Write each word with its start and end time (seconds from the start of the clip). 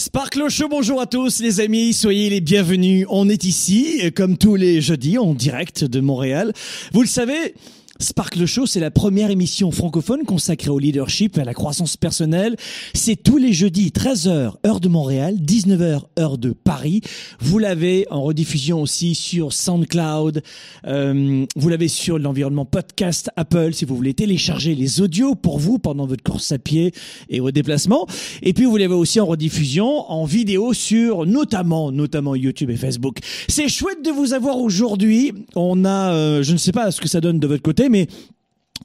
Sparkle 0.00 0.48
Show, 0.48 0.66
bonjour 0.68 0.98
à 0.98 1.04
tous 1.04 1.40
les 1.40 1.60
amis, 1.60 1.92
soyez 1.92 2.30
les 2.30 2.40
bienvenus. 2.40 3.04
On 3.10 3.28
est 3.28 3.44
ici, 3.44 4.10
comme 4.16 4.38
tous 4.38 4.56
les 4.56 4.80
jeudis, 4.80 5.18
en 5.18 5.34
direct 5.34 5.84
de 5.84 6.00
Montréal. 6.00 6.54
Vous 6.94 7.02
le 7.02 7.06
savez, 7.06 7.54
Sparkle 8.00 8.46
Show, 8.46 8.64
c'est 8.64 8.80
la 8.80 8.90
première 8.90 9.30
émission 9.30 9.70
francophone 9.70 10.24
consacrée 10.24 10.70
au 10.70 10.78
leadership 10.78 11.36
et 11.36 11.42
à 11.42 11.44
la 11.44 11.52
croissance 11.52 11.98
personnelle. 11.98 12.56
C'est 12.94 13.22
tous 13.22 13.36
les 13.36 13.52
jeudis, 13.52 13.90
13h, 13.90 14.54
heure 14.66 14.80
de 14.80 14.88
Montréal, 14.88 15.36
19h, 15.36 16.00
heure 16.18 16.38
de 16.38 16.52
Paris. 16.52 17.02
Vous 17.40 17.58
l'avez 17.58 18.06
en 18.10 18.22
rediffusion 18.22 18.80
aussi 18.80 19.14
sur 19.14 19.52
SoundCloud. 19.52 20.42
Euh, 20.86 21.44
vous 21.54 21.68
l'avez 21.68 21.88
sur 21.88 22.18
l'environnement 22.18 22.64
podcast 22.64 23.30
Apple 23.36 23.74
si 23.74 23.84
vous 23.84 23.94
voulez 23.94 24.14
télécharger 24.14 24.74
les 24.74 25.02
audios 25.02 25.34
pour 25.34 25.58
vous 25.58 25.78
pendant 25.78 26.06
votre 26.06 26.24
course 26.24 26.52
à 26.52 26.58
pied 26.58 26.94
et 27.28 27.40
vos 27.40 27.50
déplacements. 27.50 28.06
Et 28.42 28.54
puis 28.54 28.64
vous 28.64 28.78
l'avez 28.78 28.94
aussi 28.94 29.20
en 29.20 29.26
rediffusion 29.26 30.10
en 30.10 30.24
vidéo 30.24 30.72
sur 30.72 31.26
notamment, 31.26 31.92
notamment 31.92 32.34
YouTube 32.34 32.70
et 32.70 32.76
Facebook. 32.76 33.18
C'est 33.46 33.68
chouette 33.68 34.02
de 34.02 34.10
vous 34.10 34.32
avoir 34.32 34.56
aujourd'hui. 34.56 35.34
On 35.54 35.84
a, 35.84 36.14
euh, 36.14 36.42
je 36.42 36.52
ne 36.52 36.58
sais 36.58 36.72
pas 36.72 36.90
ce 36.90 37.02
que 37.02 37.08
ça 37.08 37.20
donne 37.20 37.38
de 37.38 37.46
votre 37.46 37.62
côté, 37.62 37.89
mais 37.90 38.06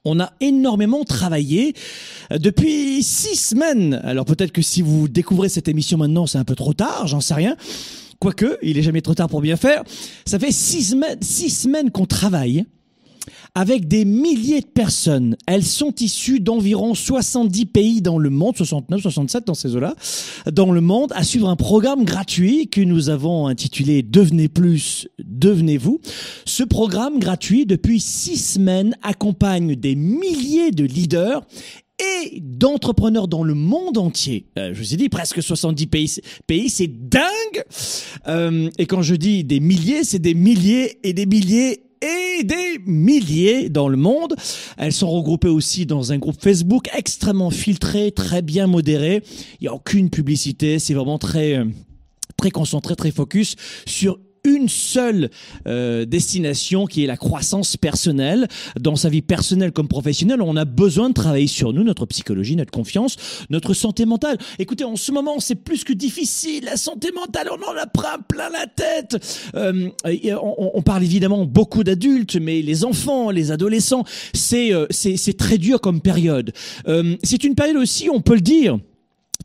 on 0.04 0.20
a 0.20 0.34
énormément 0.40 1.04
travaillé 1.04 1.74
euh, 2.32 2.38
depuis 2.38 3.02
six 3.04 3.36
semaines. 3.36 4.02
Alors 4.04 4.26
peut-être 4.26 4.52
que 4.52 4.62
si 4.62 4.82
vous 4.82 5.08
découvrez 5.08 5.50
cette 5.50 5.68
émission 5.68 5.98
maintenant, 5.98 6.28
c'est 6.28 6.38
un 6.38 6.44
peu 6.44 6.56
trop 6.56 6.74
tard, 6.74 7.08
j'en 7.08 7.22
sais 7.22 7.34
rien. 7.34 7.56
Quoique, 8.20 8.58
il 8.62 8.78
est 8.78 8.82
jamais 8.82 9.02
trop 9.02 9.14
tard 9.14 9.30
pour 9.30 9.42
bien 9.42 9.58
faire. 9.58 9.84
Ça 10.26 10.40
fait 10.40 10.52
six 10.52 10.96
six 11.22 11.50
semaines 11.50 11.92
qu'on 11.92 12.06
travaille 12.06 12.66
avec 13.56 13.88
des 13.88 14.04
milliers 14.04 14.62
de 14.62 14.68
personnes. 14.68 15.38
Elles 15.48 15.64
sont 15.64 15.94
issues 16.00 16.42
d'environ 16.42 16.94
70 16.94 17.66
pays 17.68 18.02
dans 18.02 18.20
le 18.20 18.30
monde, 18.30 18.58
69, 18.58 19.02
67 19.02 19.48
dans 19.48 19.54
ces 19.54 19.76
eaux-là, 19.76 19.96
dans 20.52 20.72
le 20.72 20.82
monde, 20.82 21.12
à 21.16 21.24
suivre 21.24 21.50
un 21.50 21.56
programme 21.56 22.04
gratuit 22.04 22.68
que 22.68 22.82
nous 22.82 23.10
avons 23.10 23.48
intitulé 23.48 24.04
Devenez 24.04 24.50
plus, 24.50 25.08
devenez-vous. 25.24 26.02
Ce 26.46 26.64
programme 26.64 27.20
gratuit, 27.20 27.66
depuis 27.66 28.00
six 28.02 28.38
semaines, 28.38 28.96
accompagne 29.02 29.76
des 29.76 29.96
milliers 29.96 30.72
de 30.72 30.84
leaders 30.84 31.46
et 32.00 32.42
d'entrepreneurs 32.42 33.28
dans 33.28 33.44
le 33.44 33.54
monde 33.54 33.98
entier. 33.98 34.48
Euh, 34.58 34.74
je 34.74 34.80
vous 34.80 34.94
ai 34.94 34.98
dit 34.98 35.08
presque 35.08 35.42
70 35.42 35.88
pays, 35.88 36.16
pays 36.46 36.70
c'est 36.70 36.88
dingue. 36.88 37.64
Euh, 38.28 38.70
et 38.78 38.86
quand 38.86 39.02
je 39.02 39.16
dis 39.16 39.46
des 39.46 39.62
milliers, 39.62 40.04
c'est 40.04 40.20
des 40.20 40.34
milliers 40.34 41.00
et 41.08 41.14
des 41.14 41.26
milliers 41.26 41.85
et 42.02 42.44
des 42.44 42.80
milliers 42.86 43.70
dans 43.70 43.88
le 43.88 43.98
monde. 43.98 44.36
Elles 44.78 44.94
sont 44.94 45.10
regroupées 45.10 45.48
aussi 45.48 45.86
dans 45.86 46.12
un 46.12 46.18
groupe 46.18 46.42
Facebook 46.42 46.90
extrêmement 46.96 47.52
filtré, 47.52 48.12
très 48.12 48.42
bien 48.42 48.68
modéré. 48.68 49.24
Il 49.60 49.64
n'y 49.64 49.68
a 49.68 49.74
aucune 49.74 50.10
publicité, 50.10 50.80
c'est 50.80 50.94
vraiment 50.94 51.18
très 51.18 51.58
euh, 51.58 51.66
très 52.38 52.52
concentré, 52.52 52.96
très 52.96 53.12
focus 53.12 53.56
sur 53.86 54.20
une 54.46 54.70
seule 54.70 55.30
euh, 55.68 56.06
destination 56.06 56.86
qui 56.86 57.04
est 57.04 57.08
la 57.08 57.18
croissance 57.18 57.78
personnelle. 57.78 58.48
Dans 58.80 58.96
sa 58.96 59.10
vie 59.10 59.22
personnelle 59.22 59.72
comme 59.72 59.88
professionnelle, 59.88 60.42
on 60.42 60.56
a 60.56 60.66
besoin 60.66 61.10
de 61.10 61.14
travailler 61.14 61.48
sur 61.48 61.74
nous, 61.74 61.84
notre 61.84 62.06
psychologie, 62.06 62.56
notre 62.56 62.72
confiance, 62.72 63.18
notre 63.50 63.74
santé 63.74 64.06
mentale. 64.06 64.38
Écoutez, 64.60 64.84
en 64.84 64.96
ce 64.96 65.12
moment, 65.12 65.40
c'est 65.40 65.56
plus 65.56 65.84
que 65.84 65.94
difficile. 65.94 66.66
La 66.66 66.78
santé 66.78 67.12
mentale, 67.12 67.50
on 67.52 67.64
en 67.64 67.76
a 67.76 67.88
plein, 67.88 68.50
la 68.50 68.68
tête. 68.68 69.18
Euh, 69.56 69.90
on, 70.06 70.72
on, 70.74 70.82
parle 70.82 71.04
évidemment 71.04 71.46
beaucoup 71.46 71.84
d'adultes, 71.84 72.36
mais 72.36 72.62
les 72.62 72.86
enfants, 72.86 73.32
les 73.32 73.52
adolescents, 73.52 74.06
c'est 74.34 74.74
euh, 74.74 74.86
c'est 74.92 75.38
très 75.38 75.58
dur 75.58 75.82
comme 75.82 76.02
période. 76.02 76.54
Euh, 76.88 77.16
c'est 77.24 77.44
une 77.44 77.56
période 77.56 77.78
aussi, 77.78 78.10
on 78.10 78.22
peut 78.22 78.36
le 78.36 78.42
dire, 78.42 78.80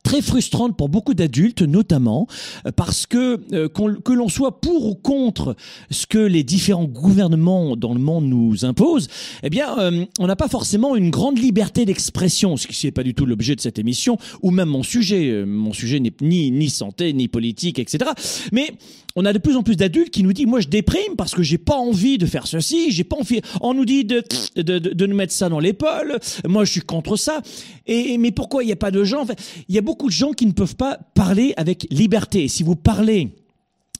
très 0.03 0.21
frustrante 0.21 0.75
pour 0.75 0.89
beaucoup 0.89 1.13
d'adultes, 1.13 1.61
notamment 1.61 2.27
euh, 2.65 2.71
parce 2.75 3.05
que 3.05 3.39
euh, 3.53 3.69
que 3.69 4.13
l'on 4.13 4.29
soit 4.29 4.61
pour 4.61 4.85
ou 4.87 4.95
contre 4.95 5.55
ce 5.89 6.05
que 6.05 6.17
les 6.17 6.43
différents 6.43 6.85
gouvernements 6.85 7.75
dans 7.75 7.93
le 7.93 7.99
monde 7.99 8.25
nous 8.25 8.65
imposent, 8.65 9.07
eh 9.43 9.49
bien, 9.49 9.77
euh, 9.79 10.05
on 10.19 10.27
n'a 10.27 10.35
pas 10.35 10.47
forcément 10.47 10.95
une 10.95 11.09
grande 11.09 11.37
liberté 11.37 11.85
d'expression, 11.85 12.57
ce 12.57 12.67
qui 12.67 12.85
n'est 12.85 12.91
pas 12.91 13.03
du 13.03 13.13
tout 13.13 13.25
l'objet 13.25 13.55
de 13.55 13.61
cette 13.61 13.79
émission, 13.79 14.17
ou 14.41 14.51
même 14.51 14.69
mon 14.69 14.83
sujet. 14.83 15.43
Mon 15.45 15.73
sujet 15.73 15.99
n'est 15.99 16.13
ni 16.21 16.51
ni 16.51 16.69
santé, 16.69 17.13
ni 17.13 17.27
politique, 17.27 17.79
etc. 17.79 18.11
Mais 18.51 18.73
on 19.15 19.25
a 19.25 19.33
de 19.33 19.37
plus 19.37 19.55
en 19.55 19.63
plus 19.63 19.75
d'adultes 19.75 20.09
qui 20.11 20.23
nous 20.23 20.33
disent 20.33 20.45
moi 20.45 20.59
je 20.59 20.67
déprime 20.67 21.15
parce 21.17 21.33
que 21.33 21.43
j'ai 21.43 21.57
pas 21.57 21.75
envie 21.75 22.17
de 22.17 22.25
faire 22.25 22.47
ceci, 22.47 22.91
j'ai 22.91 23.03
pas 23.03 23.17
envie. 23.17 23.41
On 23.61 23.73
nous 23.73 23.85
dit 23.85 24.05
de 24.05 24.23
de, 24.55 24.61
de, 24.61 24.79
de 24.79 25.05
nous 25.05 25.15
mettre 25.15 25.33
ça 25.33 25.49
dans 25.49 25.59
l'épaule. 25.59 26.19
Moi 26.47 26.65
je 26.65 26.71
suis 26.71 26.81
contre 26.81 27.15
ça. 27.15 27.41
Et 27.87 28.17
mais 28.17 28.31
pourquoi 28.31 28.63
il 28.63 28.67
n'y 28.67 28.71
a 28.71 28.77
pas 28.77 28.91
de 28.91 29.03
gens? 29.03 29.25
Fait, 29.25 29.39
Il 29.67 29.75
y 29.75 29.77
a 29.77 29.81
beaucoup 29.81 30.07
de 30.07 30.13
gens 30.13 30.31
qui 30.31 30.45
ne 30.45 30.51
peuvent 30.51 30.75
pas 30.75 30.97
parler 31.13 31.53
avec 31.57 31.87
liberté. 31.91 32.47
Si 32.47 32.63
vous 32.63 32.75
parlez 32.75 33.35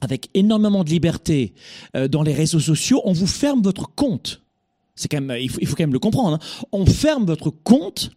avec 0.02 0.30
énormément 0.34 0.84
de 0.84 0.90
liberté 0.90 1.54
euh, 1.96 2.08
dans 2.08 2.24
les 2.24 2.34
réseaux 2.34 2.60
sociaux, 2.60 3.02
on 3.06 3.14
vous 3.14 3.28
ferme 3.28 3.62
votre 3.62 3.94
compte. 3.94 4.42
C'est 4.96 5.08
quand 5.08 5.22
même, 5.22 5.38
il 5.40 5.50
faut, 5.50 5.60
il 5.62 5.68
faut 5.68 5.76
quand 5.76 5.84
même 5.84 5.94
le 5.94 6.00
comprendre. 6.00 6.40
Hein. 6.42 6.66
On 6.72 6.86
ferme 6.86 7.26
votre 7.26 7.50
compte 7.50 8.12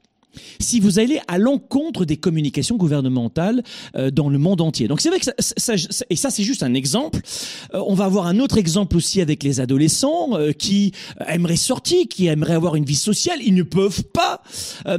si 0.60 0.80
vous 0.80 0.98
allez 0.98 1.20
à 1.28 1.38
l'encontre 1.38 2.04
des 2.04 2.16
communications 2.16 2.76
gouvernementales 2.76 3.62
euh, 3.96 4.10
dans 4.10 4.28
le 4.28 4.38
monde 4.38 4.60
entier. 4.60 4.88
Donc 4.88 5.00
c'est 5.00 5.08
vrai 5.08 5.18
que 5.18 5.24
ça, 5.24 5.32
ça, 5.38 5.76
ça, 5.76 6.04
et 6.10 6.16
ça 6.16 6.30
c'est 6.30 6.42
juste 6.42 6.62
un 6.62 6.74
exemple. 6.74 7.20
Euh, 7.74 7.82
on 7.86 7.94
va 7.94 8.04
avoir 8.04 8.26
un 8.26 8.38
autre 8.38 8.58
exemple 8.58 8.96
aussi 8.96 9.20
avec 9.20 9.42
les 9.42 9.60
adolescents 9.60 10.30
euh, 10.34 10.52
qui 10.52 10.92
aimeraient 11.28 11.56
sortir, 11.56 12.06
qui 12.08 12.26
aimeraient 12.26 12.54
avoir 12.54 12.76
une 12.76 12.84
vie 12.84 12.94
sociale, 12.94 13.38
ils 13.44 13.54
ne 13.54 13.62
peuvent 13.62 14.04
pas. 14.04 14.42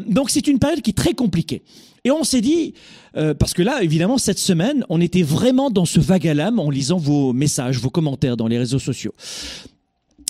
donc 0.07 0.29
c'est 0.29 0.47
une 0.47 0.59
période 0.59 0.81
qui 0.81 0.91
est 0.91 0.94
très 0.94 1.13
compliquée. 1.13 1.63
Et 2.03 2.12
on 2.12 2.24
s'est 2.24 2.41
dit, 2.41 2.75
parce 3.13 3.53
que 3.53 3.63
là, 3.63 3.81
évidemment, 3.81 4.19
cette 4.19 4.38
semaine, 4.38 4.85
on 4.90 5.01
était 5.01 5.24
vraiment 5.24 5.72
dans 5.72 5.85
ce 5.85 6.00
vague 6.00 6.28
à 6.28 6.35
l'âme 6.35 6.59
en 6.59 6.69
lisant 6.69 6.97
vos 6.97 7.34
messages, 7.34 7.79
vos 7.79 7.90
commentaires 7.90 8.38
dans 8.38 8.47
les 8.47 8.59
réseaux 8.59 8.79
sociaux. 8.79 9.13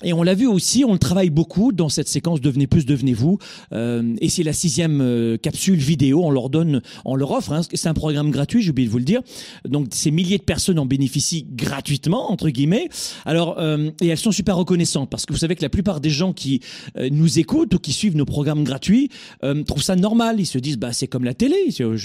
Et 0.04 0.12
on 0.12 0.24
l'a 0.24 0.34
vu 0.34 0.46
aussi, 0.46 0.84
on 0.84 0.92
le 0.92 1.00
travaille 1.00 1.30
beaucoup 1.30 1.72
dans 1.72 1.88
cette 1.88 2.10
séquence 2.10 2.42
Devenez 2.42 2.68
plus, 2.68 2.86
devenez-vous. 2.86 3.38
Euh, 3.72 4.14
et 4.20 4.28
c'est 4.28 4.44
la 4.44 4.52
sixième 4.52 5.00
euh, 5.02 5.38
capsule 5.38 5.80
vidéo. 5.80 6.22
On 6.24 6.32
leur 6.32 6.50
donne, 6.50 6.82
on 7.06 7.16
leur 7.16 7.32
offre. 7.32 7.54
Hein, 7.54 7.62
c'est 7.74 7.88
un 7.88 7.94
programme 7.94 8.30
gratuit, 8.30 8.62
j'ai 8.62 8.72
oublié 8.72 8.88
de 8.88 8.92
vous 8.92 8.98
le 8.98 9.06
dire. 9.06 9.22
Donc 9.64 9.88
ces 9.92 10.12
milliers 10.12 10.38
de 10.38 10.44
personnes 10.44 10.80
en 10.80 10.86
bénéficient 10.86 11.48
gratuitement 11.50 12.30
entre 12.32 12.50
guillemets. 12.50 12.90
Alors 13.26 13.56
euh, 13.58 13.90
et 14.02 14.08
elles 14.08 14.18
sont 14.18 14.34
super 14.34 14.58
reconnaissantes 14.58 15.10
parce 15.10 15.26
que 15.26 15.32
vous 15.32 15.40
savez 15.40 15.56
que 15.56 15.62
la 15.62 15.70
plupart 15.70 16.02
des 16.02 16.10
gens 16.10 16.34
qui 16.34 16.60
euh, 16.98 17.10
nous 17.10 17.40
écoutent 17.40 17.74
ou 17.74 17.80
qui 17.80 17.94
suivent 17.94 18.18
nos 18.18 18.26
programmes 18.26 18.64
gratuits 18.64 19.10
euh, 19.44 19.64
trouvent 19.64 19.84
ça 19.84 19.96
normal. 19.96 20.40
Ils 20.40 20.46
se 20.46 20.58
disent 20.58 20.78
bah 20.78 20.92
c'est 20.92 21.08
comme 21.08 21.24
la 21.24 21.34
télé, 21.34 21.56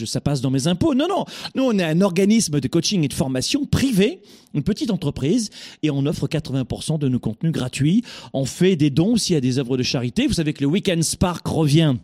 ça 0.07 0.21
passe 0.21 0.41
dans 0.41 0.51
mes 0.51 0.69
impôts. 0.69 0.95
Non 0.95 1.07
non, 1.09 1.25
nous 1.57 1.65
on 1.65 1.77
est 1.79 1.85
un 1.85 2.01
organisme 2.01 2.61
de 2.61 2.69
coaching 2.69 3.05
et 3.05 3.09
de 3.09 3.15
formation 3.15 3.67
privé, 3.67 4.23
une 4.55 4.63
petite 4.63 4.91
entreprise 4.91 5.51
et 5.83 5.91
on 5.91 6.07
offre 6.07 6.29
80% 6.29 6.99
de 6.99 7.09
nos 7.09 7.19
contenus 7.19 7.53
gratuits 7.53 7.80
on 8.33 8.45
fait 8.45 8.77
des 8.77 8.91
dons 8.91 9.13
aussi 9.13 9.35
à 9.35 9.41
des 9.41 9.59
œuvres 9.59 9.77
de 9.77 9.83
charité. 9.83 10.27
Vous 10.27 10.35
savez 10.35 10.53
que 10.53 10.63
le 10.63 10.69
Weekend 10.69 11.03
Spark 11.03 11.47
revient 11.47 11.95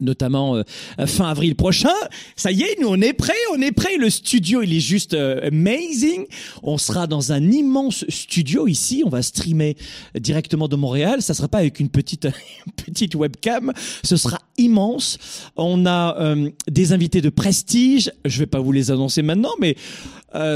notamment 0.00 0.56
euh, 0.56 0.62
fin 1.06 1.28
avril 1.28 1.54
prochain. 1.54 1.94
Ça 2.36 2.50
y 2.50 2.62
est, 2.62 2.80
nous 2.80 2.88
on 2.88 3.00
est 3.00 3.12
prêts, 3.12 3.32
on 3.52 3.60
est 3.60 3.72
prêts. 3.72 3.96
Le 3.96 4.10
studio, 4.10 4.62
il 4.62 4.74
est 4.74 4.80
juste 4.80 5.14
euh, 5.14 5.48
amazing. 5.48 6.26
On 6.62 6.78
sera 6.78 7.06
dans 7.06 7.32
un 7.32 7.50
immense 7.50 8.04
studio 8.08 8.66
ici. 8.66 9.02
On 9.04 9.08
va 9.08 9.22
streamer 9.22 9.76
directement 10.18 10.68
de 10.68 10.76
Montréal. 10.76 11.22
Ça 11.22 11.34
sera 11.34 11.48
pas 11.48 11.58
avec 11.58 11.80
une 11.80 11.88
petite 11.88 12.26
webcam. 13.14 13.72
Ce 14.02 14.16
sera 14.16 14.40
immense. 14.58 15.18
On 15.56 15.86
a 15.86 16.16
euh, 16.20 16.50
des 16.68 16.92
invités 16.92 17.20
de 17.20 17.30
prestige. 17.30 18.10
Je 18.24 18.38
vais 18.38 18.46
pas 18.46 18.60
vous 18.60 18.72
les 18.72 18.90
annoncer 18.90 19.22
maintenant, 19.22 19.52
mais 19.60 19.76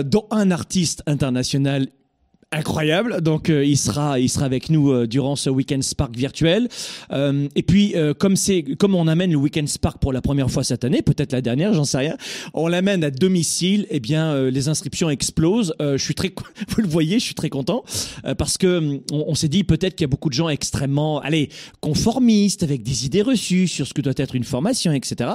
dont 0.05 0.27
un 0.33 0.51
artiste 0.51 1.05
international 1.07 1.87
incroyable. 2.51 3.21
Donc 3.21 3.51
euh, 3.51 3.65
il 3.65 3.77
sera 3.77 4.19
il 4.19 4.29
sera 4.29 4.47
avec 4.47 4.71
nous 4.71 4.91
euh, 4.91 5.07
durant 5.07 5.37
ce 5.37 5.51
Weekend 5.51 5.83
Spark 5.83 6.17
virtuel. 6.17 6.69
Euh, 7.13 7.47
et 7.55 7.63
puis 7.63 7.95
comme 8.19 8.37
c'est 8.37 8.63
comme 8.79 8.95
on 8.95 9.07
amène 9.07 9.31
le 9.31 9.37
Weekend 9.37 9.69
Spark 9.69 9.99
pour 10.01 10.13
la 10.13 10.23
première 10.23 10.51
fois 10.51 10.65
cette 10.65 10.85
année, 10.85 11.03
peut-être 11.03 11.33
la 11.33 11.41
dernière, 11.41 11.75
j'en 11.75 11.85
sais 11.85 11.99
rien. 11.99 12.17
On 12.55 12.69
l'amène 12.69 13.05
à 13.05 13.11
domicile. 13.11 13.87
Eh 13.91 14.01
bien 14.01 14.49
les 14.51 14.69
inscriptions 14.69 15.11
explosent. 15.11 15.75
je 15.81 15.97
suis 15.97 16.15
très 16.15 16.33
vous 16.69 16.83
le 16.83 16.89
voyez, 16.89 17.19
je 17.19 17.25
suis 17.25 17.35
très 17.35 17.51
content 17.51 17.85
parce 18.39 18.57
que 18.57 19.01
on, 19.13 19.25
on 19.29 19.35
s'est 19.35 19.49
dit 19.49 19.65
peut-être 19.65 19.95
qu'il 19.95 20.05
y 20.05 20.09
a 20.09 20.09
beaucoup 20.09 20.29
de 20.29 20.35
gens 20.35 20.49
extrêmement 20.49 21.21
allez 21.21 21.51
conformistes 21.81 22.63
avec 22.63 22.83
des 22.83 23.07
idées 23.07 23.23
reçues 23.23 23.69
sur 23.69 23.87
ce 23.87 23.95
que 23.95 24.01
doit 24.01 24.15
être 24.17 24.35
une 24.35 24.45
formation, 24.45 24.93
etc. 24.93 25.31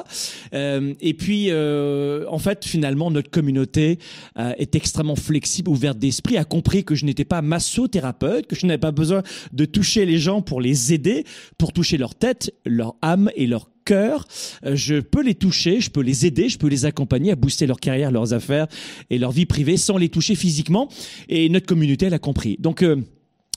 et 0.53 1.13
puis 1.13 1.51
en 1.53 2.39
fait 2.39 2.65
finalement 2.65 3.11
notre 3.11 3.29
communauté 3.29 3.99
est 4.35 4.75
extrêmement 4.75 5.15
flexible, 5.15 5.69
ouverte 5.69 5.99
d'esprit, 5.99 6.37
a 6.37 6.45
compris 6.45 6.83
que 6.83 6.95
je 6.95 7.02
n'étais 7.05 7.25
pas 7.25 7.41
massothérapeute, 7.41 8.47
que 8.47 8.55
je 8.55 8.65
n'avais 8.65 8.77
pas 8.77 8.91
besoin 8.91 9.23
de 9.51 9.65
toucher 9.65 10.05
les 10.05 10.17
gens 10.17 10.41
pour 10.41 10.61
les 10.61 10.93
aider, 10.93 11.25
pour 11.57 11.73
toucher 11.73 11.97
leur 11.97 12.15
tête, 12.15 12.53
leur 12.65 12.95
âme 13.01 13.29
et 13.35 13.47
leur 13.47 13.69
cœur. 13.83 14.27
Euh, 14.65 14.75
je 14.75 14.99
peux 14.99 15.21
les 15.21 15.35
toucher, 15.35 15.81
je 15.81 15.89
peux 15.89 16.01
les 16.01 16.25
aider, 16.25 16.49
je 16.49 16.57
peux 16.57 16.67
les 16.67 16.85
accompagner 16.85 17.31
à 17.31 17.35
booster 17.35 17.67
leur 17.67 17.79
carrière, 17.79 18.11
leurs 18.11 18.33
affaires 18.33 18.67
et 19.09 19.17
leur 19.17 19.31
vie 19.31 19.45
privée 19.45 19.77
sans 19.77 19.97
les 19.97 20.09
toucher 20.09 20.35
physiquement. 20.35 20.89
Et 21.29 21.49
notre 21.49 21.65
communauté, 21.65 22.07
elle 22.07 22.13
a 22.13 22.19
compris. 22.19 22.57
Donc, 22.59 22.81
euh, 22.83 22.97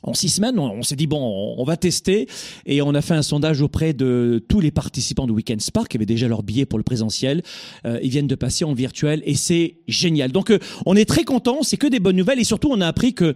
en 0.02 0.14
six 0.14 0.28
semaines, 0.28 0.58
on, 0.58 0.82
s'est 0.82 0.94
dit 0.94 1.06
bon, 1.06 1.54
on, 1.58 1.64
va 1.64 1.76
tester 1.76 2.28
et 2.66 2.82
on 2.82 2.94
a 2.94 3.00
fait 3.00 3.14
un 3.14 3.22
sondage 3.22 3.62
auprès 3.62 3.94
de 3.94 4.44
tous 4.46 4.60
les 4.60 4.70
participants 4.70 5.26
de 5.26 5.32
Weekend 5.32 5.60
Spark 5.60 5.88
qui 5.88 5.96
avaient 5.96 6.06
déjà 6.06 6.28
leur 6.28 6.42
billet 6.42 6.66
pour 6.66 6.78
le 6.78 6.84
présentiel. 6.84 7.42
Euh, 7.86 7.98
ils 8.02 8.10
viennent 8.10 8.26
de 8.26 8.34
passer 8.34 8.64
en 8.64 8.74
virtuel 8.74 9.22
et 9.24 9.34
c'est 9.34 9.76
génial. 9.88 10.32
Donc 10.32 10.50
euh, 10.50 10.58
on 10.84 10.94
est 10.96 11.06
très 11.06 11.24
content, 11.24 11.62
c'est 11.62 11.78
que 11.78 11.86
des 11.86 11.98
bonnes 11.98 12.16
nouvelles 12.16 12.38
et 12.38 12.44
surtout 12.44 12.68
on 12.70 12.80
a 12.82 12.86
appris 12.86 13.14
que 13.14 13.34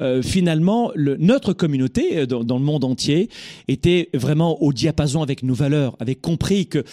euh, 0.00 0.22
finalement 0.22 0.90
le, 0.94 1.16
notre 1.18 1.52
communauté 1.52 2.26
dans, 2.26 2.42
dans, 2.42 2.58
le 2.58 2.64
monde 2.64 2.84
entier 2.84 3.28
était 3.68 4.08
vraiment 4.14 4.62
au 4.62 4.72
diapason 4.72 5.22
avec 5.22 5.42
nos 5.42 5.54
valeurs, 5.54 5.94
avait 6.00 6.14
compris 6.14 6.66
que 6.66 6.84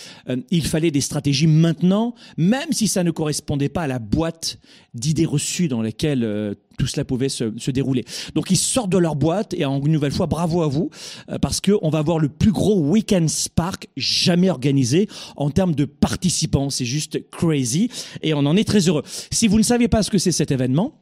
il 0.52 0.66
fallait 0.66 0.92
des 0.92 1.02
stratégies 1.02 1.48
maintenant, 1.48 2.16
même 2.38 2.72
si 2.72 2.88
ça 2.88 3.04
ne 3.04 3.12
correspondait 3.12 3.70
pas 3.70 3.84
à 3.84 3.88
la 3.88 4.00
boîte 4.00 4.60
d'idées 4.94 5.26
reçues 5.26 5.68
dans 5.68 5.82
laquelle 5.82 6.56
tout 6.78 6.88
cela 6.88 7.06
pouvait 7.06 7.30
se, 7.30 7.52
se, 7.58 7.72
dérouler. 7.72 8.06
Donc 8.34 8.52
ils 8.52 8.58
sortent 8.58 8.92
de 8.92 8.98
leur 8.98 9.16
boîte 9.16 9.54
et 9.54 9.66
en 9.66 9.82
une 9.82 9.92
nouvelle 9.92 10.12
fois 10.12 10.28
bravo 10.28 10.62
à 10.62 10.68
vous 10.68 10.90
euh, 11.30 11.38
parce 11.40 11.62
que 11.62 11.74
on 11.82 11.90
va 11.90 12.00
avoir 12.00 12.20
le 12.20 12.30
plus 12.30 12.52
gros 12.52 12.80
week-end 12.80 13.26
Spark 13.28 13.88
jamais 13.98 14.50
organisé 14.50 15.08
en 15.36 15.50
termes 15.50 15.76
de 15.76 15.86
participants. 15.86 16.70
C'est 16.70 16.86
juste 16.86 17.30
crazy 17.30 17.90
et 18.22 18.34
on 18.34 18.40
en 18.40 18.56
est 18.56 18.68
très 18.68 18.88
heureux. 18.88 19.04
Si 19.32 19.48
vous 19.48 19.58
ne 19.58 19.64
savez 19.64 19.88
pas 19.88 20.04
ce 20.04 20.10
que 20.10 20.18
c'est 20.18 20.32
cet 20.32 20.52
événement, 20.52 20.94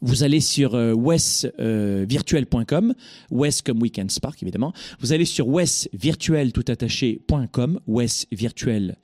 vous 0.00 0.22
allez 0.22 0.40
sur 0.40 0.74
euh, 0.74 0.94
wesvirtuel.com, 0.94 2.94
Wes 3.30 3.62
comme 3.62 3.82
Weekend 3.82 4.10
Spark 4.10 4.42
évidemment. 4.42 4.72
Vous 5.00 5.12
allez 5.12 5.24
sur 5.24 5.48
wesvirtuel 5.48 6.52
tout 6.52 6.64
attaché.com, 6.68 7.80
wesvirtuel 7.86 8.96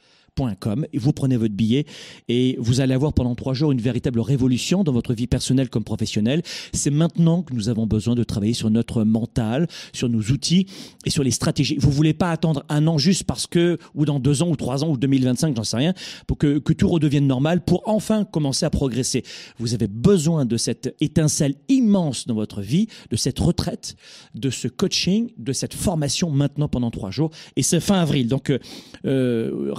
et 0.93 0.99
vous 0.99 1.13
prenez 1.13 1.37
votre 1.37 1.55
billet 1.55 1.87
et 2.29 2.57
vous 2.59 2.81
allez 2.81 2.93
avoir 2.93 3.13
pendant 3.13 3.37
trois 3.37 3.55
jours 3.55 3.71
une 3.71 3.81
véritable 3.81 4.19
révolution 4.19 4.83
dans 4.83 4.93
votre 4.93 5.15
vie 5.15 5.29
personnelle 5.29 5.71
comme 5.71 5.85
professionnelle. 5.85 6.43
C'est 6.73 6.91
maintenant 6.91 7.43
que 7.43 7.55
nous 7.55 7.69
avons 7.69 7.87
besoin 7.87 8.17
de 8.17 8.25
travailler 8.25 8.53
sur 8.53 8.69
notre 8.69 9.05
mental, 9.05 9.69
sur 9.93 10.09
nos 10.09 10.21
outils 10.21 10.67
et 11.05 11.11
sur 11.11 11.23
les 11.23 11.31
stratégies. 11.31 11.77
Vous 11.79 11.91
voulez 11.91 12.15
pas 12.15 12.33
attendre 12.33 12.65
un 12.69 12.89
an 12.89 12.99
juste 12.99 13.25
parce 13.25 13.47
que, 13.47 13.79
ou 13.95 14.05
dans 14.07 14.19
deux 14.19 14.43
ans 14.43 14.49
ou 14.49 14.57
trois 14.57 14.83
ans 14.83 14.91
ou 14.91 14.97
2025, 14.97 15.55
j'en 15.57 15.63
sais 15.63 15.77
rien, 15.77 15.95
pour 16.27 16.37
que, 16.37 16.59
que 16.59 16.73
tout 16.73 16.89
redevienne 16.89 17.29
normal, 17.29 17.65
pour 17.65 17.83
enfin 17.87 18.25
commencer 18.25 18.67
à 18.67 18.71
progresser. 18.71 19.23
Vous 19.59 19.73
avez 19.73 19.87
besoin 19.87 20.47
de 20.47 20.57
cette 20.57 20.97
étincelle 21.01 21.55
immense 21.69 22.27
dans 22.27 22.35
votre 22.35 22.61
vie, 22.61 22.89
de 23.11 23.17
cette 23.17 23.39
retraite, 23.39 23.95
de 24.35 24.51
ce 24.51 24.67
coaching, 24.67 25.31
de 25.39 25.53
cette 25.53 25.75
formation 25.75 26.31
maintenant 26.31 26.69
pendant 26.69 26.91
trois 26.91 27.13
jours. 27.13 27.31
Et 27.55 27.63
c'est 27.63 27.79
fin 27.79 28.01
avril. 28.01 28.27
Donc, 28.27 28.51
euh, 28.51 28.59
euh 29.07 29.73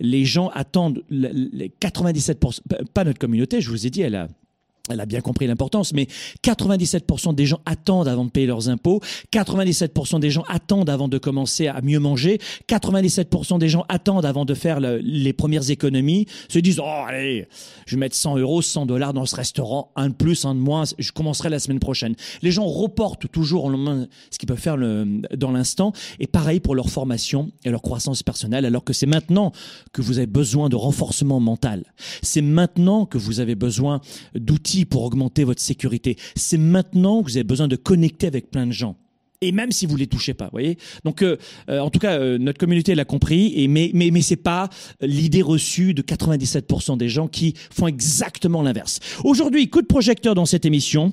les 0.00 0.24
gens 0.24 0.48
attendent 0.48 1.02
les 1.10 1.72
97%, 1.80 2.60
pas 2.94 3.04
notre 3.04 3.18
communauté, 3.18 3.60
je 3.60 3.70
vous 3.70 3.86
ai 3.86 3.90
dit, 3.90 4.02
elle 4.02 4.14
a 4.14 4.28
elle 4.90 5.00
a 5.00 5.06
bien 5.06 5.20
compris 5.20 5.46
l'importance, 5.46 5.92
mais 5.92 6.08
97% 6.42 7.34
des 7.34 7.46
gens 7.46 7.60
attendent 7.66 8.08
avant 8.08 8.24
de 8.24 8.30
payer 8.30 8.46
leurs 8.46 8.68
impôts, 8.68 9.00
97% 9.32 10.18
des 10.18 10.30
gens 10.30 10.42
attendent 10.48 10.90
avant 10.90 11.06
de 11.06 11.18
commencer 11.18 11.68
à 11.68 11.80
mieux 11.82 12.00
manger, 12.00 12.40
97% 12.68 13.58
des 13.58 13.68
gens 13.68 13.84
attendent 13.88 14.26
avant 14.26 14.44
de 14.44 14.54
faire 14.54 14.80
les 14.80 15.32
premières 15.32 15.70
économies, 15.70 16.26
se 16.48 16.58
disent 16.58 16.80
oh 16.80 17.04
allez, 17.06 17.46
je 17.86 17.94
vais 17.94 18.00
mettre 18.00 18.16
100 18.16 18.38
euros, 18.38 18.60
100 18.60 18.86
dollars 18.86 19.12
dans 19.12 19.24
ce 19.24 19.36
restaurant, 19.36 19.92
un 19.94 20.08
de 20.08 20.14
plus, 20.14 20.44
un 20.44 20.54
de 20.54 20.60
moins, 20.60 20.82
je 20.98 21.12
commencerai 21.12 21.48
la 21.48 21.60
semaine 21.60 21.78
prochaine. 21.78 22.16
Les 22.42 22.50
gens 22.50 22.66
reportent 22.66 23.30
toujours 23.30 23.70
ce 23.70 24.38
qu'ils 24.38 24.48
peuvent 24.48 24.58
faire 24.58 24.76
dans 24.76 25.52
l'instant, 25.52 25.92
et 26.18 26.26
pareil 26.26 26.58
pour 26.58 26.74
leur 26.74 26.90
formation 26.90 27.52
et 27.64 27.70
leur 27.70 27.82
croissance 27.82 28.24
personnelle, 28.24 28.64
alors 28.64 28.82
que 28.82 28.92
c'est 28.92 29.06
maintenant 29.06 29.52
que 29.92 30.02
vous 30.02 30.18
avez 30.18 30.26
besoin 30.26 30.68
de 30.68 30.76
renforcement 30.76 31.38
mental. 31.38 31.84
C'est 32.22 32.42
maintenant 32.42 33.06
que 33.06 33.18
vous 33.18 33.38
avez 33.38 33.54
besoin 33.54 34.00
d'outils 34.34 34.71
pour 34.84 35.02
augmenter 35.02 35.44
votre 35.44 35.60
sécurité. 35.60 36.16
C'est 36.34 36.58
maintenant 36.58 37.22
que 37.22 37.30
vous 37.30 37.36
avez 37.36 37.44
besoin 37.44 37.68
de 37.68 37.76
connecter 37.76 38.26
avec 38.26 38.50
plein 38.50 38.66
de 38.66 38.72
gens 38.72 38.96
et 39.42 39.52
même 39.52 39.72
si 39.72 39.84
vous 39.84 39.96
les 39.96 40.06
touchez 40.06 40.32
pas, 40.32 40.48
voyez. 40.52 40.78
Donc, 41.04 41.20
euh, 41.20 41.36
euh, 41.68 41.80
en 41.80 41.90
tout 41.90 41.98
cas, 41.98 42.18
euh, 42.18 42.38
notre 42.38 42.58
communauté 42.58 42.94
l'a 42.94 43.04
compris, 43.04 43.52
et 43.56 43.68
mais 43.68 43.90
mais 43.92 44.10
mais 44.10 44.22
c'est 44.22 44.36
pas 44.36 44.70
l'idée 45.00 45.42
reçue 45.42 45.92
de 45.92 46.02
97% 46.02 46.96
des 46.96 47.08
gens 47.08 47.28
qui 47.28 47.54
font 47.70 47.88
exactement 47.88 48.62
l'inverse. 48.62 49.00
Aujourd'hui, 49.24 49.68
coup 49.68 49.82
de 49.82 49.86
projecteur 49.86 50.34
dans 50.34 50.46
cette 50.46 50.64
émission 50.64 51.12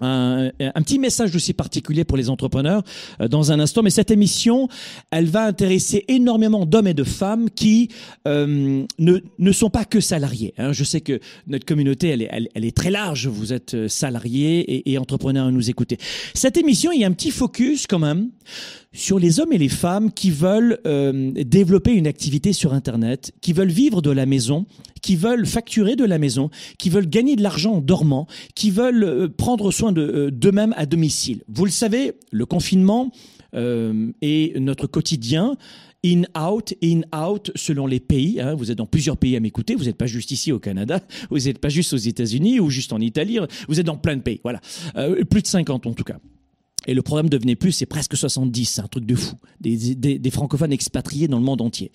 un, 0.00 0.50
petit 0.82 0.98
message 0.98 1.34
aussi 1.34 1.52
particulier 1.52 2.04
pour 2.04 2.16
les 2.16 2.30
entrepreneurs 2.30 2.82
euh, 3.20 3.28
dans 3.28 3.52
un 3.52 3.60
instant, 3.60 3.82
mais 3.82 3.90
cette 3.90 4.10
émission, 4.10 4.68
elle 5.10 5.26
va 5.26 5.44
intéresser 5.44 6.04
énormément 6.08 6.66
d'hommes 6.66 6.88
et 6.88 6.94
de 6.94 7.04
femmes 7.04 7.50
qui 7.50 7.88
euh, 8.26 8.84
ne, 8.98 9.18
ne 9.38 9.52
sont 9.52 9.70
pas 9.70 9.84
que 9.84 10.00
salariés. 10.00 10.54
Hein. 10.58 10.72
Je 10.72 10.84
sais 10.84 11.00
que 11.00 11.20
notre 11.46 11.64
communauté, 11.64 12.08
elle 12.08 12.22
est, 12.22 12.48
elle, 12.54 12.64
est 12.64 12.76
très 12.76 12.90
large. 12.90 13.28
Vous 13.28 13.52
êtes 13.52 13.74
euh, 13.74 13.88
salariés 13.88 14.90
et, 14.90 14.98
entrepreneurs 14.98 15.46
à 15.46 15.50
nous 15.50 15.70
écouter. 15.70 15.98
Cette 16.34 16.56
émission, 16.56 16.92
il 16.92 17.00
y 17.00 17.04
a 17.04 17.06
un 17.06 17.12
petit 17.12 17.30
focus 17.30 17.86
quand 17.86 17.98
même 17.98 18.30
sur 18.92 19.18
les 19.18 19.40
hommes 19.40 19.52
et 19.52 19.58
les 19.58 19.68
femmes 19.68 20.12
qui 20.12 20.30
veulent 20.30 20.78
développer 21.34 21.92
une 21.92 22.06
activité 22.06 22.52
sur 22.52 22.72
Internet, 22.72 23.32
qui 23.40 23.52
veulent 23.52 23.72
vivre 23.72 24.00
de 24.02 24.10
la 24.12 24.24
maison, 24.24 24.66
qui 25.02 25.16
veulent 25.16 25.46
facturer 25.46 25.96
de 25.96 26.04
la 26.04 26.18
maison, 26.18 26.48
qui 26.78 26.90
veulent 26.90 27.08
gagner 27.08 27.34
de 27.34 27.42
l'argent 27.42 27.74
en 27.74 27.80
dormant, 27.80 28.28
qui 28.54 28.70
veulent 28.70 29.28
prendre 29.36 29.72
soin 29.72 29.83
euh, 29.92 30.30
d'eux-mêmes 30.30 30.74
à 30.76 30.86
domicile. 30.86 31.42
Vous 31.48 31.64
le 31.64 31.70
savez, 31.70 32.12
le 32.30 32.46
confinement 32.46 33.10
est 33.56 34.58
notre 34.58 34.88
quotidien. 34.88 35.56
In, 36.04 36.24
out, 36.36 36.74
in, 36.82 37.02
out, 37.16 37.52
selon 37.54 37.86
les 37.86 38.00
pays. 38.00 38.40
Hein. 38.40 38.54
Vous 38.54 38.72
êtes 38.72 38.76
dans 38.76 38.84
plusieurs 38.84 39.16
pays 39.16 39.36
à 39.36 39.40
m'écouter. 39.40 39.76
Vous 39.76 39.84
n'êtes 39.84 39.96
pas 39.96 40.06
juste 40.06 40.32
ici 40.32 40.50
au 40.50 40.58
Canada. 40.58 41.00
Vous 41.30 41.38
n'êtes 41.38 41.58
pas 41.58 41.68
juste 41.68 41.92
aux 41.92 41.98
États-Unis 41.98 42.58
ou 42.58 42.68
juste 42.68 42.92
en 42.92 43.00
Italie. 43.00 43.38
Vous 43.68 43.78
êtes 43.78 43.86
dans 43.86 43.96
plein 43.96 44.16
de 44.16 44.22
pays. 44.22 44.40
Voilà. 44.42 44.60
plus 45.30 45.40
de 45.40 45.46
50 45.46 45.86
en 45.86 45.94
tout 45.94 46.02
cas. 46.02 46.18
Et 46.86 46.94
le 46.94 47.02
programme 47.02 47.28
devenait 47.28 47.56
plus, 47.56 47.72
c'est 47.72 47.86
presque 47.86 48.16
70, 48.16 48.64
c'est 48.66 48.80
un 48.80 48.88
truc 48.88 49.06
de 49.06 49.14
fou. 49.14 49.36
Des, 49.60 50.30
francophones 50.30 50.72
expatriés 50.72 51.28
dans 51.28 51.38
le 51.38 51.44
monde 51.44 51.60
entier. 51.60 51.90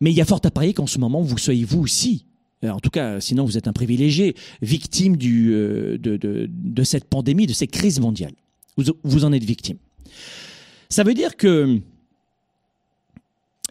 Mais 0.00 0.10
il 0.10 0.16
y 0.16 0.20
a 0.20 0.24
fort 0.24 0.40
à 0.44 0.50
parier 0.50 0.74
qu'en 0.74 0.86
ce 0.86 0.98
moment, 0.98 1.20
vous 1.22 1.38
soyez 1.38 1.64
vous 1.64 1.80
aussi, 1.80 2.26
euh, 2.26 2.29
en 2.62 2.80
tout 2.80 2.90
cas, 2.90 3.20
sinon 3.20 3.44
vous 3.44 3.56
êtes 3.56 3.68
un 3.68 3.72
privilégié, 3.72 4.34
victime 4.60 5.16
du, 5.16 5.52
euh, 5.52 5.96
de, 5.98 6.16
de, 6.18 6.82
cette 6.82 7.04
pandémie, 7.04 7.46
de 7.46 7.52
cette 7.52 7.70
crise 7.70 8.00
mondiale. 8.00 8.32
Vous, 8.76 8.84
vous 9.02 9.24
en 9.24 9.32
êtes 9.32 9.44
victime. 9.44 9.78
Ça 10.88 11.04
veut 11.04 11.14
dire 11.14 11.36
que 11.36 11.80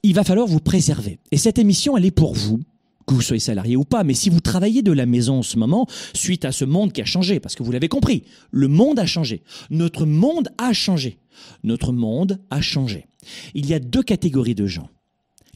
il 0.02 0.14
va 0.16 0.24
falloir 0.24 0.48
vous 0.48 0.62
préserver. 0.62 1.20
Et 1.32 1.38
cette 1.38 1.60
émission, 1.60 1.98
elle 1.98 2.06
est 2.06 2.12
pour 2.12 2.34
vous 2.34 2.62
que 3.06 3.14
vous 3.14 3.22
soyez 3.22 3.40
salarié 3.40 3.76
ou 3.76 3.84
pas, 3.84 4.04
mais 4.04 4.14
si 4.14 4.30
vous 4.30 4.40
travaillez 4.40 4.82
de 4.82 4.92
la 4.92 5.06
maison 5.06 5.40
en 5.40 5.44
ce 5.44 5.58
moment, 5.58 5.88
suite 6.14 6.46
à 6.46 6.52
ce 6.52 6.64
monde 6.64 6.94
qui 6.94 7.02
a 7.02 7.06
changé, 7.06 7.40
parce 7.40 7.56
que 7.56 7.64
vous 7.64 7.72
l'avez 7.72 7.90
compris, 7.90 8.24
le 8.52 8.68
monde 8.68 9.00
a 9.00 9.06
changé. 9.06 9.42
Notre 9.72 10.06
monde 10.06 10.50
a 10.58 10.74
changé. 10.74 11.18
Notre 11.64 11.92
monde 11.92 12.40
a 12.52 12.62
changé. 12.62 13.08
Il 13.56 13.66
y 13.66 13.74
a 13.74 13.80
deux 13.80 14.04
catégories 14.04 14.56
de 14.56 14.68
gens. 14.68 14.90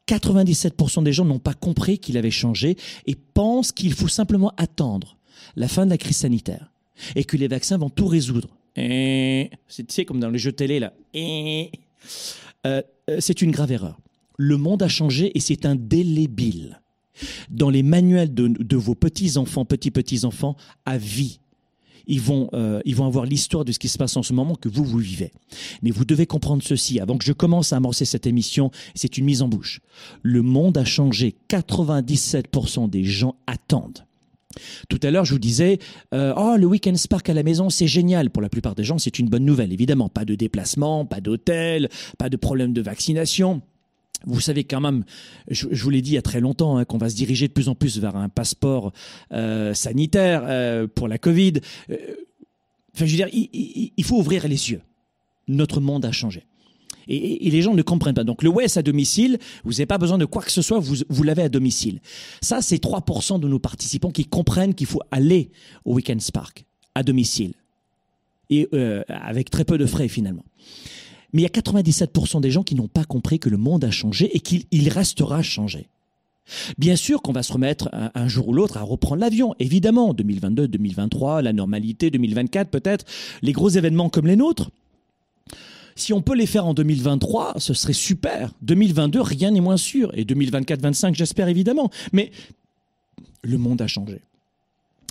97% 0.07 1.03
des 1.03 1.13
gens 1.13 1.25
n'ont 1.25 1.39
pas 1.39 1.53
compris 1.53 1.97
qu'il 1.97 2.17
avait 2.17 2.31
changé 2.31 2.77
et 3.05 3.15
pensent 3.15 3.71
qu'il 3.71 3.93
faut 3.93 4.07
simplement 4.07 4.53
attendre 4.57 5.17
la 5.55 5.67
fin 5.67 5.85
de 5.85 5.91
la 5.91 5.97
crise 5.97 6.17
sanitaire 6.17 6.71
et 7.15 7.23
que 7.23 7.37
les 7.37 7.47
vaccins 7.47 7.77
vont 7.77 7.89
tout 7.89 8.07
résoudre. 8.07 8.49
C'est 8.75 10.05
comme 10.05 10.19
dans 10.19 10.29
les 10.29 10.39
jeux 10.39 10.51
télé 10.51 10.79
là. 10.79 10.93
Euh, 11.15 11.65
euh, 12.65 12.81
c'est 13.19 13.41
une 13.41 13.51
grave 13.51 13.71
erreur. 13.71 13.99
Le 14.37 14.57
monde 14.57 14.83
a 14.83 14.87
changé 14.87 15.31
et 15.35 15.39
c'est 15.39 15.65
indélébile 15.65 16.81
dans 17.49 17.69
les 17.69 17.83
manuels 17.83 18.33
de, 18.33 18.75
vos 18.75 18.95
petits-enfants, 18.95 19.65
petits-petits-enfants, 19.65 20.55
à 20.85 20.97
vie. 20.97 21.39
Ils 22.07 22.21
vont, 22.21 22.49
euh, 22.53 22.81
ils 22.85 22.95
vont 22.95 23.05
avoir 23.05 23.25
l'histoire 23.25 23.65
de 23.65 23.71
ce 23.71 23.79
qui 23.79 23.87
se 23.87 23.97
passe 23.97 24.17
en 24.17 24.23
ce 24.23 24.33
moment 24.33 24.55
que 24.55 24.69
vous, 24.69 24.83
vous 24.83 24.97
vivez. 24.97 25.31
Mais 25.81 25.91
vous 25.91 26.05
devez 26.05 26.25
comprendre 26.25 26.63
ceci. 26.63 26.99
Avant 26.99 27.17
que 27.17 27.25
je 27.25 27.33
commence 27.33 27.73
à 27.73 27.77
amorcer 27.77 28.05
cette 28.05 28.27
émission, 28.27 28.71
c'est 28.95 29.17
une 29.17 29.25
mise 29.25 29.41
en 29.41 29.47
bouche. 29.47 29.79
Le 30.21 30.41
monde 30.41 30.77
a 30.77 30.85
changé. 30.85 31.35
97% 31.49 32.89
des 32.89 33.03
gens 33.03 33.35
attendent. 33.47 34.05
Tout 34.89 34.99
à 35.03 35.11
l'heure, 35.11 35.25
je 35.25 35.33
vous 35.33 35.39
disais, 35.39 35.79
euh, 36.13 36.33
oh, 36.37 36.55
le 36.57 36.65
Weekend 36.65 36.97
Spark 36.97 37.27
à 37.29 37.33
la 37.33 37.43
maison, 37.43 37.69
c'est 37.69 37.87
génial. 37.87 38.29
Pour 38.29 38.41
la 38.41 38.49
plupart 38.49 38.75
des 38.75 38.83
gens, 38.83 38.97
c'est 38.97 39.19
une 39.19 39.27
bonne 39.27 39.45
nouvelle, 39.45 39.73
évidemment. 39.73 40.09
Pas 40.09 40.25
de 40.25 40.35
déplacement, 40.35 41.05
pas 41.05 41.21
d'hôtel, 41.21 41.89
pas 42.17 42.29
de 42.29 42.37
problème 42.37 42.73
de 42.73 42.81
vaccination. 42.81 43.61
Vous 44.25 44.39
savez 44.39 44.63
quand 44.63 44.79
même, 44.79 45.03
je, 45.49 45.67
vous 45.67 45.89
l'ai 45.89 46.01
dit 46.01 46.11
il 46.11 46.15
y 46.15 46.17
a 46.17 46.21
très 46.21 46.39
longtemps, 46.39 46.77
hein, 46.77 46.85
qu'on 46.85 46.97
va 46.97 47.09
se 47.09 47.15
diriger 47.15 47.47
de 47.47 47.53
plus 47.53 47.67
en 47.67 47.75
plus 47.75 47.99
vers 47.99 48.15
un 48.15 48.29
passeport 48.29 48.93
euh, 49.33 49.73
sanitaire 49.73 50.43
euh, 50.45 50.87
pour 50.87 51.07
la 51.07 51.17
Covid. 51.17 51.53
Euh, 51.89 51.97
enfin, 52.95 53.05
je 53.05 53.11
veux 53.11 53.17
dire, 53.17 53.27
il, 53.31 54.03
faut 54.03 54.17
ouvrir 54.17 54.47
les 54.47 54.71
yeux. 54.71 54.81
Notre 55.47 55.81
monde 55.81 56.05
a 56.05 56.11
changé. 56.11 56.45
Et, 57.09 57.49
les 57.49 57.61
gens 57.61 57.73
ne 57.73 57.81
comprennent 57.81 58.15
pas. 58.15 58.23
Donc 58.23 58.43
le 58.43 58.49
WES 58.49 58.77
à 58.77 58.81
domicile, 58.81 59.39
vous 59.65 59.71
n'avez 59.71 59.85
pas 59.85 59.97
besoin 59.97 60.17
de 60.17 60.25
quoi 60.25 60.41
que 60.41 60.51
ce 60.51 60.61
soit, 60.61 60.79
vous, 60.79 60.95
vous 61.09 61.23
l'avez 61.23 61.41
à 61.41 61.49
domicile. 61.49 61.99
Ça, 62.41 62.61
c'est 62.61 62.81
3% 62.81 63.41
de 63.41 63.47
nos 63.49 63.59
participants 63.59 64.11
qui 64.11 64.23
comprennent 64.23 64.73
qu'il 64.73 64.87
faut 64.87 65.01
aller 65.11 65.51
au 65.83 65.95
Weekend 65.95 66.21
Spark 66.21 66.63
à 66.95 67.03
domicile. 67.03 67.53
Et 68.49 68.69
avec 69.09 69.49
très 69.49 69.65
peu 69.65 69.77
de 69.77 69.85
frais 69.85 70.07
finalement. 70.07 70.45
Mais 71.33 71.41
il 71.41 71.43
y 71.43 71.47
a 71.47 71.49
97% 71.49 72.41
des 72.41 72.51
gens 72.51 72.63
qui 72.63 72.75
n'ont 72.75 72.87
pas 72.87 73.03
compris 73.03 73.39
que 73.39 73.49
le 73.49 73.57
monde 73.57 73.83
a 73.83 73.91
changé 73.91 74.35
et 74.35 74.39
qu'il 74.39 74.89
restera 74.89 75.41
changé. 75.41 75.89
Bien 76.77 76.95
sûr 76.95 77.21
qu'on 77.21 77.31
va 77.31 77.41
se 77.41 77.53
remettre 77.53 77.89
un, 77.93 78.11
un 78.13 78.27
jour 78.27 78.49
ou 78.49 78.53
l'autre 78.53 78.77
à 78.77 78.81
reprendre 78.81 79.21
l'avion, 79.21 79.55
évidemment, 79.59 80.13
2022, 80.13 80.67
2023, 80.67 81.41
la 81.41 81.53
normalité, 81.53 82.11
2024 82.11 82.69
peut-être, 82.69 83.05
les 83.41 83.53
gros 83.53 83.69
événements 83.69 84.09
comme 84.09 84.27
les 84.27 84.35
nôtres. 84.35 84.69
Si 85.95 86.13
on 86.13 86.21
peut 86.21 86.35
les 86.35 86.45
faire 86.45 86.65
en 86.65 86.73
2023, 86.73 87.55
ce 87.57 87.73
serait 87.73 87.93
super. 87.93 88.51
2022, 88.61 89.21
rien 89.21 89.51
n'est 89.51 89.61
moins 89.61 89.77
sûr. 89.77 90.11
Et 90.17 90.25
2024-25, 90.25 91.13
j'espère 91.15 91.47
évidemment. 91.47 91.89
Mais 92.11 92.31
le 93.43 93.57
monde 93.57 93.81
a 93.81 93.87
changé. 93.87 94.21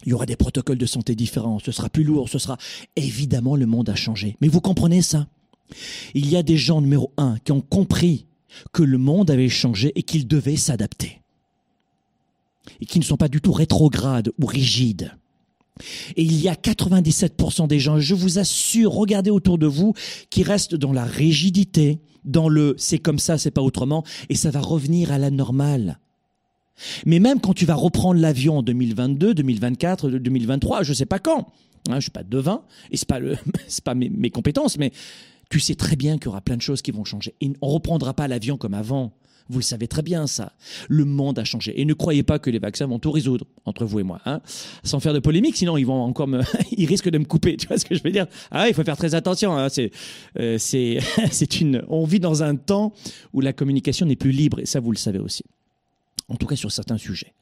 Il 0.05 0.11
y 0.11 0.13
aura 0.15 0.27
des 0.27 0.37
protocoles 0.37 0.79
de 0.79 0.87
santé 0.87 1.15
différents, 1.15 1.61
ce 1.61 1.71
sera 1.71 1.89
plus 1.89 2.03
lourd, 2.03 2.29
ce 2.29 2.41
sera... 2.41 2.59
Évidemment, 2.97 3.55
le 3.55 3.67
monde 3.67 3.89
a 3.89 3.95
changé. 3.95 4.37
Mais 4.41 4.49
vous 4.49 4.61
comprenez 4.61 5.01
ça? 5.01 5.29
Il 6.15 6.29
y 6.29 6.37
a 6.37 6.43
des 6.43 6.57
gens, 6.57 6.81
numéro 6.81 7.13
un, 7.17 7.39
qui 7.45 7.53
ont 7.53 7.61
compris 7.61 8.27
que 8.73 8.83
le 8.83 8.99
monde 8.99 9.31
avait 9.31 9.49
changé 9.49 9.93
et 9.95 10.03
qu'ils 10.03 10.27
devaient 10.27 10.57
s'adapter. 10.57 11.23
Et 12.81 12.87
qui 12.87 12.99
ne 12.99 13.05
sont 13.05 13.17
pas 13.17 13.29
du 13.29 13.41
tout 13.41 13.53
rétrogrades 13.53 14.33
ou 14.39 14.47
rigides. 14.47 15.13
Et 16.17 16.23
il 16.23 16.41
y 16.41 16.49
a 16.49 16.55
97% 16.55 17.67
des 17.67 17.81
gens, 17.81 17.99
je 17.99 18.15
vous 18.15 18.39
assure, 18.39 18.93
regardez 18.93 19.31
autour 19.31 19.59
de 19.59 19.67
vous, 19.67 19.95
qui 20.31 20.43
restent 20.43 20.75
dans 20.75 20.93
la 20.93 21.05
rigidité, 21.05 21.99
dans 22.25 22.49
le 22.49 22.75
c'est 22.79 22.99
comme 22.99 23.19
ça, 23.19 23.39
c'est 23.39 23.51
pas 23.51 23.63
autrement, 23.63 24.05
et 24.29 24.35
ça 24.35 24.51
va 24.51 24.61
revenir 24.61 25.13
à 25.13 25.19
la 25.19 25.31
normale. 25.31 25.99
Mais 27.07 27.21
même 27.21 27.41
quand 27.41 27.55
tu 27.55 27.67
vas 27.67 27.75
reprendre 27.75 28.21
l'avion 28.21 28.59
en 28.59 28.63
2022, 28.63 29.35
2024, 29.35 30.11
2023, 30.11 30.83
je 30.83 30.93
sais 30.93 31.07
pas 31.07 31.19
quand, 31.19 31.49
hein, 31.89 31.97
je 31.97 32.03
suis 32.03 32.11
pas 32.11 32.23
devin, 32.23 32.63
et 32.91 32.97
c'est 32.97 33.09
pas 33.09 33.21
pas 33.85 33.95
mes, 33.95 34.11
mes, 34.11 34.31
compétences, 34.31 34.79
mais 34.79 34.93
tu 35.53 35.61
sais 35.61 35.75
très 35.75 35.97
bien 35.97 36.17
qu'il 36.17 36.27
y 36.27 36.29
aura 36.29 36.41
plein 36.41 36.57
de 36.57 36.63
choses 36.63 36.81
qui 36.81 36.93
vont 36.93 37.05
changer. 37.05 37.35
Et 37.43 37.53
on 37.61 37.69
reprendra 37.69 38.15
pas 38.15 38.27
l'avion 38.27 38.57
comme 38.57 38.73
avant. 38.73 39.13
Vous 39.51 39.59
le 39.59 39.65
savez 39.65 39.87
très 39.87 40.01
bien, 40.01 40.27
ça. 40.27 40.55
Le 40.89 41.05
monde 41.05 41.39
a 41.39 41.45
changé. 41.45 41.79
Et 41.79 41.85
ne 41.85 41.93
croyez 41.93 42.23
pas 42.23 42.39
que 42.39 42.49
les 42.49 42.59
vaccins 42.59 42.87
vont 42.87 42.99
tout 42.99 43.11
résoudre, 43.11 43.45
entre 43.67 43.85
vous 43.85 44.01
et 44.01 44.03
moi. 44.03 44.23
Hein 44.25 44.41
Sans 44.83 44.99
faire 44.99 45.13
de 45.13 45.19
polémique, 45.19 45.55
sinon 45.55 45.77
ils 45.77 45.85
vont 45.85 46.01
encore 46.05 46.27
me... 46.27 46.41
ils 46.73 46.87
risquent 46.87 47.11
de 47.11 47.19
me 47.19 47.27
couper. 47.27 47.59
Tu 47.59 47.67
vois 47.67 47.77
ce 47.77 47.85
que 47.85 47.95
je 47.95 48.03
veux 48.03 48.11
dire? 48.11 48.29
Ah, 48.51 48.67
il 48.67 48.73
faut 48.73 48.83
faire 48.83 48.97
très 48.97 49.15
attention. 49.15 49.55
Hein. 49.55 49.69
C'est, 49.69 49.91
euh, 50.39 50.57
c'est, 50.57 51.01
c'est 51.31 51.61
une... 51.61 51.85
On 51.89 52.07
vit 52.07 52.21
dans 52.21 52.43
un 52.43 52.57
temps 52.57 52.95
où 53.35 53.43
la 53.43 53.53
communication 53.53 54.07
n'est 54.07 54.17
plus 54.17 54.33
libre. 54.33 54.59
Et 54.59 54.65
ça, 54.65 54.81
vous 54.81 54.91
le 54.91 54.97
savez 54.97 55.19
aussi. 55.19 55.45
En 56.29 56.37
tout 56.37 56.47
cas, 56.47 56.57
sur 56.57 56.73
certains 56.73 56.97
sujets. 56.97 57.35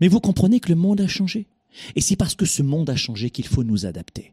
Mais 0.00 0.08
vous 0.08 0.18
comprenez 0.18 0.58
que 0.58 0.70
le 0.70 0.74
monde 0.74 1.00
a 1.00 1.06
changé. 1.06 1.46
Et 1.94 2.00
c'est 2.00 2.16
parce 2.16 2.34
que 2.34 2.44
ce 2.44 2.64
monde 2.64 2.90
a 2.90 2.96
changé 2.96 3.30
qu'il 3.30 3.46
faut 3.46 3.62
nous 3.62 3.86
adapter. 3.86 4.32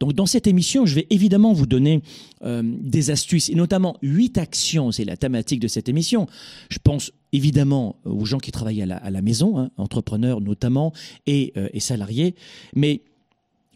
Donc 0.00 0.14
dans 0.14 0.26
cette 0.26 0.46
émission, 0.46 0.86
je 0.86 0.94
vais 0.94 1.06
évidemment 1.10 1.52
vous 1.52 1.66
donner 1.66 2.02
euh, 2.42 2.62
des 2.64 3.10
astuces 3.10 3.48
et 3.48 3.54
notamment 3.54 3.96
huit 4.02 4.38
actions, 4.38 4.90
c'est 4.92 5.04
la 5.04 5.16
thématique 5.16 5.60
de 5.60 5.68
cette 5.68 5.88
émission. 5.88 6.26
Je 6.68 6.78
pense 6.82 7.12
évidemment 7.32 7.96
aux 8.04 8.24
gens 8.24 8.38
qui 8.38 8.50
travaillent 8.50 8.82
à 8.82 9.10
la, 9.10 9.22
maison, 9.22 9.58
hein, 9.58 9.70
entrepreneurs 9.76 10.40
notamment 10.40 10.92
et, 11.26 11.52
euh, 11.56 11.68
et 11.72 11.80
salariés, 11.80 12.34
mais 12.74 13.02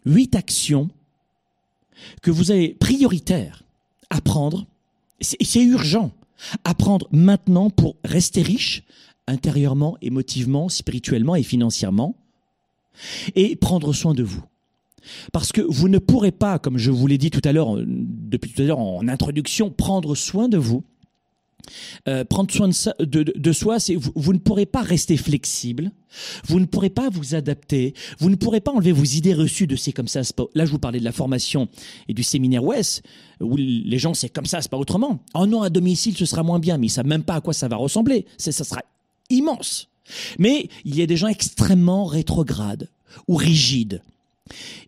huit 0.05 0.35
actions 0.35 0.89
que 2.21 2.31
vous 2.31 2.51
avez 2.51 2.69
prioritaires 2.69 3.63
à 4.09 4.21
prendre, 4.21 4.65
c'est 5.21 5.63
urgent, 5.63 6.11
à 6.63 6.73
prendre 6.73 7.07
maintenant 7.11 7.69
pour 7.69 7.95
rester 8.03 8.41
riche 8.41 8.83
intérieurement, 9.27 9.97
émotivement, 10.01 10.69
spirituellement 10.69 11.35
et 11.35 11.43
financièrement, 11.43 12.15
et 13.35 13.55
prendre 13.55 13.93
soin 13.93 14.13
de 14.13 14.23
vous. 14.23 14.43
Parce 15.31 15.51
que 15.51 15.61
vous 15.61 15.89
ne 15.89 15.97
pourrez 15.97 16.31
pas, 16.31 16.59
comme 16.59 16.77
je 16.77 16.91
vous 16.91 17.07
l'ai 17.07 17.17
dit 17.17 17.31
tout 17.31 17.41
à 17.43 17.51
l'heure, 17.51 17.75
depuis 17.85 18.51
tout 18.51 18.61
à 18.61 18.65
l'heure 18.65 18.79
en 18.79 19.07
introduction, 19.07 19.69
prendre 19.69 20.15
soin 20.15 20.47
de 20.47 20.57
vous. 20.57 20.83
Euh, 22.07 22.23
prendre 22.23 22.51
soin 22.51 22.69
de, 22.99 23.51
soi, 23.51 23.77
vous, 24.15 24.33
ne 24.33 24.37
pourrez 24.37 24.65
pas 24.65 24.81
rester 24.81 25.17
flexible, 25.17 25.91
vous 26.45 26.59
ne 26.59 26.65
pourrez 26.65 26.89
pas 26.89 27.09
vous 27.09 27.33
adapter, 27.33 27.93
vous 28.19 28.29
ne 28.29 28.35
pourrez 28.35 28.61
pas 28.61 28.71
enlever 28.71 28.91
vos 28.91 29.03
idées 29.03 29.33
reçues 29.33 29.67
de 29.67 29.75
c'est 29.75 29.91
comme 29.91 30.07
ça. 30.07 30.21
Pas... 30.35 30.45
Là, 30.53 30.65
je 30.65 30.71
vous 30.71 30.79
parlais 30.79 30.99
de 30.99 31.05
la 31.05 31.11
formation 31.11 31.67
et 32.07 32.13
du 32.13 32.23
séminaire 32.23 32.63
West, 32.63 33.03
où 33.41 33.55
les 33.57 33.97
gens 33.97 34.13
c'est 34.13 34.29
comme 34.29 34.45
ça, 34.45 34.61
c'est 34.61 34.69
pas 34.69 34.77
autrement. 34.77 35.19
Oh 35.33 35.47
non, 35.47 35.63
à 35.63 35.69
domicile, 35.69 36.15
ce 36.15 36.25
sera 36.25 36.43
moins 36.43 36.59
bien, 36.59 36.77
mais 36.77 36.87
ils 36.87 36.91
savent 36.91 37.07
même 37.07 37.23
pas 37.23 37.35
à 37.35 37.41
quoi 37.41 37.53
ça 37.53 37.67
va 37.67 37.77
ressembler. 37.77 38.25
Ça 38.37 38.51
sera 38.51 38.81
immense. 39.29 39.89
Mais 40.37 40.69
il 40.83 40.95
y 40.95 41.01
a 41.01 41.07
des 41.07 41.17
gens 41.17 41.27
extrêmement 41.27 42.05
rétrogrades 42.05 42.89
ou 43.27 43.35
rigides 43.35 44.01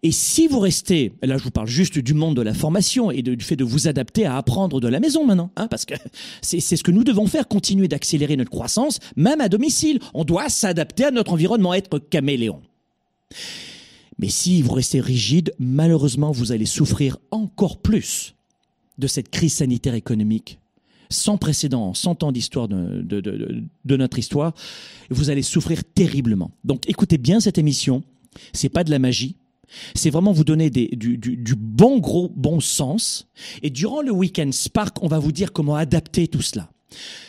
et 0.03 0.11
si 0.11 0.47
vous 0.47 0.59
restez, 0.59 1.13
là 1.23 1.37
je 1.37 1.43
vous 1.43 1.51
parle 1.51 1.67
juste 1.67 1.97
du 1.97 2.13
monde 2.13 2.35
de 2.35 2.41
la 2.41 2.53
formation 2.53 3.09
et 3.09 3.23
du 3.23 3.43
fait 3.43 3.55
de 3.55 3.63
vous 3.63 3.87
adapter 3.87 4.25
à 4.25 4.37
apprendre 4.37 4.79
de 4.79 4.87
la 4.87 4.99
maison 4.99 5.25
maintenant, 5.25 5.51
hein, 5.55 5.67
parce 5.67 5.85
que 5.85 5.95
c'est 6.41 6.59
ce 6.59 6.83
que 6.83 6.91
nous 6.91 7.03
devons 7.03 7.25
faire, 7.25 7.47
continuer 7.47 7.87
d'accélérer 7.87 8.35
notre 8.35 8.51
croissance, 8.51 8.99
même 9.15 9.41
à 9.41 9.49
domicile. 9.49 9.99
On 10.13 10.23
doit 10.23 10.49
s'adapter 10.49 11.05
à 11.05 11.11
notre 11.11 11.33
environnement, 11.33 11.73
être 11.73 11.97
caméléon. 11.97 12.61
Mais 14.19 14.29
si 14.29 14.61
vous 14.61 14.73
restez 14.73 14.99
rigide, 14.99 15.53
malheureusement, 15.59 16.31
vous 16.31 16.51
allez 16.51 16.65
souffrir 16.65 17.17
encore 17.31 17.77
plus 17.77 18.35
de 18.97 19.07
cette 19.07 19.29
crise 19.29 19.53
sanitaire 19.53 19.93
économique 19.93 20.59
sans 21.09 21.37
précédent, 21.37 21.93
sans 21.93 22.21
ans 22.23 22.31
d'histoire 22.31 22.67
de, 22.67 23.01
de, 23.01 23.97
notre 23.97 24.19
histoire. 24.19 24.53
Vous 25.09 25.29
allez 25.29 25.41
souffrir 25.41 25.83
terriblement. 25.83 26.51
Donc 26.65 26.89
écoutez 26.89 27.17
bien 27.17 27.39
cette 27.39 27.57
émission. 27.57 28.03
C'est 28.51 28.69
pas 28.69 28.83
de 28.83 28.91
la 28.91 28.99
magie. 28.99 29.37
C'est 29.95 30.09
vraiment 30.09 30.31
vous 30.31 30.43
donner 30.43 30.69
du, 30.69 31.55
bon 31.55 31.99
gros 31.99 32.31
bon 32.35 32.59
sens. 32.59 33.27
Et 33.63 33.69
durant 33.69 34.01
le 34.01 34.11
week-end 34.11 34.49
Spark, 34.51 35.01
on 35.03 35.07
va 35.07 35.19
vous 35.19 35.31
dire 35.31 35.53
comment 35.53 35.75
adapter 35.75 36.27
tout 36.27 36.41
cela. 36.41 36.69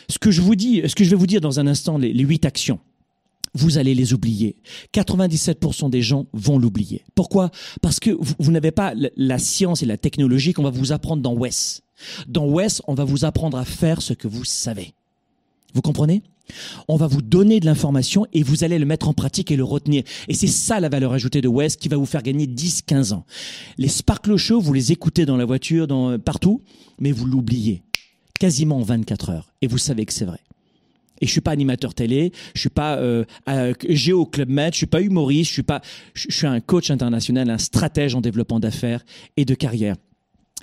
Ce 0.07 0.17
que 0.17 0.31
je 0.31 0.41
vous 0.41 0.55
dis, 0.55 0.81
ce 0.87 0.95
que 0.95 1.03
je 1.03 1.09
vais 1.09 1.15
vous 1.15 1.27
dire 1.27 1.41
dans 1.41 1.59
un 1.59 1.67
instant, 1.67 1.97
les 1.97 2.23
huit 2.23 2.45
actions. 2.45 2.79
Vous 3.53 3.77
allez 3.77 3.95
les 3.95 4.13
oublier. 4.13 4.57
97% 4.93 5.89
des 5.89 6.01
gens 6.01 6.27
vont 6.33 6.59
l'oublier. 6.59 7.03
Pourquoi? 7.15 7.49
Parce 7.81 7.99
que 7.99 8.11
vous, 8.11 8.35
vous 8.37 8.51
n'avez 8.51 8.71
pas 8.71 8.93
la 9.15 9.39
science 9.39 9.81
et 9.81 9.85
la 9.85 9.97
technologie 9.97 10.53
qu'on 10.53 10.63
va 10.63 10.69
vous 10.69 10.91
apprendre 10.91 11.23
dans 11.23 11.33
WES. 11.33 11.81
Dans 12.27 12.45
WES, 12.45 12.81
on 12.87 12.93
va 12.93 13.03
vous 13.03 13.25
apprendre 13.25 13.57
à 13.57 13.65
faire 13.65 14.01
ce 14.01 14.13
que 14.13 14.27
vous 14.27 14.45
savez. 14.45 14.93
Vous 15.73 15.81
comprenez? 15.81 16.21
On 16.87 16.95
va 16.95 17.07
vous 17.07 17.21
donner 17.21 17.59
de 17.59 17.65
l'information 17.65 18.25
et 18.33 18.43
vous 18.43 18.63
allez 18.63 18.79
le 18.79 18.85
mettre 18.85 19.07
en 19.07 19.13
pratique 19.13 19.51
et 19.51 19.55
le 19.55 19.63
retenir. 19.63 20.03
Et 20.27 20.33
c'est 20.33 20.47
ça 20.47 20.79
la 20.79 20.89
valeur 20.89 21.13
ajoutée 21.13 21.41
de 21.41 21.47
West 21.47 21.79
qui 21.79 21.89
va 21.89 21.97
vous 21.97 22.05
faire 22.05 22.23
gagner 22.23 22.47
10, 22.47 22.83
15 22.83 23.13
ans. 23.13 23.25
Les 23.77 23.87
Sparkle 23.87 24.35
Show, 24.37 24.59
vous 24.59 24.73
les 24.73 24.91
écoutez 24.91 25.25
dans 25.25 25.37
la 25.37 25.45
voiture, 25.45 25.87
dans, 25.87 26.17
partout, 26.19 26.61
mais 26.99 27.11
vous 27.11 27.25
l'oubliez. 27.25 27.83
Quasiment 28.39 28.77
en 28.77 28.83
24 28.83 29.29
heures. 29.29 29.53
Et 29.61 29.67
vous 29.67 29.77
savez 29.77 30.05
que 30.05 30.13
c'est 30.13 30.25
vrai. 30.25 30.39
Et 31.21 31.25
je 31.25 31.31
suis 31.31 31.41
pas 31.41 31.51
animateur 31.51 31.93
télé, 31.93 32.31
je 32.55 32.61
suis 32.61 32.69
pas 32.69 32.97
euh, 32.97 33.25
géo 33.89 34.25
club 34.25 34.49
je 34.71 34.77
suis 34.77 34.85
pas 34.85 35.01
humoriste, 35.01 35.49
je 35.49 35.53
suis 35.53 35.63
pas, 35.63 35.81
je 36.13 36.31
suis 36.31 36.47
un 36.47 36.61
coach 36.61 36.91
international, 36.91 37.49
un 37.49 37.57
stratège 37.57 38.15
en 38.15 38.21
développement 38.21 38.59
d'affaires 38.59 39.03
et 39.35 39.43
de 39.43 39.53
carrière, 39.53 39.97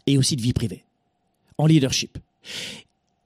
et 0.07 0.17
aussi 0.17 0.35
de 0.35 0.41
vie 0.41 0.55
privée, 0.55 0.85
en 1.59 1.67
leadership. 1.67 2.19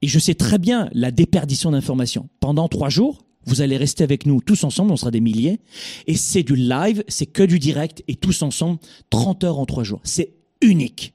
Et 0.02 0.08
je 0.08 0.18
sais 0.18 0.34
très 0.34 0.58
bien 0.58 0.88
la 0.92 1.10
déperdition 1.10 1.70
d'informations. 1.72 2.28
Pendant 2.40 2.68
trois 2.68 2.88
jours, 2.88 3.24
vous 3.44 3.60
allez 3.60 3.76
rester 3.76 4.04
avec 4.04 4.26
nous 4.26 4.40
tous 4.40 4.64
ensemble, 4.64 4.92
on 4.92 4.96
sera 4.96 5.10
des 5.10 5.20
milliers. 5.20 5.60
Et 6.06 6.16
c'est 6.16 6.42
du 6.42 6.56
live, 6.56 7.04
c'est 7.08 7.26
que 7.26 7.42
du 7.42 7.58
direct 7.58 8.02
et 8.08 8.16
tous 8.16 8.42
ensemble, 8.42 8.78
30 9.10 9.44
heures 9.44 9.58
en 9.58 9.66
trois 9.66 9.84
jours. 9.84 10.00
C'est 10.04 10.34
unique. 10.60 11.14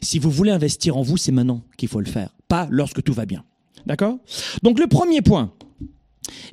Si 0.00 0.18
vous 0.18 0.30
voulez 0.30 0.50
investir 0.50 0.96
en 0.96 1.02
vous, 1.02 1.16
c'est 1.16 1.32
maintenant 1.32 1.62
qu'il 1.76 1.88
faut 1.88 2.00
le 2.00 2.06
faire, 2.06 2.34
pas 2.48 2.66
lorsque 2.70 3.02
tout 3.02 3.12
va 3.12 3.26
bien. 3.26 3.44
D'accord? 3.86 4.18
Donc 4.62 4.78
le 4.78 4.86
premier 4.86 5.22
point, 5.22 5.52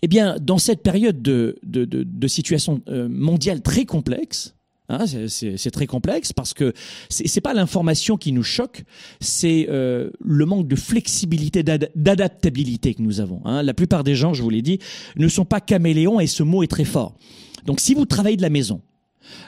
eh 0.01 0.07
bien, 0.07 0.37
dans 0.39 0.59
cette 0.59 0.83
période 0.83 1.21
de, 1.21 1.57
de, 1.63 1.85
de, 1.85 2.03
de 2.03 2.27
situation 2.27 2.81
euh, 2.87 3.09
mondiale 3.09 3.61
très 3.61 3.85
complexe, 3.85 4.55
Hein, 4.89 5.05
c'est 5.27 5.71
très 5.71 5.85
complexe 5.85 6.31
parce 6.31 6.53
que 6.53 6.71
c'est 7.09 7.41
pas 7.41 7.53
l'information 7.53 8.15
qui 8.15 8.31
nous 8.31 8.43
choque, 8.43 8.83
c'est 9.19 9.67
euh, 9.69 10.09
le 10.21 10.45
manque 10.45 10.67
de 10.67 10.77
flexibilité, 10.77 11.61
d'adaptabilité 11.61 12.93
que 12.93 13.01
nous 13.01 13.19
avons. 13.19 13.41
Hein. 13.43 13.63
La 13.63 13.73
plupart 13.73 14.05
des 14.05 14.15
gens, 14.15 14.33
je 14.33 14.41
vous 14.41 14.49
l'ai 14.49 14.61
dit, 14.61 14.79
ne 15.17 15.27
sont 15.27 15.43
pas 15.43 15.59
caméléons 15.59 16.21
et 16.21 16.27
ce 16.27 16.41
mot 16.41 16.63
est 16.63 16.67
très 16.67 16.85
fort. 16.85 17.17
Donc 17.65 17.81
si 17.81 17.95
vous 17.95 18.05
travaillez 18.05 18.37
de 18.37 18.41
la 18.41 18.49
maison, 18.49 18.81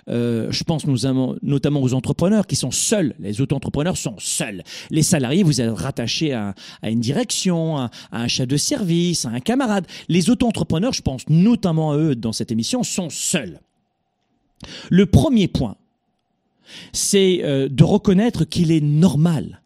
euh, 0.09 0.47
je 0.51 0.63
pense 0.65 0.85
notamment 0.85 1.81
aux 1.81 1.93
entrepreneurs 1.93 2.45
qui 2.45 2.57
sont 2.57 2.71
seuls. 2.71 3.15
Les 3.19 3.39
auto-entrepreneurs 3.39 3.95
sont 3.95 4.15
seuls. 4.17 4.63
Les 4.89 5.03
salariés, 5.03 5.43
vous 5.43 5.61
êtes 5.61 5.71
rattachés 5.71 6.33
à, 6.33 6.53
une 6.83 6.99
direction, 6.99 7.77
à, 7.77 7.89
un 8.11 8.27
chef 8.27 8.47
de 8.47 8.57
service, 8.57 9.23
à 9.23 9.29
un 9.29 9.39
camarade. 9.39 9.87
Les 10.09 10.29
auto-entrepreneurs, 10.29 10.91
je 10.91 11.01
pense 11.01 11.29
notamment 11.29 11.93
à 11.93 11.97
eux 11.97 12.15
dans 12.15 12.33
cette 12.33 12.51
émission, 12.51 12.83
sont 12.83 13.09
seuls. 13.09 13.61
Le 14.89 15.05
premier 15.05 15.47
point, 15.47 15.75
c'est 16.93 17.41
euh, 17.43 17.67
de 17.69 17.83
reconnaître 17.83 18.45
qu'il 18.45 18.71
est 18.71 18.81
normal 18.81 19.61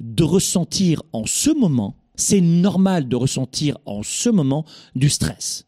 de 0.00 0.24
ressentir 0.24 1.02
en 1.12 1.26
ce 1.26 1.50
moment, 1.50 1.96
c'est 2.16 2.40
normal 2.40 3.08
de 3.08 3.16
ressentir 3.16 3.78
en 3.86 4.02
ce 4.02 4.28
moment 4.28 4.64
du 4.96 5.08
stress. 5.08 5.66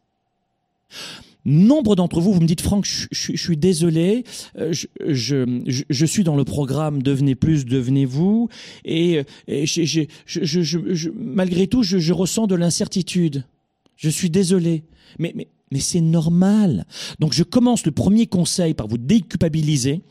Nombre 1.47 1.97
d'entre 1.97 2.21
vous, 2.21 2.35
vous 2.35 2.41
me 2.41 2.47
dites, 2.47 2.61
Franck, 2.61 2.85
je, 2.85 3.37
suis 3.37 3.57
désolé, 3.57 4.25
euh, 4.59 4.75
je, 5.09 6.05
suis 6.07 6.23
dans 6.23 6.37
le 6.37 6.45
programme 6.45 7.03
Devenez 7.03 7.35
plus, 7.35 7.65
devenez-vous, 7.65 8.51
et, 8.85 9.23
malgré 11.15 11.67
tout, 11.67 11.83
je, 11.83 12.13
ressens 12.13 12.47
de 12.47 12.55
l'incertitude. 12.55 13.45
Je 13.97 14.11
suis 14.11 14.29
désolé. 14.29 14.85
Mais, 15.19 15.35
mais 15.71 15.81
c'est 15.81 16.01
normal. 16.01 16.87
Donc 17.19 17.33
je 17.33 17.43
commence 17.43 17.85
le 17.87 17.93
premier 17.93 18.27
conseil 18.27 18.75
par 18.75 18.89
vous 18.89 18.99
déculpabiliser. 18.99 20.03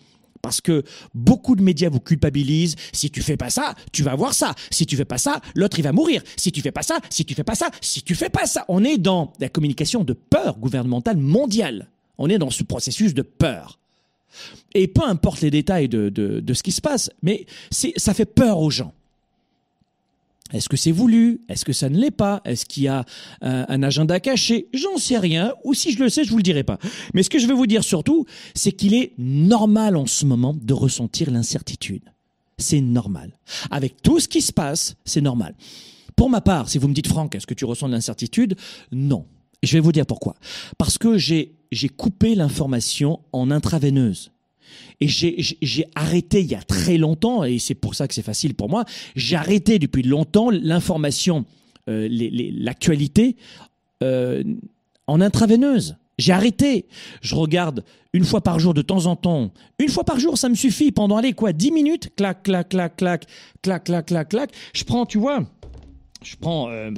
Parce 0.42 0.62
que 0.62 0.84
beaucoup 1.14 1.58
de 1.58 1.62
médias 1.62 1.90
vous 1.90 2.00
culpabilisent. 2.00 2.78
Si 2.94 3.12
tu 3.12 3.22
fais 3.22 3.36
pas 3.36 3.50
ça, 3.50 3.76
tu 3.92 4.04
vas 4.04 4.16
voir 4.16 4.34
ça. 4.34 4.56
Si 4.72 4.86
tu 4.86 4.96
fais 4.96 5.04
pas 5.04 5.18
ça, 5.18 5.42
l'autre 5.54 5.80
il 5.80 5.82
va 5.82 5.92
mourir. 5.92 6.24
Si 6.38 6.54
tu 6.54 6.62
fais 6.62 6.72
pas 6.72 6.82
ça, 6.82 7.00
si 7.10 7.26
tu 7.26 7.34
fais 7.36 7.44
pas 7.44 7.56
ça, 7.56 7.70
si 7.82 8.04
tu 8.04 8.16
fais 8.16 8.30
pas 8.30 8.46
ça. 8.46 8.64
On 8.70 8.86
est 8.86 8.98
dans 8.98 9.34
la 9.42 9.50
communication 9.50 10.06
de 10.06 10.14
peur 10.14 10.58
gouvernementale 10.58 11.18
mondiale. 11.18 11.90
On 12.18 12.30
est 12.30 12.38
dans 12.38 12.52
ce 12.52 12.64
processus 12.64 13.14
de 13.14 13.22
peur. 13.22 13.80
Et 14.74 14.88
peu 14.88 15.04
importe 15.04 15.42
les 15.42 15.52
détails 15.52 15.90
de, 15.90 16.08
de, 16.10 16.40
de 16.40 16.54
ce 16.54 16.64
qui 16.64 16.72
se 16.72 16.82
passe, 16.82 17.10
mais 17.22 17.46
ça 17.72 18.14
fait 18.14 18.26
peur 18.26 18.60
aux 18.60 18.70
gens. 18.70 18.94
Est-ce 20.52 20.68
que 20.68 20.78
c'est 20.78 20.92
voulu? 20.92 21.42
Est-ce 21.48 21.64
que 21.64 21.74
ça 21.74 21.90
ne 21.90 21.98
l'est 21.98 22.12
pas? 22.12 22.42
Est-ce 22.44 22.66
qu'il 22.66 22.84
y 22.84 22.88
a 22.88 23.06
euh, 23.44 23.66
un 23.68 23.84
agenda 23.84 24.20
caché? 24.20 24.68
J'en 24.74 24.98
sais 24.98 25.18
rien. 25.18 25.54
Ou 25.64 25.74
si 25.74 25.92
je 25.92 26.00
le 26.02 26.10
sais, 26.10 26.24
je 26.24 26.32
vous 26.32 26.38
le 26.38 26.44
dirai 26.44 26.64
pas. 26.64 26.80
Mais 27.14 27.24
ce 27.24 27.30
que 27.30 27.40
je 27.40 27.48
veux 27.48 27.54
vous 27.54 27.68
dire 27.68 27.84
surtout, 27.84 28.26
c'est 28.56 28.72
qu'il 28.72 28.94
est 28.94 29.14
normal 29.18 29.96
en 29.96 30.08
ce 30.08 30.26
moment 30.26 30.56
de 30.60 30.74
ressentir 30.74 31.30
l'incertitude. 31.30 32.04
C'est 32.58 32.82
normal. 32.82 33.32
Avec 33.72 34.02
tout 34.02 34.20
ce 34.20 34.28
qui 34.28 34.42
se 34.42 34.52
passe, 34.52 34.96
c'est 35.06 35.22
normal. 35.22 35.56
Pour 36.16 36.30
ma 36.30 36.42
part, 36.42 36.68
si 36.68 36.78
vous 36.78 36.88
me 36.88 36.94
dites 36.94 37.08
Franck, 37.08 37.36
est-ce 37.36 37.48
que 37.48 37.54
tu 37.54 37.66
ressens 37.66 37.88
de 37.88 37.94
l'incertitude? 37.94 38.56
Non. 38.92 39.26
Je 39.64 39.74
vais 39.74 39.80
vous 39.80 39.92
dire 39.92 40.06
pourquoi. 40.06 40.36
Parce 40.78 40.98
que 40.98 41.18
j'ai 41.18 41.54
coupé 41.96 42.36
l'information 42.36 43.20
en 43.32 43.52
intraveineuse. 43.52 44.32
Et 45.02 45.08
j'ai 45.08 45.86
arrêté 45.96 46.42
il 46.42 46.48
y 46.48 46.56
a 46.56 46.62
très 46.62 46.98
longtemps, 46.98 47.44
et 47.44 47.60
c'est 47.60 47.76
pour 47.76 47.96
ça 47.96 48.08
que 48.08 48.14
c'est 48.14 48.22
facile 48.22 48.54
pour 48.54 48.70
moi, 48.70 48.86
j'ai 49.16 49.36
arrêté 49.36 49.80
depuis 49.80 50.04
longtemps 50.04 50.50
l'information, 50.50 51.46
euh, 51.88 52.08
l'actualité 52.12 53.36
euh, 54.04 54.44
en 55.08 55.22
intraveineuse. 55.22 55.96
J'ai 56.18 56.34
arrêté. 56.34 56.86
Je 57.22 57.34
regarde 57.34 57.86
une 58.12 58.26
fois 58.26 58.42
par 58.42 58.60
jour 58.60 58.74
de 58.74 58.82
temps 58.82 59.06
en 59.06 59.16
temps. 59.16 59.52
Une 59.80 59.88
fois 59.88 60.04
par 60.04 60.20
jour, 60.20 60.38
ça 60.38 60.50
me 60.50 60.56
suffit. 60.56 60.92
Pendant, 60.92 61.18
allez, 61.18 61.34
quoi, 61.34 61.54
10 61.54 61.72
minutes 61.72 62.10
Clac, 62.16 62.44
clac, 62.44 62.70
clac, 62.70 62.98
clac, 62.98 63.26
clac, 63.62 63.86
clac, 63.86 64.06
clac, 64.06 64.30
clac. 64.30 64.52
Je 64.74 64.84
prends, 64.84 65.06
tu 65.06 65.18
vois, 65.18 65.46
je 66.22 66.36
prends 66.36 66.70
euh, 66.70 66.92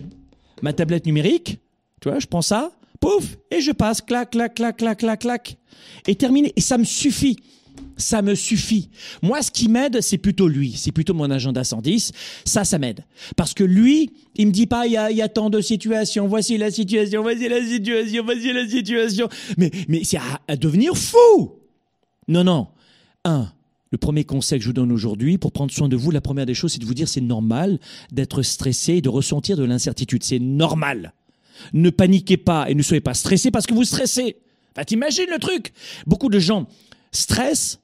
ma 0.64 0.74
tablette 0.74 1.06
numérique, 1.06 1.60
tu 2.02 2.10
vois, 2.10 2.20
je 2.20 2.26
prends 2.26 2.42
ça, 2.42 2.72
pouf, 3.00 3.38
et 3.52 3.62
je 3.62 3.72
passe, 3.72 4.02
clac, 4.02 4.32
clac, 4.32 4.56
clac, 4.56 4.78
clac, 4.78 4.98
clac, 4.98 5.20
clac. 5.20 5.58
Et 6.08 6.16
terminé. 6.16 6.52
Et 6.56 6.62
ça 6.62 6.78
me 6.78 6.84
suffit 6.84 7.38
ça 7.98 8.22
me 8.22 8.36
suffit. 8.36 8.90
Moi, 9.22 9.42
ce 9.42 9.52
qui 9.52 9.70
m'aide, 9.70 10.02
c'est 10.02 10.18
plutôt 10.18 10.48
lui, 10.48 10.74
c'est 10.76 10.92
plutôt 10.92 11.14
mon 11.14 11.30
agenda 11.30 11.64
110. 11.64 12.12
Ça, 12.46 12.64
ça 12.64 12.78
m'aide. 12.80 13.06
Parce 13.36 13.54
que 13.54 13.64
lui, 13.64 14.12
il 14.36 14.48
me 14.48 14.52
dit 14.52 14.68
pas, 14.68 14.88
il 14.88 14.94
y 14.94 15.22
a, 15.22 15.30
tant 15.30 15.50
de 15.50 15.62
situations, 15.62 16.28
voici 16.28 16.58
la 16.58 16.72
situation, 16.72 17.22
voici 17.22 17.48
la 17.48 17.64
situation, 17.64 18.24
voici 18.24 18.54
la 18.54 18.68
situation. 18.68 19.30
Mais, 19.58 19.72
mais 19.88 20.04
c'est 20.04 20.20
à, 20.48 20.56
devenir 20.56 20.98
fou. 20.98 21.54
Non, 22.28 22.44
non. 22.44 22.68
Un, 23.24 23.52
le 23.92 23.98
premier 23.98 24.24
conseil 24.24 24.60
que 24.60 24.64
je 24.64 24.70
vous 24.70 24.74
donne 24.74 24.92
aujourd'hui 24.92 25.38
pour 25.38 25.52
prendre 25.52 25.72
soin 25.72 25.90
de 25.90 25.96
vous, 25.96 26.12
la 26.12 26.22
première 26.22 26.46
des 26.46 26.54
choses, 26.54 26.74
c'est 26.74 26.80
de 26.80 26.86
vous 26.86 26.94
dire 26.94 27.08
c'est 27.08 27.22
normal 27.22 27.80
d'être 28.12 28.42
stressé 28.42 28.96
et 28.96 29.02
de 29.02 29.10
ressentir 29.10 29.58
de 29.58 29.64
l'incertitude. 29.64 30.24
C'est 30.24 30.40
normal. 30.40 31.14
Ne 31.74 31.90
paniquez 31.90 32.38
pas 32.38 32.70
et 32.70 32.76
ne 32.76 32.82
soyez 32.82 33.02
pas 33.02 33.14
stressé 33.14 33.52
parce 33.52 33.68
que 33.68 33.74
vous 33.74 33.84
stressez. 33.84 34.38
Enfin, 34.74 34.86
t'imagines 34.86 35.30
le 35.30 35.38
truc? 35.38 35.74
Beaucoup 36.08 36.30
de 36.30 36.40
gens 36.40 36.68
stressent 37.12 37.80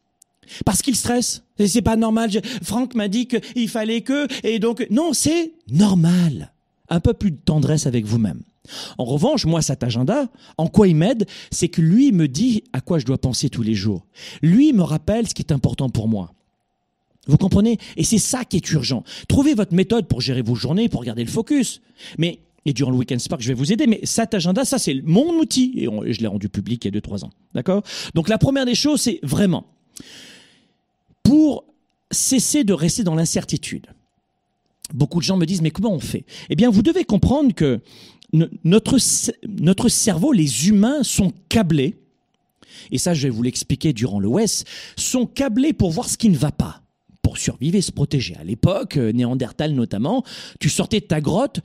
parce 0.66 0.82
qu'il 0.82 0.96
stresse. 0.96 1.44
C'est 1.66 1.82
pas 1.82 1.96
normal. 1.96 2.30
Franck 2.64 2.96
m'a 2.96 3.08
dit 3.08 3.28
qu'il 3.28 3.70
fallait 3.70 4.02
que, 4.02 4.28
et 4.46 4.60
donc, 4.60 4.86
non, 4.90 5.14
c'est 5.14 5.54
normal. 5.70 6.54
Un 6.90 7.00
peu 7.00 7.14
plus 7.14 7.32
de 7.32 7.38
tendresse 7.38 7.86
avec 7.86 8.06
vous-même. 8.06 8.42
En 8.98 9.06
revanche, 9.06 9.46
moi, 9.46 9.62
cet 9.62 9.84
agenda, 9.84 10.30
en 10.58 10.68
quoi 10.68 10.88
il 10.88 10.96
m'aide, 10.96 11.26
c'est 11.52 11.68
que 11.68 11.82
lui 11.82 12.12
me 12.12 12.28
dit 12.28 12.64
à 12.74 12.82
quoi 12.82 13.00
je 13.00 13.06
dois 13.06 13.18
penser 13.18 13.50
tous 13.50 13.62
les 13.62 13.76
jours. 13.76 14.06
Lui 14.42 14.74
me 14.74 14.84
rappelle 14.84 15.28
ce 15.28 15.34
qui 15.34 15.42
est 15.42 15.52
important 15.52 15.90
pour 15.90 16.08
moi. 16.08 16.34
Vous 17.28 17.38
comprenez? 17.38 17.78
Et 17.98 18.04
c'est 18.04 18.20
ça 18.20 18.46
qui 18.46 18.56
est 18.58 18.72
urgent. 18.72 19.04
Trouvez 19.28 19.54
votre 19.54 19.74
méthode 19.74 20.08
pour 20.08 20.22
gérer 20.22 20.42
vos 20.42 20.56
journées, 20.56 20.88
pour 20.88 21.04
garder 21.04 21.26
le 21.26 21.30
focus. 21.30 21.82
Mais 22.18 22.40
et 22.68 22.74
durant 22.74 22.92
le 22.92 22.98
Weekend 22.98 23.22
Spark, 23.22 23.42
je 23.42 23.48
vais 23.48 23.54
vous 23.54 23.72
aider. 23.72 23.88
Mais 23.88 24.02
cet 24.04 24.34
agenda, 24.34 24.66
ça, 24.66 24.78
c'est 24.78 25.02
mon 25.04 25.40
outil. 25.40 25.74
Et 25.78 26.14
je 26.14 26.20
l'ai 26.20 26.28
rendu 26.28 26.50
public 26.50 26.84
il 26.84 26.94
y 26.94 26.98
a 26.98 27.00
2-3 27.00 27.24
ans. 27.24 27.30
D'accord? 27.56 27.82
Donc 28.14 28.28
la 28.28 28.38
première 28.38 28.66
des 28.66 28.76
choses, 28.76 29.02
c'est 29.02 29.22
vraiment 29.24 29.66
pour 31.24 31.64
cesser 32.12 32.66
de 32.66 32.74
rester 32.74 33.06
dans 33.06 33.16
l'incertitude. 33.16 33.88
Beaucoup 34.94 35.20
de 35.20 35.24
gens 35.24 35.38
me 35.38 35.46
disent, 35.46 35.62
mais 35.62 35.72
comment 35.72 35.94
on 35.94 36.00
fait? 36.00 36.26
Eh 36.50 36.56
bien, 36.56 36.70
vous 36.70 36.82
devez 36.82 37.06
comprendre 37.06 37.54
que 37.54 37.80
notre, 38.66 38.98
notre 39.48 39.88
cerveau, 39.88 40.34
les 40.34 40.68
humains 40.68 41.04
sont 41.04 41.32
câblés, 41.48 41.96
et 42.92 42.98
ça 42.98 43.14
je 43.14 43.24
vais 43.24 43.30
vous 43.30 43.44
l'expliquer 43.44 43.94
durant 43.94 44.20
le 44.20 44.30
sont 44.98 45.26
câblés 45.26 45.74
pour 45.74 45.92
voir 45.92 46.10
ce 46.10 46.18
qui 46.18 46.30
ne 46.30 46.38
va 46.38 46.52
pas 46.52 46.82
pour 47.22 47.38
survivre 47.38 47.76
et 47.76 47.82
se 47.82 47.92
protéger. 47.92 48.36
À 48.38 48.46
l'époque, 48.46 48.96
euh, 48.96 49.12
Néandertal 49.12 49.74
notamment, 49.74 50.24
tu 50.62 50.70
sortais 50.70 51.02
de 51.02 51.06
ta 51.06 51.20
grotte, 51.20 51.60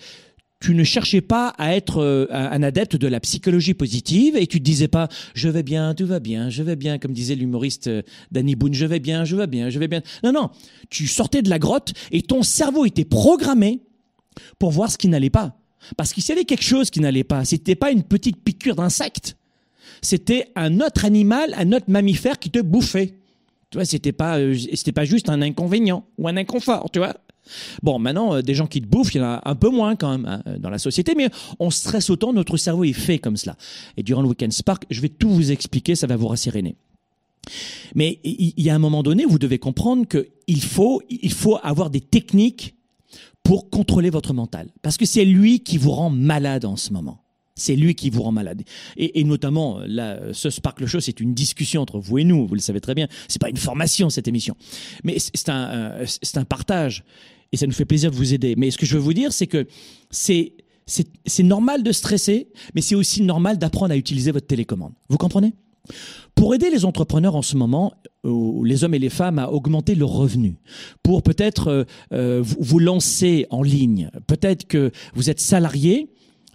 tu 0.63 0.77
ne 0.77 0.85
cherchais 0.85 1.21
pas 1.21 1.49
à 1.59 1.75
être 1.75 1.99
euh, 1.99 2.27
un 2.31 2.63
adepte 2.63 2.95
de 2.95 3.09
la 3.09 3.19
psychologie 3.19 3.75
positive 3.75 4.37
et 4.37 4.47
tu 4.47 4.61
te 4.61 4.65
disais 4.65 4.87
pas 4.87 5.09
je 5.35 5.49
vais 5.49 5.65
bien, 5.65 5.93
tout 5.95 6.07
va 6.07 6.21
bien, 6.21 6.51
je 6.51 6.63
vais 6.63 6.77
bien, 6.77 6.99
comme 6.99 7.13
disait 7.13 7.35
l'humoriste 7.35 7.89
euh, 7.89 8.03
Danny 8.31 8.55
Boone, 8.55 8.73
je 8.73 8.87
vais 8.87 9.01
bien, 9.01 9.25
je 9.25 9.35
vais 9.35 9.49
bien, 9.49 9.71
je 9.71 9.79
vais 9.81 9.89
bien. 9.89 10.03
Non, 10.23 10.33
non, 10.33 10.51
tu 10.89 11.09
sortais 11.09 11.43
de 11.43 11.51
la 11.51 11.59
grotte 11.59 11.93
et 12.13 12.23
ton 12.23 12.45
cerveau 12.45 12.85
était 12.85 13.05
programmé 13.05 13.81
pour 14.61 14.71
voir 14.71 14.91
ce 14.91 14.99
qui 14.99 15.09
n'allait 15.09 15.31
pas. 15.31 15.59
Parce 15.97 16.13
qu'il 16.13 16.25
y 16.27 16.31
avait 16.31 16.45
quelque 16.45 16.65
chose 16.65 16.91
qui 16.91 17.01
n'allait 17.01 17.25
pas. 17.25 17.45
C'était 17.45 17.75
pas 17.75 17.91
une 17.91 18.05
petite 18.05 18.43
piqûre 18.43 18.77
d'insecte. 18.77 19.37
C'était 20.01 20.53
un 20.55 20.81
autre 20.81 21.05
animal, 21.05 21.55
un 21.57 21.73
autre 21.73 21.87
mammifère 21.89 22.39
qui 22.39 22.51
te 22.51 22.61
bouffait. 22.61 23.15
Tu 23.71 23.79
vois, 23.79 23.85
c'était 23.85 24.13
pas, 24.13 24.39
euh, 24.39 24.57
c'était 24.75 24.93
pas 24.93 25.05
juste 25.05 25.29
un 25.29 25.43
inconvénient 25.43 26.05
ou 26.19 26.29
un 26.29 26.37
inconfort, 26.37 26.89
tu 26.93 27.01
vois. 27.01 27.17
Bon, 27.83 27.99
maintenant, 27.99 28.35
euh, 28.35 28.43
des 28.43 28.55
gens 28.55 28.67
qui 28.67 28.81
te 28.81 28.87
bouffent, 28.87 29.15
il 29.15 29.19
y 29.19 29.21
en 29.21 29.27
a 29.27 29.43
un 29.45 29.55
peu 29.55 29.69
moins 29.69 29.97
quand 29.97 30.11
même 30.11 30.27
hein, 30.27 30.43
dans 30.59 30.71
la 30.71 30.79
société, 30.79 31.15
mais 31.17 31.29
on 31.59 31.71
stresse 31.71 32.11
autant, 32.11 32.33
notre 32.33 32.57
cerveau 32.57 32.85
est 32.85 32.93
fait 32.93 33.19
comme 33.19 33.37
cela. 33.37 33.57
Et 33.97 34.03
durant 34.03 34.23
le 34.23 34.29
Weekend 34.29 34.53
Spark, 34.53 34.85
je 34.91 35.01
vais 35.01 35.09
tout 35.09 35.31
vous 35.31 35.51
expliquer, 35.51 35.95
ça 35.95 36.07
va 36.07 36.17
vous 36.17 36.29
rasséréner. 36.29 36.77
Mais 37.95 38.21
il 38.23 38.55
y 38.57 38.71
a 38.71 38.75
un 38.75 38.79
moment 38.79 39.03
donné, 39.03 39.25
vous 39.25 39.39
devez 39.39 39.59
comprendre 39.59 40.07
qu'il 40.07 40.63
faut, 40.63 41.03
il 41.11 41.33
faut 41.33 41.59
avoir 41.63 41.91
des 41.91 42.01
techniques 42.01 42.77
pour 43.43 43.71
contrôler 43.71 44.11
votre 44.11 44.33
mental. 44.33 44.69
Parce 44.83 44.97
que 44.97 45.05
c'est 45.05 45.25
lui 45.25 45.61
qui 45.61 45.79
vous 45.79 45.91
rend 45.91 46.11
malade 46.11 46.65
en 46.65 46.77
ce 46.77 46.93
moment. 46.93 47.22
C'est 47.55 47.77
lui 47.77 47.95
qui 47.95 48.09
vous 48.09 48.23
rend 48.23 48.33
malade. 48.33 48.63
Et, 48.97 49.25
notamment, 49.25 49.81
ce 50.33 50.51
Sparkle 50.51 50.87
Show, 50.87 51.01
c'est 51.01 51.21
une 51.21 51.35
discussion 51.35 51.83
entre 51.83 51.99
vous 51.99 52.19
et 52.19 52.25
nous, 52.25 52.47
vous 52.47 52.55
le 52.55 52.61
savez 52.61 52.81
très 52.81 52.95
bien. 52.95 53.09
C'est 53.29 53.41
pas 53.41 53.51
une 53.51 53.59
formation, 53.59 54.09
cette 54.09 54.27
émission. 54.27 54.57
Mais 55.05 55.19
c'est 55.19 55.49
un, 55.51 55.69
euh, 55.69 56.05
c'est 56.07 56.39
un 56.39 56.45
partage. 56.45 57.05
Et 57.53 57.59
ça 57.59 57.67
nous 57.67 57.73
fait 57.73 57.85
plaisir 57.85 58.11
de 58.11 58.17
vous 58.17 58.33
aider. 58.33 58.55
Mais 58.57 58.71
ce 58.71 58.79
que 58.79 58.87
je 58.87 58.95
veux 58.95 59.03
vous 59.03 59.13
dire, 59.13 59.33
c'est 59.33 59.47
que 59.47 59.67
c'est, 60.11 60.55
c'est 60.87 61.43
normal 61.43 61.83
de 61.83 61.93
stresser, 61.93 62.49
mais 62.75 62.81
c'est 62.81 62.95
aussi 62.95 63.23
normal 63.23 63.59
d'apprendre 63.59 63.93
à 63.93 63.97
utiliser 63.97 64.31
votre 64.31 64.47
télécommande. 64.47 64.95
Vous 65.11 65.19
comprenez? 65.19 65.53
Pour 66.35 66.55
aider 66.55 66.71
les 66.71 66.85
entrepreneurs 66.85 67.37
en 67.37 67.43
ce 67.43 67.57
moment, 67.57 67.93
les 68.25 68.85
hommes 68.85 68.95
et 68.95 68.99
les 68.99 69.11
femmes, 69.11 69.39
à 69.39 69.51
augmenter 69.51 69.95
leurs 69.95 70.11
revenus, 70.11 70.55
pour 71.03 71.23
peut-être 71.23 71.69
euh, 71.69 71.85
euh, 72.13 72.43
vous 72.43 72.79
lancer 72.79 73.47
en 73.51 73.63
ligne, 73.63 74.11
peut-être 74.27 74.67
que 74.67 74.91
vous 75.15 75.29
êtes 75.29 75.41
salarié, 75.41 76.09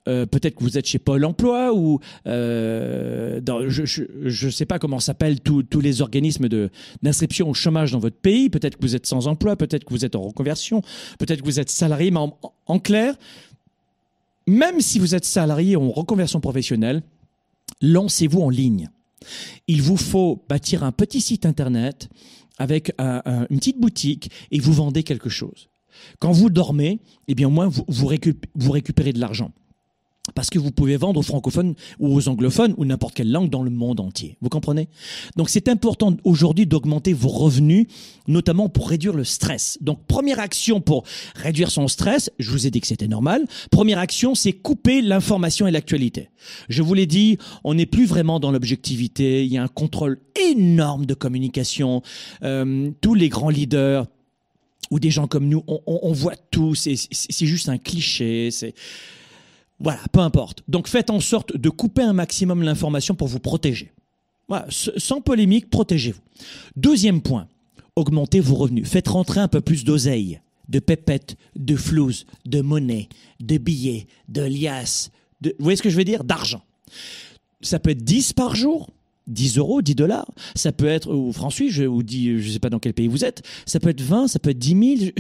euh, 0.08 0.26
peut-être 0.26 0.56
que 0.56 0.64
vous 0.64 0.78
êtes 0.78 0.86
chez 0.86 1.00
Pôle 1.00 1.26
Emploi 1.26 1.74
ou 1.74 2.00
euh, 2.28 3.42
je 3.44 4.46
ne 4.46 4.52
sais 4.52 4.66
pas 4.66 4.80
comment 4.80 5.00
s'appellent 5.00 5.42
tous 5.42 5.82
les 5.82 6.02
organismes 6.02 6.48
d'inscription 7.02 7.50
au 7.50 7.54
chômage 7.54 7.92
dans 7.92 8.00
votre 8.00 8.18
pays. 8.18 8.50
Peut-être 8.50 8.78
que 8.78 8.82
vous 8.82 8.96
êtes 8.96 9.06
sans 9.06 9.28
emploi, 9.28 9.56
peut-être 9.56 9.84
que 9.84 9.90
vous 9.90 10.06
êtes 10.06 10.16
en 10.16 10.22
reconversion, 10.22 10.82
peut-être 11.20 11.42
que 11.42 11.46
vous 11.46 11.60
êtes 11.60 11.70
salarié. 11.70 12.12
Mais 12.12 12.20
en 12.66 12.80
clair, 12.80 13.16
même 14.48 14.80
si 14.80 14.98
vous 15.00 15.14
êtes 15.14 15.26
salarié 15.26 15.76
en 15.76 15.90
reconversion 15.90 16.40
professionnelle, 16.40 17.04
lancez-vous 17.82 18.42
en 18.42 18.50
ligne. 18.50 18.90
Il 19.68 19.82
vous 19.82 19.98
faut 19.98 20.44
bâtir 20.48 20.84
un 20.84 20.92
petit 20.92 21.22
site 21.22 21.46
internet 21.46 22.08
avec 22.58 22.94
une 23.00 23.58
petite 23.60 23.80
boutique 23.80 24.32
et 24.52 24.60
vous 24.60 24.74
vendez 24.74 25.04
quelque 25.04 25.30
chose. 25.30 25.68
Quand 26.20 26.32
vous 26.32 26.50
dormez, 26.50 27.00
eh 27.28 27.36
bien 27.36 27.48
au 27.48 27.52
moins 27.52 27.70
vous 27.70 28.08
récupérez 28.08 29.14
de 29.14 29.20
l'argent 29.20 29.52
parce 30.36 30.50
que 30.50 30.60
vous 30.60 30.72
pouvez 30.72 30.98
vendre 30.98 31.20
aux 31.20 31.24
francophones 31.24 31.76
ou 32.00 32.16
aux 32.16 32.28
anglophones 32.28 32.74
ou 32.78 32.86
n'importe 32.86 33.16
quelle 33.16 33.32
langue 33.32 33.50
dans 33.50 33.64
le 33.64 33.70
monde 33.70 34.00
entier. 34.00 34.38
Vous 34.42 34.50
comprenez? 34.50 34.88
Donc 35.36 35.50
c'est 35.50 35.68
important 35.68 36.16
aujourd'hui 36.24 36.66
d'augmenter 36.66 37.14
vos 37.14 37.30
revenus, 37.30 37.88
notamment 38.28 38.70
pour 38.70 38.90
réduire 38.90 39.14
le 39.14 39.24
stress. 39.24 39.78
Donc 39.82 40.06
première 40.06 40.40
action 40.40 40.82
pour 40.82 41.04
réduire 41.36 41.72
son 41.72 41.88
stress, 41.88 42.30
je 42.40 42.52
vous 42.52 42.68
ai 42.68 42.72
dit 42.72 42.82
que 42.82 42.88
c'était 42.88 43.08
normal. 43.08 43.46
Première 43.72 44.00
action, 44.00 44.36
c'est 44.36 44.54
couper 44.54 45.02
l'information 45.02 45.68
et 45.68 45.72
l'actualité. 45.72 46.30
Je 46.70 46.82
vous 46.82 46.94
l'ai 46.94 47.08
dit, 47.08 47.38
on 47.64 47.74
n'est 47.74 47.86
plus 47.86 48.06
vraiment 48.06 48.40
dans 48.40 48.52
l'objectivité. 48.52 49.46
Il 49.46 49.52
y 49.52 49.58
a 49.58 49.64
un 49.64 49.68
contrôle 49.68 50.20
énorme 50.50 51.06
de 51.06 51.14
communication. 51.14 52.02
Euh, 52.44 52.92
tous 53.02 53.16
les 53.16 53.30
grands 53.30 53.50
leaders 53.50 54.06
ou 54.92 55.00
des 55.00 55.10
gens 55.10 55.28
comme 55.28 55.48
nous, 55.48 55.64
on, 55.68 55.82
on 55.86 56.14
voit 56.14 56.36
tout. 56.52 56.76
C'est 56.76 56.96
juste 57.46 57.70
un 57.70 57.78
cliché. 57.78 58.52
C'est 58.52 58.74
voilà, 59.80 60.00
peu 60.12 60.20
importe. 60.20 60.64
Donc 60.68 60.88
faites 60.88 61.10
en 61.10 61.20
sorte 61.20 61.56
de 61.56 61.70
couper 61.70 62.02
un 62.02 62.14
maximum 62.14 62.64
l'information 62.64 63.16
pour 63.16 63.28
vous 63.28 63.40
protéger. 63.40 63.92
Voilà, 64.48 64.68
sans 64.70 65.22
polémique, 65.22 65.70
protégez-vous. 65.70 66.22
Deuxième 66.76 67.22
point, 67.22 67.48
augmentez 67.96 68.40
vos 68.40 68.56
revenus. 68.56 68.88
Faites 68.88 69.10
rentrer 69.10 69.42
un 69.42 69.50
peu 69.50 69.62
plus 69.62 69.84
d'oseille, 69.84 70.40
de 70.70 70.80
pépettes, 70.80 71.36
de 71.56 71.76
flouses, 71.76 72.26
de 72.46 72.62
monnaie, 72.62 73.10
de 73.42 73.58
billets, 73.58 74.08
de 74.30 74.42
liasses. 74.42 75.12
De, 75.42 75.54
vous 75.60 75.66
voyez 75.66 75.76
ce 75.76 75.84
que 75.84 75.90
je 75.90 75.98
veux 75.98 76.06
dire? 76.06 76.24
D'argent. 76.24 76.64
Ça 77.62 77.80
peut 77.80 77.90
être 77.90 78.04
10 78.04 78.34
par 78.34 78.56
jour, 78.56 78.90
10 79.28 79.58
euros, 79.58 79.82
10 79.82 79.96
dollars. 79.96 80.32
Ça 80.56 80.72
peut 80.72 80.88
être, 80.88 81.14
ou 81.14 81.34
francs 81.34 81.60
ou 81.60 82.04
10, 82.04 82.40
je 82.40 82.48
ne 82.48 82.54
sais 82.54 82.60
pas 82.60 82.70
dans 82.70 82.80
quel 82.80 82.94
pays 82.94 83.08
vous 83.08 83.26
êtes. 83.26 83.44
Ça 83.66 83.80
peut 83.80 83.90
être 83.90 84.02
20, 84.02 84.28
ça 84.28 84.40
peut 84.40 84.52
être 84.52 84.60
10 84.60 84.98
000 85.00 85.12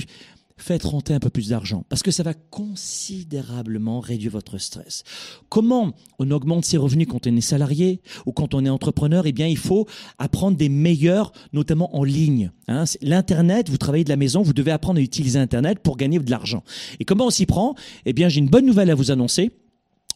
faites 0.57 0.83
rentrer 0.83 1.13
un 1.13 1.19
peu 1.19 1.29
plus 1.29 1.49
d'argent 1.49 1.85
parce 1.89 2.03
que 2.03 2.11
ça 2.11 2.23
va 2.23 2.33
considérablement 2.33 3.99
réduire 3.99 4.31
votre 4.31 4.57
stress. 4.57 5.03
Comment 5.49 5.93
on 6.19 6.31
augmente 6.31 6.65
ses 6.65 6.77
revenus 6.77 7.07
quand 7.07 7.27
on 7.27 7.35
est 7.35 7.41
salarié 7.41 8.01
ou 8.25 8.31
quand 8.31 8.53
on 8.53 8.65
est 8.65 8.69
entrepreneur? 8.69 9.25
Eh 9.27 9.31
bien, 9.31 9.47
il 9.47 9.57
faut 9.57 9.87
apprendre 10.17 10.57
des 10.57 10.69
meilleurs, 10.69 11.31
notamment 11.53 11.95
en 11.95 12.03
ligne. 12.03 12.51
Hein. 12.67 12.83
L'internet, 13.01 13.69
vous 13.69 13.77
travaillez 13.77 14.03
de 14.03 14.09
la 14.09 14.15
maison, 14.15 14.41
vous 14.41 14.53
devez 14.53 14.71
apprendre 14.71 14.99
à 14.99 15.03
utiliser 15.03 15.39
Internet 15.39 15.79
pour 15.79 15.97
gagner 15.97 16.19
de 16.19 16.31
l'argent. 16.31 16.63
Et 16.99 17.05
comment 17.05 17.27
on 17.27 17.31
s'y 17.31 17.45
prend? 17.45 17.75
Eh 18.05 18.13
bien, 18.13 18.29
j'ai 18.29 18.39
une 18.39 18.49
bonne 18.49 18.65
nouvelle 18.65 18.89
à 18.89 18.95
vous 18.95 19.11
annoncer 19.11 19.51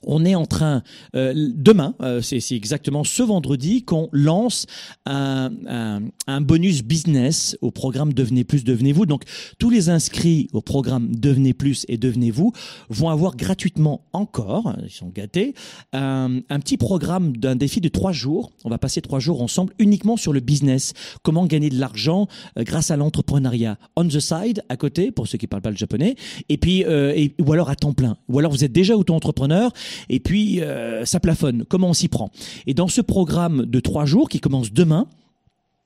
on 0.03 0.25
est 0.25 0.35
en 0.35 0.45
train, 0.45 0.83
euh, 1.15 1.33
demain, 1.35 1.95
euh, 2.01 2.21
c'est 2.21 2.39
exactement 2.51 3.03
ce 3.03 3.23
vendredi, 3.23 3.83
qu'on 3.83 4.09
lance 4.11 4.65
un, 5.05 5.51
un, 6.27 6.41
bonus 6.41 6.83
business 6.83 7.57
au 7.61 7.71
programme 7.71 8.13
Devenez 8.13 8.43
Plus, 8.43 8.63
Devenez-vous. 8.63 9.05
Donc, 9.05 9.23
tous 9.59 9.69
les 9.69 9.89
inscrits 9.89 10.47
au 10.53 10.61
programme 10.61 11.15
Devenez 11.15 11.53
Plus 11.53 11.85
et 11.87 11.97
Devenez-vous 11.97 12.51
vont 12.89 13.09
avoir 13.09 13.35
gratuitement 13.35 14.05
encore, 14.13 14.73
ils 14.83 14.91
sont 14.91 15.09
gâtés, 15.09 15.53
un, 15.93 16.39
un 16.49 16.59
petit 16.59 16.77
programme 16.77 17.37
d'un 17.37 17.55
défi 17.55 17.81
de 17.81 17.89
trois 17.89 18.11
jours. 18.11 18.51
On 18.63 18.69
va 18.69 18.77
passer 18.77 19.01
trois 19.01 19.19
jours 19.19 19.41
ensemble 19.41 19.73
uniquement 19.79 20.17
sur 20.17 20.33
le 20.33 20.39
business. 20.39 20.93
Comment 21.23 21.45
gagner 21.45 21.69
de 21.69 21.79
l'argent 21.79 22.27
euh, 22.57 22.63
grâce 22.63 22.91
à 22.91 22.97
l'entrepreneuriat. 22.97 23.77
On 23.95 24.07
the 24.07 24.19
side, 24.19 24.63
à 24.69 24.77
côté, 24.77 25.11
pour 25.11 25.27
ceux 25.27 25.37
qui 25.37 25.47
parlent 25.47 25.61
pas 25.61 25.71
le 25.71 25.77
japonais, 25.77 26.15
et 26.49 26.57
puis, 26.57 26.81
et, 26.81 27.33
ou 27.39 27.53
alors 27.53 27.69
à 27.69 27.75
temps 27.75 27.93
plein. 27.93 28.17
Ou 28.29 28.39
alors 28.39 28.51
vous 28.51 28.63
êtes 28.63 28.71
déjà 28.71 28.95
auto-entrepreneur 28.95 29.71
et 30.09 30.19
puis 30.19 30.61
euh, 30.61 31.05
ça 31.05 31.19
plafonne. 31.19 31.65
Comment 31.67 31.89
on 31.89 31.93
s'y 31.93 32.07
prend? 32.07 32.31
Et 32.67 32.73
dans 32.73 32.87
ce 32.87 33.01
programme 33.01 33.65
de 33.65 33.79
trois 33.79 34.05
jours 34.05 34.29
qui 34.29 34.39
commence 34.39 34.71
demain, 34.71 35.07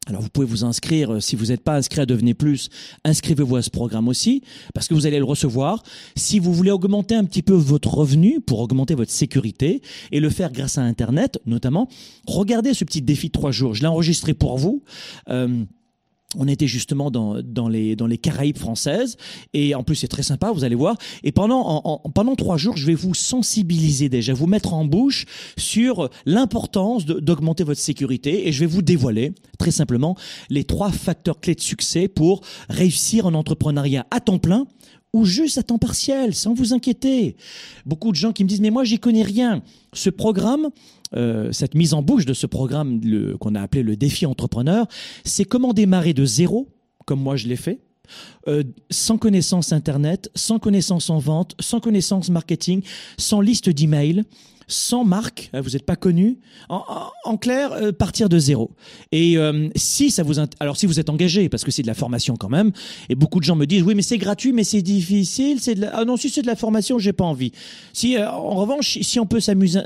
alors 0.08 0.22
vous 0.22 0.30
pouvez 0.30 0.46
vous 0.46 0.64
inscrire, 0.64 1.14
euh, 1.14 1.20
si 1.20 1.36
vous 1.36 1.48
n'êtes 1.48 1.64
pas 1.64 1.76
inscrit 1.76 2.02
à 2.02 2.06
Devenir 2.06 2.36
Plus, 2.36 2.70
inscrivez-vous 3.04 3.56
à 3.56 3.62
ce 3.64 3.72
programme 3.72 4.08
aussi, 4.08 4.44
parce 4.74 4.88
que 4.88 4.94
vous 4.94 5.08
allez 5.08 5.18
le 5.18 5.26
recevoir. 5.26 5.82
Si 6.16 6.38
vous 6.38 6.54
voulez 6.54 6.70
augmenter 6.72 7.16
un 7.16 7.24
petit 7.24 7.42
peu 7.42 7.54
votre 7.54 7.94
revenu 7.94 8.40
pour 8.40 8.60
augmenter 8.60 8.94
votre 8.94 9.12
sécurité 9.12 9.82
et 10.12 10.20
le 10.20 10.30
faire 10.30 10.52
grâce 10.52 10.78
à 10.78 10.84
Internet 10.84 11.40
notamment, 11.48 11.88
regardez 12.28 12.74
ce 12.74 12.86
petit 12.86 13.02
défi 13.02 13.28
de 13.28 13.32
trois 13.32 13.52
jours. 13.52 13.74
Je 13.74 13.82
l'ai 13.82 13.88
enregistré 13.88 14.36
pour 14.36 14.58
vous. 14.58 14.84
Euh, 15.30 15.66
on 16.38 16.48
était 16.48 16.68
justement 16.68 17.12
dans, 17.12 17.68
les 17.68 18.18
Caraïbes 18.22 18.58
françaises 18.58 19.18
et 19.54 19.76
en 19.76 19.84
plus 19.84 19.96
c'est 19.96 20.08
très 20.08 20.24
sympa, 20.24 20.52
vous 20.52 20.64
allez 20.64 20.76
voir. 20.76 20.96
Et 21.24 21.32
pendant, 21.32 22.02
pendant 22.14 22.36
trois 22.36 22.58
jours, 22.58 22.78
je 22.78 22.86
vais 22.86 22.94
vous 22.94 23.14
sensibiliser 23.14 24.10
déjà, 24.10 24.34
vous 24.34 24.48
mettre 24.48 24.74
en 24.74 24.86
bouche 24.86 25.26
sur 25.58 26.10
l'importance 26.26 27.06
d'augmenter 27.06 27.64
votre 27.64 27.82
sécurité 27.82 28.48
et 28.48 28.52
je 28.52 28.60
vais 28.62 28.66
vous 28.66 28.82
dévoiler 28.82 29.34
très 29.58 29.72
simplement 29.72 30.16
les 30.50 30.64
trois 30.64 30.92
facteurs 30.92 31.40
clés 31.40 31.56
de 31.56 31.62
succès 31.62 32.08
pour 32.08 32.42
réussir 32.70 33.26
en 33.26 33.34
entrepreneuriat 33.34 34.06
à 34.12 34.20
temps 34.20 34.40
plein 34.40 34.66
ou 35.14 35.24
juste 35.24 35.58
à 35.58 35.64
temps 35.64 35.78
partiel, 35.78 36.36
sans 36.36 36.54
vous 36.54 36.74
inquiéter. 36.74 37.38
Beaucoup 37.86 38.12
de 38.12 38.18
gens 38.18 38.34
qui 38.34 38.44
me 38.44 38.50
disent 38.50 38.60
mais 38.60 38.70
moi 38.70 38.84
j'y 38.84 39.00
connais 39.00 39.24
rien. 39.24 39.62
Ce 39.94 40.10
programme, 40.10 40.70
euh, 41.16 41.52
cette 41.52 41.76
mise 41.76 41.94
en 41.94 42.02
bouche 42.02 42.26
de 42.26 42.34
ce 42.34 42.48
programme 42.48 43.00
qu'on 43.40 43.56
a 43.56 43.62
appelé 43.62 43.84
le 43.84 43.96
défi 43.96 44.26
entrepreneur, 44.26 44.88
c'est 45.24 45.46
comment 45.46 45.74
démarrer 45.74 46.14
de 46.14 46.26
zéro, 46.26 46.70
comme 47.06 47.22
moi 47.22 47.36
je 47.36 47.48
l'ai 47.48 47.56
fait, 47.56 47.80
euh, 48.48 48.64
sans 48.90 49.18
connaissance 49.18 49.74
Internet, 49.74 50.30
sans 50.36 50.60
connaissance 50.60 51.10
en 51.10 51.20
vente, 51.20 51.56
sans 51.60 51.80
connaissance 51.80 52.30
marketing, 52.30 52.82
sans 53.18 53.42
liste 53.42 53.70
d'emails, 53.70 54.24
sans 54.68 55.04
marque, 55.04 55.50
hein, 55.54 55.62
vous 55.62 55.72
n'êtes 55.72 55.86
pas 55.86 55.96
connu. 55.96 56.40
En, 56.70 57.38
clair, 57.38 57.72
euh, 57.74 57.92
partir 57.92 58.30
de 58.30 58.40
zéro. 58.40 58.72
Et 59.12 59.38
euh, 59.38 59.70
si 59.76 60.10
ça 60.10 60.24
vous, 60.24 60.40
alors 60.60 60.78
si 60.78 60.86
vous 60.86 61.00
êtes 61.00 61.10
engagé, 61.10 61.50
parce 61.50 61.64
que 61.64 61.72
c'est 61.72 61.82
de 61.82 61.88
la 61.88 61.94
formation 61.94 62.36
quand 62.36 62.50
même, 62.50 62.72
et 63.10 63.16
beaucoup 63.16 63.40
de 63.40 63.46
gens 63.46 63.56
me 63.56 63.66
disent 63.66 63.84
oui, 63.84 63.96
mais 63.96 64.02
c'est 64.02 64.18
gratuit, 64.18 64.54
mais 64.54 64.64
c'est 64.64 64.82
difficile. 64.82 65.60
C'est 65.60 65.76
la... 65.76 65.96
ah 65.96 66.06
non, 66.06 66.18
si 66.18 66.30
c'est 66.30 66.42
de 66.42 66.48
la 66.48 66.56
formation, 66.56 66.98
j'ai 66.98 67.14
pas 67.14 67.26
envie. 67.26 67.52
Si 67.94 68.18
en 68.18 68.56
revanche, 68.56 69.00
si 69.02 69.20
on 69.20 69.26
peut 69.26 69.40
s'amuser, 69.40 69.82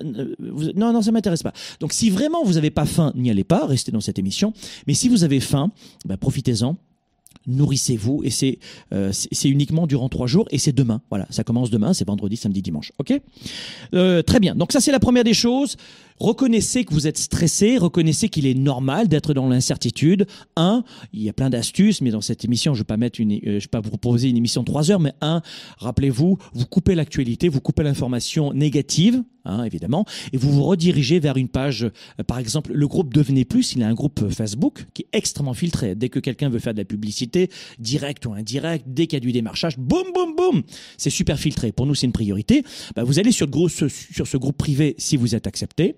non, 0.75 0.93
non, 0.93 1.01
ça 1.01 1.12
m'intéresse 1.12 1.43
pas. 1.43 1.53
Donc 1.79 1.93
si 1.93 2.10
vraiment 2.10 2.43
vous 2.43 2.53
n'avez 2.53 2.71
pas 2.71 2.86
faim, 2.86 3.12
n'y 3.15 3.29
allez 3.29 3.43
pas, 3.43 3.65
restez 3.65 3.91
dans 3.91 4.01
cette 4.01 4.19
émission. 4.19 4.53
Mais 4.88 4.93
si 4.93 5.10
vous 5.10 5.23
avez 5.23 5.39
faim, 5.39 5.71
bah, 6.05 6.17
profitez-en 6.17 6.77
nourrissez-vous 7.49 8.21
et 8.23 8.29
c'est 8.29 8.59
euh, 8.93 9.12
c'est 9.12 9.49
uniquement 9.49 9.88
durant 9.88 10.09
trois 10.09 10.27
jours 10.27 10.47
et 10.51 10.57
c'est 10.57 10.71
demain. 10.71 11.01
Voilà, 11.09 11.25
ça 11.29 11.43
commence 11.43 11.69
demain, 11.69 11.93
c'est 11.93 12.07
vendredi, 12.07 12.38
samedi, 12.38 12.62
dimanche. 12.62 12.91
Ok? 12.99 13.13
Euh, 13.93 14.21
Très 14.21 14.39
bien. 14.39 14.55
Donc 14.55 14.71
ça 14.71 14.79
c'est 14.79 14.91
la 14.91 14.99
première 14.99 15.23
des 15.23 15.33
choses. 15.33 15.75
Reconnaissez 16.19 16.84
que 16.84 16.93
vous 16.93 17.08
êtes 17.08 17.17
stressé, 17.17 17.77
reconnaissez 17.77 18.27
qu'il 18.27 18.45
est 18.45 18.53
normal 18.53 19.08
d'être 19.08 19.34
dans 19.34 19.47
l'incertitude. 19.47 20.27
Un, 20.58 20.84
il 21.13 21.23
y 21.23 21.29
a 21.29 21.34
plein 21.34 21.49
d'astuces, 21.49 22.01
mais 22.01 22.12
dans 22.12 22.19
cette 22.19 22.43
émission, 22.43 22.73
je 22.73 22.79
ne 22.79 22.84
vais 22.84 22.88
pas 22.88 22.97
mettre 22.97 23.21
une, 23.21 23.32
euh, 23.32 23.39
je 23.45 23.65
vais 23.65 23.67
pas 23.71 23.79
vous 23.79 23.89
proposer 23.89 24.27
une 24.27 24.36
émission 24.36 24.62
de 24.62 24.65
trois 24.65 24.91
heures, 24.91 24.99
mais 24.99 25.13
un, 25.21 25.41
rappelez-vous, 25.77 26.38
vous 26.53 26.65
coupez 26.65 26.93
l'actualité, 26.93 27.47
vous 27.47 27.62
coupez 27.62 27.84
l'information 27.84 28.53
négative, 28.53 29.23
hein, 29.45 29.63
évidemment, 29.63 30.03
et 30.34 30.38
vous 30.38 30.51
vous 30.51 30.63
redirigez 30.63 31.19
vers 31.19 31.38
une 31.38 31.47
page, 31.47 31.84
euh, 31.84 32.23
par 32.27 32.38
exemple, 32.38 32.73
le 32.73 32.88
groupe 32.88 33.13
Devenez 33.13 33.45
Plus, 33.45 33.73
il 33.73 33.84
a 33.84 33.88
un 33.88 33.93
groupe 33.93 34.21
euh, 34.21 34.29
Facebook 34.29 34.86
qui 34.93 35.03
est 35.03 35.17
extrêmement 35.17 35.53
filtré. 35.53 35.95
Dès 35.95 36.10
que 36.10 36.19
quelqu'un 36.19 36.49
veut 36.49 36.60
faire 36.60 36.73
de 36.73 36.79
la 36.79 36.86
publicité, 36.86 37.49
direct 37.79 38.25
ou 38.25 38.34
indirect, 38.34 38.84
dès 38.88 39.08
qu'il 39.08 39.15
y 39.15 39.21
a 39.21 39.21
du 39.21 39.32
démarchage, 39.32 39.77
boum, 39.77 40.12
boum, 40.13 40.36
boum, 40.36 40.63
c'est 40.97 41.10
super 41.10 41.39
filtré. 41.39 41.71
Pour 41.71 41.86
nous, 41.86 41.95
c'est 41.95 42.08
une 42.08 42.12
priorité. 42.12 42.63
Bah, 42.95 43.03
vous 43.05 43.19
allez 43.19 43.32
sur, 43.32 43.47
ce 43.47 44.38
groupe 44.38 44.58
privé 44.58 44.95
si 44.97 45.15
vous 45.15 45.34
êtes 45.34 45.47
accepté 45.47 45.95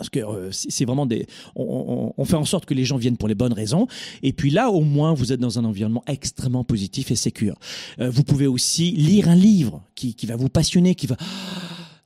parce 0.00 0.08
que 0.08 0.20
euh, 0.20 0.50
c'est 0.50 0.86
vraiment 0.86 1.04
des 1.04 1.26
on, 1.54 2.24
fait 2.24 2.36
en 2.36 2.46
sorte 2.46 2.64
que 2.64 2.72
les 2.72 2.86
gens 2.86 2.96
viennent 2.96 3.18
pour 3.18 3.28
les 3.28 3.34
bonnes 3.34 3.52
raisons 3.52 3.86
et 4.22 4.32
puis 4.32 4.48
là 4.48 4.70
au 4.70 4.80
moins 4.80 5.12
vous 5.12 5.30
êtes 5.30 5.40
dans 5.40 5.58
un 5.58 5.64
environnement 5.66 6.02
extrêmement 6.06 6.64
positif 6.64 7.10
et 7.10 7.16
sécure 7.16 7.58
euh, 8.00 8.08
vous 8.08 8.24
pouvez 8.24 8.46
aussi 8.46 8.92
lire 8.92 9.28
un 9.28 9.34
livre 9.34 9.82
qui, 9.94 10.14
qui 10.14 10.24
va 10.24 10.36
vous 10.36 10.48
passionner 10.48 10.94
qui 10.94 11.06
va 11.06 11.18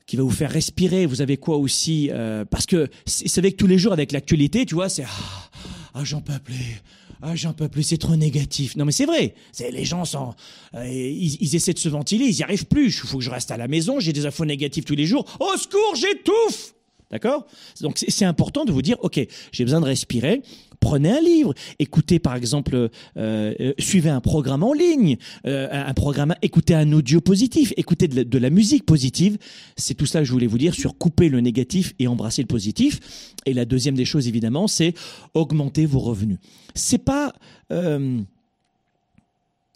qui 0.06 0.16
va 0.16 0.24
vous 0.24 0.30
faire 0.32 0.50
respirer 0.50 1.06
vous 1.06 1.22
avez 1.22 1.36
quoi 1.36 1.56
aussi 1.56 2.10
euh, 2.10 2.44
parce 2.44 2.66
que 2.66 2.90
c'est 3.06 3.38
avec 3.38 3.56
tous 3.56 3.68
les 3.68 3.78
jours 3.78 3.92
avec 3.92 4.10
l'actualité 4.10 4.66
tu 4.66 4.74
vois 4.74 4.88
c'est 4.88 5.04
ah, 5.04 5.50
ah 5.94 6.02
j'en 6.02 6.20
peux 6.20 6.40
plus 6.40 6.82
ah, 7.26 7.34
j'en 7.36 7.54
peux 7.54 7.68
plus, 7.68 7.84
c'est 7.84 7.96
trop 7.96 8.16
négatif. 8.16 8.76
Non, 8.76 8.84
mais 8.84 8.92
c'est 8.92 9.06
vrai. 9.06 9.34
C'est 9.50 9.70
les 9.70 9.86
gens 9.86 10.04
sont, 10.04 10.34
ils, 10.74 11.38
ils, 11.40 11.56
essaient 11.56 11.72
de 11.72 11.78
se 11.78 11.88
ventiler, 11.88 12.26
ils 12.26 12.36
y 12.36 12.42
arrivent 12.42 12.66
plus. 12.66 12.88
Il 12.88 13.08
faut 13.08 13.16
que 13.16 13.24
je 13.24 13.30
reste 13.30 13.50
à 13.50 13.56
la 13.56 13.66
maison, 13.66 13.98
j'ai 13.98 14.12
des 14.12 14.26
infos 14.26 14.44
négatives 14.44 14.84
tous 14.84 14.94
les 14.94 15.06
jours. 15.06 15.24
Au 15.40 15.56
secours, 15.56 15.94
j'étouffe. 15.96 16.73
D'accord? 17.10 17.46
Donc 17.80 18.02
c'est 18.08 18.24
important 18.24 18.64
de 18.64 18.72
vous 18.72 18.82
dire, 18.82 18.96
OK, 19.00 19.20
j'ai 19.52 19.64
besoin 19.64 19.80
de 19.80 19.86
respirer. 19.86 20.42
prenez 20.80 21.10
un 21.10 21.20
livre, 21.20 21.54
écoutez 21.78 22.18
par 22.18 22.34
exemple, 22.34 22.74
euh, 22.74 22.88
euh, 23.16 23.72
suivez 23.78 24.10
un 24.10 24.20
programme 24.20 24.62
en 24.62 24.72
ligne, 24.72 25.16
euh, 25.46 25.68
un 25.70 25.94
programme, 25.94 26.34
écoutez 26.42 26.74
un 26.74 26.92
audio 26.92 27.20
positif, 27.20 27.72
écoutez 27.76 28.08
de 28.08 28.38
la, 28.38 28.50
musique 28.50 28.84
positive. 28.84 29.38
C'est 29.76 29.94
tout 29.94 30.06
ça 30.06 30.20
que 30.20 30.24
je 30.24 30.32
voulais 30.32 30.46
vous 30.46 30.58
dire 30.58 30.74
sur 30.74 30.96
couper 30.98 31.28
le 31.28 31.40
négatif 31.40 31.94
et 31.98 32.08
embrasser 32.08 32.42
le 32.42 32.48
positif. 32.48 33.00
Et 33.46 33.52
la 33.52 33.64
deuxième 33.64 33.94
des 33.94 34.04
choses 34.04 34.26
évidemment, 34.26 34.66
c'est 34.66 34.94
augmenter 35.34 35.86
vos 35.86 36.00
revenus. 36.00 36.38
C'est 36.74 36.98
pas 36.98 37.32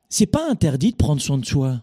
c'est 0.09 0.27
pas 0.27 0.51
interdit 0.51 0.93
de 0.93 0.97
prendre 0.97 1.21
soin 1.21 1.39
de 1.39 1.45
soi. 1.45 1.83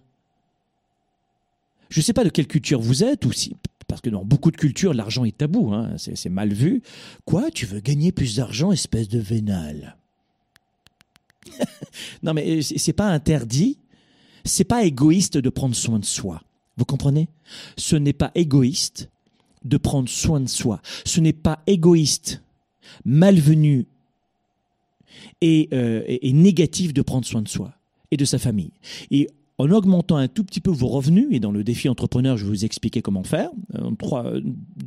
Je 1.89 1.99
ne 1.99 2.03
sais 2.03 2.13
pas 2.13 2.23
de 2.23 2.29
quelle 2.29 2.47
culture 2.47 2.81
vous 2.81 3.03
êtes, 3.03 3.25
ou 3.25 3.31
si, 3.31 3.55
parce 3.87 4.01
que 4.01 4.09
dans 4.09 4.25
beaucoup 4.25 4.51
de 4.51 4.57
cultures, 4.57 4.93
l'argent 4.93 5.25
est 5.25 5.37
tabou, 5.37 5.73
hein, 5.73 5.95
c'est 5.97 6.29
mal 6.29 6.53
vu. 6.53 6.81
Quoi 7.25 7.51
Tu 7.51 7.65
veux 7.65 7.79
gagner 7.79 8.11
plus 8.11 8.35
d'argent, 8.35 8.71
espèce 8.71 9.07
de 9.07 9.19
vénal? 9.19 9.97
Non, 12.23 12.33
mais 12.33 12.61
c'est 12.61 12.77
c'est 12.77 12.93
pas 12.93 13.07
interdit, 13.07 13.77
c'est 14.43 14.63
pas 14.63 14.83
égoïste 14.83 15.37
de 15.37 15.49
prendre 15.49 15.75
soin 15.75 15.99
de 15.99 16.05
soi. 16.05 16.41
Vous 16.77 16.85
comprenez? 16.85 17.29
Ce 17.77 17.95
n'est 17.95 18.13
pas 18.13 18.31
égoïste 18.35 19.09
de 19.63 19.77
prendre 19.77 20.09
soin 20.09 20.39
de 20.39 20.49
soi. 20.49 20.81
Ce 21.05 21.19
n'est 21.19 21.33
pas 21.33 21.61
égoïste, 21.67 22.41
malvenu 23.03 23.85
et, 25.41 25.69
euh, 25.73 26.03
et 26.07 26.33
négatif 26.33 26.93
de 26.93 27.01
prendre 27.01 27.25
soin 27.25 27.41
de 27.41 27.47
soi 27.47 27.73
et 28.11 28.17
de 28.17 28.25
sa 28.25 28.37
famille. 28.37 28.71
Et 29.11 29.27
en 29.57 29.71
augmentant 29.71 30.17
un 30.17 30.27
tout 30.27 30.43
petit 30.43 30.59
peu 30.59 30.71
vos 30.71 30.87
revenus, 30.87 31.27
et 31.31 31.39
dans 31.39 31.51
le 31.51 31.63
défi 31.63 31.87
entrepreneur, 31.89 32.37
je 32.37 32.43
vais 32.45 32.51
vous 32.51 32.65
expliquer 32.65 33.01
comment 33.01 33.23
faire, 33.23 33.49
euh, 33.75 33.91
trois, 33.97 34.25
euh, 34.25 34.41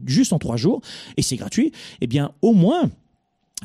juste 0.06 0.32
en 0.32 0.38
trois 0.38 0.56
jours, 0.56 0.80
et 1.16 1.22
c'est 1.22 1.36
gratuit, 1.36 1.72
eh 2.00 2.06
bien, 2.06 2.32
au 2.42 2.52
moins, 2.52 2.90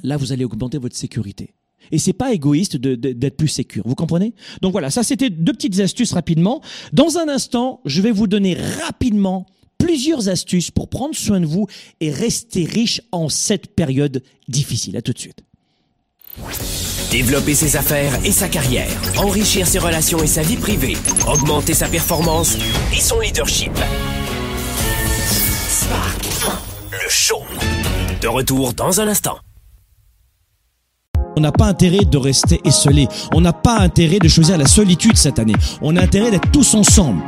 là, 0.04 0.18
vous 0.18 0.32
allez 0.32 0.46
augmenter 0.46 0.78
votre 0.78 0.96
sécurité. 0.96 1.54
Et 1.92 1.98
c'est 1.98 2.14
pas 2.14 2.34
égoïste 2.34 2.78
d'être 2.78 3.36
plus 3.36 3.50
sécure. 3.50 3.84
Vous 3.86 3.96
comprenez? 3.96 4.34
Donc 4.62 4.72
voilà, 4.72 4.90
ça 4.90 5.04
c'était 5.04 5.30
deux 5.30 5.52
petites 5.52 5.82
astuces 5.82 6.14
rapidement. 6.14 6.62
Dans 6.94 7.18
un 7.18 7.28
instant, 7.28 7.82
je 7.84 8.02
vais 8.02 8.12
vous 8.12 8.28
donner 8.28 8.56
rapidement 8.86 9.46
plusieurs 9.78 10.30
astuces 10.30 10.72
pour 10.72 10.88
prendre 10.88 11.14
soin 11.14 11.42
de 11.42 11.46
vous 11.46 11.68
et 12.00 12.10
rester 12.10 12.64
riche 12.64 13.02
en 13.12 13.28
cette 13.28 13.76
période 13.76 14.24
difficile. 14.48 14.96
À 14.96 15.02
tout 15.02 15.12
de 15.12 15.20
suite. 15.20 15.44
Développer 17.14 17.54
ses 17.54 17.76
affaires 17.76 18.12
et 18.26 18.32
sa 18.32 18.48
carrière, 18.48 18.90
enrichir 19.18 19.68
ses 19.68 19.78
relations 19.78 20.24
et 20.24 20.28
sa 20.28 20.42
vie 20.42 20.58
privée, 20.58 20.98
augmenter 21.28 21.76
sa 21.76 21.88
performance 21.88 22.58
et 22.92 23.00
son 23.00 23.20
leadership. 23.20 23.72
Spark, 25.70 26.26
le 26.92 27.10
show. 27.10 27.44
De 28.20 28.28
retour 28.28 28.74
dans 28.74 29.00
un 29.00 29.08
instant. 29.08 29.38
On 31.38 31.42
n'a 31.42 31.52
pas 31.52 31.68
intérêt 31.68 32.04
de 32.04 32.18
rester 32.18 32.60
esselé. 32.66 33.08
On 33.32 33.42
n'a 33.42 33.54
pas 33.54 33.78
intérêt 33.78 34.18
de 34.18 34.28
choisir 34.28 34.58
la 34.58 34.66
solitude 34.66 35.16
cette 35.16 35.38
année. 35.38 35.54
On 35.84 35.96
a 35.98 36.02
intérêt 36.02 36.32
d'être 36.32 36.50
tous 36.50 36.74
ensemble. 36.74 37.22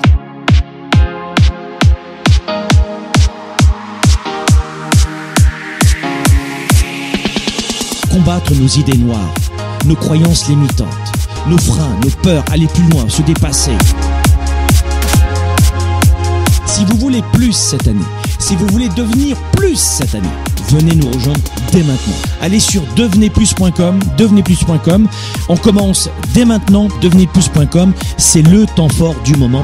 Combattre 8.10 8.56
nos 8.56 8.68
idées 8.68 8.98
noires, 8.98 9.34
nos 9.86 9.96
croyances 9.96 10.48
limitantes, 10.48 10.88
nos 11.48 11.58
freins, 11.58 11.96
nos 12.04 12.10
peurs, 12.22 12.44
aller 12.52 12.68
plus 12.68 12.84
loin, 12.90 13.08
se 13.08 13.22
dépasser. 13.22 13.72
Si 16.66 16.84
vous 16.86 16.98
voulez 16.98 17.24
plus 17.34 17.54
cette 17.54 17.88
année, 17.88 18.00
si 18.40 18.56
vous 18.56 18.68
voulez 18.68 18.90
devenir 18.90 19.38
plus 19.54 19.76
cette 19.76 20.16
année, 20.16 20.28
venez 20.70 20.96
nous 20.96 21.10
rejoindre 21.10 21.40
dès 21.72 21.84
maintenant. 21.84 22.16
Allez 22.42 22.60
sur 22.60 22.82
devenezplus.com, 22.96 24.00
devenezplus.com. 24.18 25.08
On 25.50 25.58
commence 25.58 26.10
dès 26.34 26.46
maintenant, 26.46 26.88
devenezplus.com. 27.02 27.94
C'est 28.18 28.42
le 28.42 28.66
temps 28.66 28.90
fort 28.90 29.16
du 29.24 29.36
moment. 29.36 29.64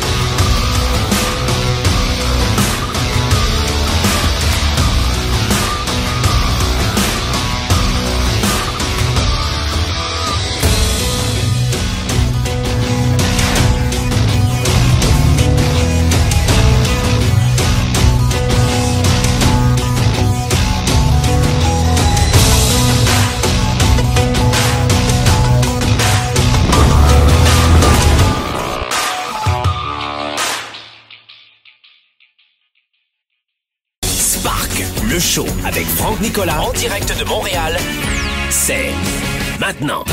Avec 35.39 35.85
Franck 35.85 36.19
Nicolas 36.19 36.61
en 36.61 36.73
direct 36.73 37.17
de 37.17 37.23
Montréal. 37.23 37.77
C'est 38.49 38.89
maintenant. 39.61 40.03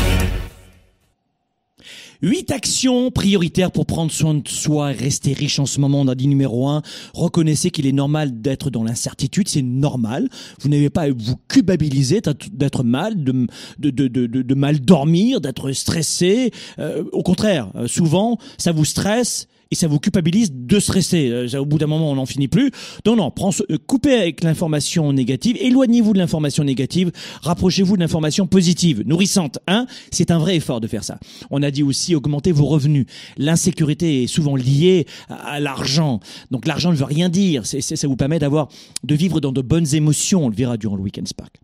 Huit 2.22 2.52
actions 2.52 3.11
prioritaires 3.11 3.72
pour 3.72 3.85
prendre 3.87 4.12
soin 4.12 4.35
de 4.35 4.46
soi 4.46 4.92
et 4.92 4.94
rester 4.94 5.33
riche 5.33 5.59
en 5.59 5.66
ce 5.66 5.81
moment. 5.81 6.00
On 6.02 6.07
a 6.09 6.14
dit 6.14 6.28
numéro 6.28 6.68
un, 6.68 6.83
reconnaissez 7.14 7.70
qu'il 7.72 7.87
est 7.87 7.92
normal 7.92 8.40
d'être 8.40 8.70
dans 8.70 8.85
l'incertitude, 8.85 9.48
c'est 9.48 9.62
normal. 9.62 10.28
Vous 10.61 10.68
n'avez 10.68 10.90
pas 10.90 11.02
à 11.02 11.11
vous 11.11 11.35
culpabiliser 11.48 12.20
d'être- 12.20 12.85
mal, 12.85 13.14
de 13.24 14.54
mal 14.54 14.81
dormir, 14.81 15.40
d'être 15.40 15.72
stressé. 15.72 16.52
Euh, 16.78 17.02
au 17.11 17.24
contraire, 17.24 17.70
euh, 17.74 17.88
souvent, 17.88 18.38
ça 18.57 18.70
vous 18.70 18.85
stresse 18.85 19.48
et 19.70 19.74
ça 19.74 19.87
vous 19.87 19.98
culpabilise 19.98 20.52
de 20.52 20.81
stresser. 20.81 21.28
Euh, 21.31 21.61
au 21.61 21.66
bout 21.66 21.78
d'un 21.78 21.87
moment, 21.87 22.11
on 22.11 22.14
n'en 22.14 22.26
finit 22.26 22.48
plus. 22.48 22.70
Non, 23.07 23.16
non, 23.16 23.31
prends, 23.31 23.50
euh, 23.70 23.78
coupez 23.87 24.14
avec 24.14 24.42
l'information 24.42 25.12
négative, 25.12 25.57
éloignez-vous 25.61 26.12
de 26.12 26.18
l'information 26.18 26.64
négative, 26.64 27.12
rapprochez-vous 27.42 27.96
de 27.96 28.00
l'information 28.00 28.46
positive, 28.46 29.02
nourrissante. 29.07 29.59
Hein 29.66 29.87
C'est 30.11 30.31
un 30.31 30.38
vrai 30.38 30.57
effort 30.57 30.81
de 30.81 30.87
faire 30.87 31.04
ça. 31.04 31.18
On 31.50 31.62
a 31.62 31.70
dit 31.70 31.83
aussi 31.83 32.14
augmenter 32.14 32.52
vos 32.52 32.66
revenus. 32.66 33.07
L'insécurité 33.37 34.24
est 34.24 34.26
souvent 34.26 34.57
liée 34.57 35.07
à, 35.28 35.61
l'argent. 35.61 36.20
Donc 36.50 36.66
l'argent 36.66 36.90
ne 36.90 36.96
veut 36.96 37.04
rien 37.04 37.28
dire. 37.28 37.66
Ça 37.66 38.09
vous 38.09 38.16
permet 38.16 38.38
d'avoir, 38.38 38.68
de 39.04 39.14
vivre 39.14 39.40
dans 39.40 39.52
de 39.52 39.62
bonnes 39.62 39.94
émotions. 39.94 40.46
On 40.46 40.48
le 40.48 40.54
verra 40.54 40.76
durant 40.76 40.96
le 40.96 41.02
Weekend 41.02 41.28
Spark. 41.28 41.61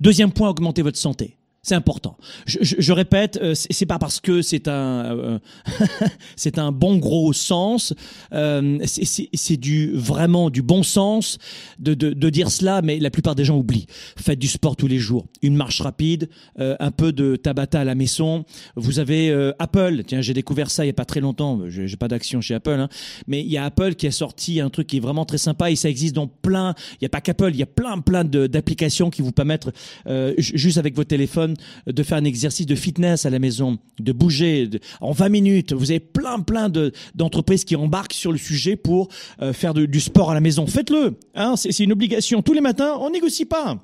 Deuxième 0.00 0.32
point, 0.32 0.48
augmenter 0.48 0.82
votre 0.82 0.98
santé. 0.98 1.37
C'est 1.68 1.74
important. 1.74 2.16
Je, 2.46 2.56
je- 2.62 2.76
je 2.78 2.92
répète, 2.94 3.38
euh, 3.42 3.52
c'est 3.54 3.84
pas 3.84 3.98
parce 3.98 4.20
que 4.20 4.40
c'est 4.40 4.68
un 4.68 4.72
euh, 5.18 5.38
c'est 6.36 6.58
un 6.58 6.72
bon 6.72 6.96
gros 6.96 7.34
sens, 7.34 7.92
euh, 8.32 8.78
c'est- 8.86 9.56
du 9.58 9.92
vraiment 9.92 10.48
du 10.48 10.62
bon 10.62 10.82
sens 10.82 11.36
de, 11.78 11.92
de, 11.92 12.30
dire 12.30 12.50
cela, 12.50 12.80
mais 12.80 12.98
la 13.00 13.10
plupart 13.10 13.34
des 13.34 13.44
gens 13.44 13.58
oublient. 13.58 13.86
Faites 14.16 14.38
du 14.38 14.48
sport 14.48 14.76
tous 14.76 14.86
les 14.86 14.96
jours, 14.98 15.26
une 15.42 15.56
marche 15.56 15.82
rapide, 15.82 16.30
un 16.58 16.90
peu 16.90 17.12
de 17.12 17.36
tabata 17.36 17.80
à 17.80 17.84
la 17.84 17.94
maison. 17.94 18.44
Vous 18.76 18.98
avez 18.98 19.30
Apple, 19.58 20.04
tiens, 20.06 20.22
j'ai 20.22 20.32
découvert 20.32 20.70
ça 20.70 20.84
il 20.84 20.88
y 20.88 20.90
a 20.90 20.94
pas 20.94 21.04
très 21.04 21.20
longtemps. 21.20 21.60
J'ai 21.68 21.96
pas 21.98 22.08
d'action 22.08 22.40
chez 22.40 22.54
Apple, 22.54 22.70
hein, 22.78 22.88
mais 23.26 23.40
il 23.40 23.48
y 23.50 23.58
a 23.58 23.64
Apple 23.64 23.94
qui 23.94 24.06
a 24.06 24.10
sorti 24.10 24.60
un 24.60 24.70
truc 24.70 24.86
qui 24.86 24.96
est 24.98 25.00
vraiment 25.00 25.26
très 25.26 25.38
sympa 25.38 25.70
et 25.70 25.76
ça 25.76 25.90
existe 25.90 26.14
dans 26.14 26.28
plein. 26.28 26.74
Il 27.00 27.04
y 27.04 27.06
a 27.06 27.10
pas 27.10 27.20
qu'Apple, 27.20 27.50
il 27.52 27.58
y 27.58 27.62
a 27.62 27.66
plein 27.66 27.98
plein 27.98 28.24
d'applications 28.24 29.10
qui 29.10 29.20
vous 29.22 29.32
permettent 29.32 29.68
ju- 30.06 30.56
juste 30.56 30.78
avec 30.78 30.94
votre 30.96 31.08
téléphone 31.08 31.54
de 31.86 32.02
faire 32.02 32.18
un 32.18 32.24
exercice 32.24 32.66
de 32.66 32.74
fitness 32.74 33.26
à 33.26 33.30
la 33.30 33.38
maison, 33.38 33.78
de 33.98 34.12
bouger 34.12 34.68
en 35.00 35.12
20 35.12 35.28
minutes. 35.28 35.72
Vous 35.72 35.90
avez 35.90 36.00
plein 36.00 36.40
plein 36.40 36.68
de 36.68 36.92
d'entreprises 37.14 37.64
qui 37.64 37.76
embarquent 37.76 38.12
sur 38.12 38.32
le 38.32 38.38
sujet 38.38 38.76
pour 38.76 39.08
euh, 39.42 39.52
faire 39.52 39.74
du 39.74 40.00
sport 40.00 40.30
à 40.30 40.34
la 40.34 40.40
maison. 40.40 40.66
Faites-le, 40.66 41.18
hein, 41.34 41.54
c'est 41.56 41.78
une 41.84 41.92
obligation. 41.92 42.42
Tous 42.42 42.52
les 42.52 42.60
matins, 42.60 42.96
on 43.00 43.10
négocie 43.10 43.44
pas. 43.44 43.78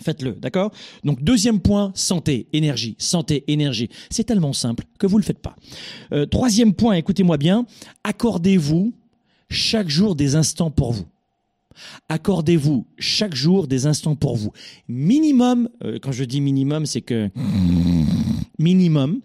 Faites-le, 0.00 0.32
d'accord? 0.32 0.72
Donc 1.04 1.22
deuxième 1.22 1.60
point, 1.60 1.92
santé, 1.94 2.48
énergie, 2.52 2.96
santé, 2.98 3.44
énergie. 3.46 3.88
C'est 4.10 4.24
tellement 4.24 4.52
simple 4.52 4.84
que 4.98 5.06
vous 5.06 5.18
le 5.18 5.24
faites 5.24 5.38
pas. 5.38 5.54
Euh, 6.12 6.26
troisième 6.26 6.72
point, 6.74 6.94
écoutez-moi 6.94 7.36
bien, 7.36 7.66
accordez-vous 8.04 8.92
chaque 9.50 9.88
jour 9.88 10.16
des 10.16 10.34
instants 10.34 10.70
pour 10.70 10.92
vous. 10.92 11.04
Accordez-vous 12.08 12.86
chaque 12.98 13.34
jour 13.34 13.66
des 13.66 13.86
instants 13.86 14.16
pour 14.16 14.36
vous. 14.36 14.52
Minimum, 14.88 15.68
euh, 15.84 15.98
quand 16.00 16.12
je 16.12 16.24
dis 16.24 16.40
minimum, 16.40 16.86
c'est 16.86 17.00
que 17.00 17.30
minimum, 18.58 19.20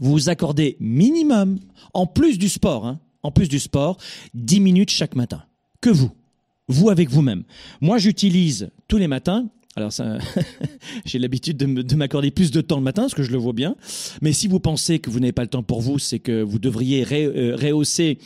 vous 0.00 0.12
vous 0.12 0.28
accordez 0.28 0.76
minimum, 0.80 1.58
en 1.92 2.06
plus 2.06 2.38
du 2.38 2.48
sport, 2.48 2.86
hein, 2.86 3.00
en 3.22 3.30
plus 3.30 3.48
du 3.48 3.58
sport, 3.58 3.98
10 4.34 4.60
minutes 4.60 4.90
chaque 4.90 5.16
matin. 5.16 5.42
Que 5.80 5.90
vous. 5.90 6.10
Vous 6.68 6.90
avec 6.90 7.10
vous-même. 7.10 7.44
Moi, 7.80 7.98
j'utilise 7.98 8.70
tous 8.88 8.96
les 8.96 9.08
matins 9.08 9.48
alors 9.76 9.90
j'ai 11.04 11.18
l'habitude 11.18 11.56
de 11.56 11.96
m'accorder 11.96 12.30
plus 12.30 12.50
de 12.50 12.60
temps 12.60 12.76
le 12.76 12.82
matin, 12.82 13.02
parce 13.02 13.14
que 13.14 13.22
je 13.22 13.32
le 13.32 13.38
vois 13.38 13.52
bien. 13.52 13.76
Mais 14.22 14.32
si 14.32 14.46
vous 14.46 14.60
pensez 14.60 15.00
que 15.00 15.10
vous 15.10 15.20
n'avez 15.20 15.32
pas 15.32 15.42
le 15.42 15.48
temps 15.48 15.62
pour 15.62 15.80
vous, 15.80 15.98
c'est 15.98 16.20
que 16.20 16.42
vous 16.42 16.58
devriez 16.58 17.04
euh, 17.12 17.56
rehausser 17.56 18.18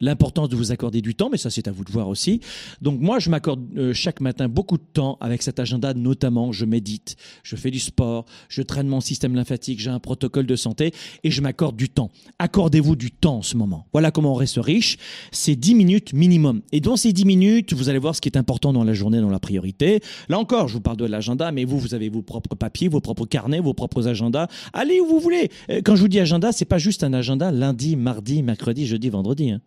l'importance 0.00 0.48
de 0.48 0.56
vous 0.56 0.72
accorder 0.72 1.00
du 1.00 1.14
temps, 1.14 1.28
mais 1.30 1.38
ça 1.38 1.50
c'est 1.50 1.68
à 1.68 1.72
vous 1.72 1.84
de 1.84 1.92
voir 1.92 2.08
aussi. 2.08 2.40
Donc 2.80 3.00
moi, 3.00 3.18
je 3.18 3.30
m'accorde 3.30 3.62
euh, 3.76 3.92
chaque 3.92 4.20
matin 4.20 4.48
beaucoup 4.48 4.76
de 4.76 4.84
temps 4.92 5.18
avec 5.20 5.42
cet 5.42 5.60
agenda, 5.60 5.94
notamment 5.94 6.52
je 6.52 6.64
médite, 6.64 7.16
je 7.42 7.56
fais 7.56 7.70
du 7.70 7.80
sport, 7.80 8.24
je 8.48 8.62
traîne 8.62 8.88
mon 8.88 9.00
système 9.00 9.34
lymphatique, 9.34 9.80
j'ai 9.80 9.90
un 9.90 10.00
protocole 10.00 10.46
de 10.46 10.56
santé 10.56 10.92
et 11.22 11.30
je 11.30 11.40
m'accorde 11.40 11.76
du 11.76 11.88
temps. 11.88 12.10
Accordez-vous 12.38 12.96
du 12.96 13.10
temps 13.10 13.38
en 13.38 13.42
ce 13.42 13.56
moment. 13.56 13.86
Voilà 13.92 14.10
comment 14.10 14.32
on 14.32 14.36
reste 14.36 14.58
riche. 14.58 14.98
C'est 15.32 15.56
10 15.56 15.74
minutes 15.74 16.12
minimum. 16.12 16.62
Et 16.72 16.80
dans 16.80 16.96
ces 16.96 17.12
10 17.12 17.24
minutes, 17.24 17.72
vous 17.72 17.88
allez 17.88 17.98
voir 17.98 18.14
ce 18.14 18.20
qui 18.20 18.28
est 18.28 18.36
important 18.36 18.72
dans 18.72 18.84
la 18.84 18.92
journée, 18.92 19.20
dans 19.20 19.30
la 19.30 19.38
priorité. 19.38 20.00
Là 20.28 20.38
encore, 20.38 20.68
je 20.68 20.74
vous 20.74 20.80
parle 20.80 20.96
de 20.96 21.04
l'agenda, 21.04 21.52
mais 21.52 21.64
vous, 21.64 21.78
vous 21.78 21.94
avez 21.94 22.08
vos 22.08 22.22
propres 22.22 22.54
papiers, 22.54 22.88
vos 22.88 23.00
propres 23.00 23.26
carnets, 23.26 23.60
vos 23.60 23.74
propres 23.74 24.08
agendas. 24.08 24.48
Allez 24.72 25.00
où 25.00 25.06
vous 25.06 25.20
voulez. 25.20 25.50
Euh, 25.70 25.80
quand 25.84 25.96
je 25.96 26.00
vous 26.00 26.08
dis 26.08 26.20
agenda, 26.20 26.52
c'est 26.52 26.64
pas 26.64 26.78
juste 26.78 27.04
un 27.04 27.12
agenda 27.12 27.50
lundi, 27.50 27.96
mardi, 27.96 28.42
mercredi, 28.42 28.86
jeudi, 28.86 29.08
vendredi. 29.08 29.50
Hein. 29.50 29.60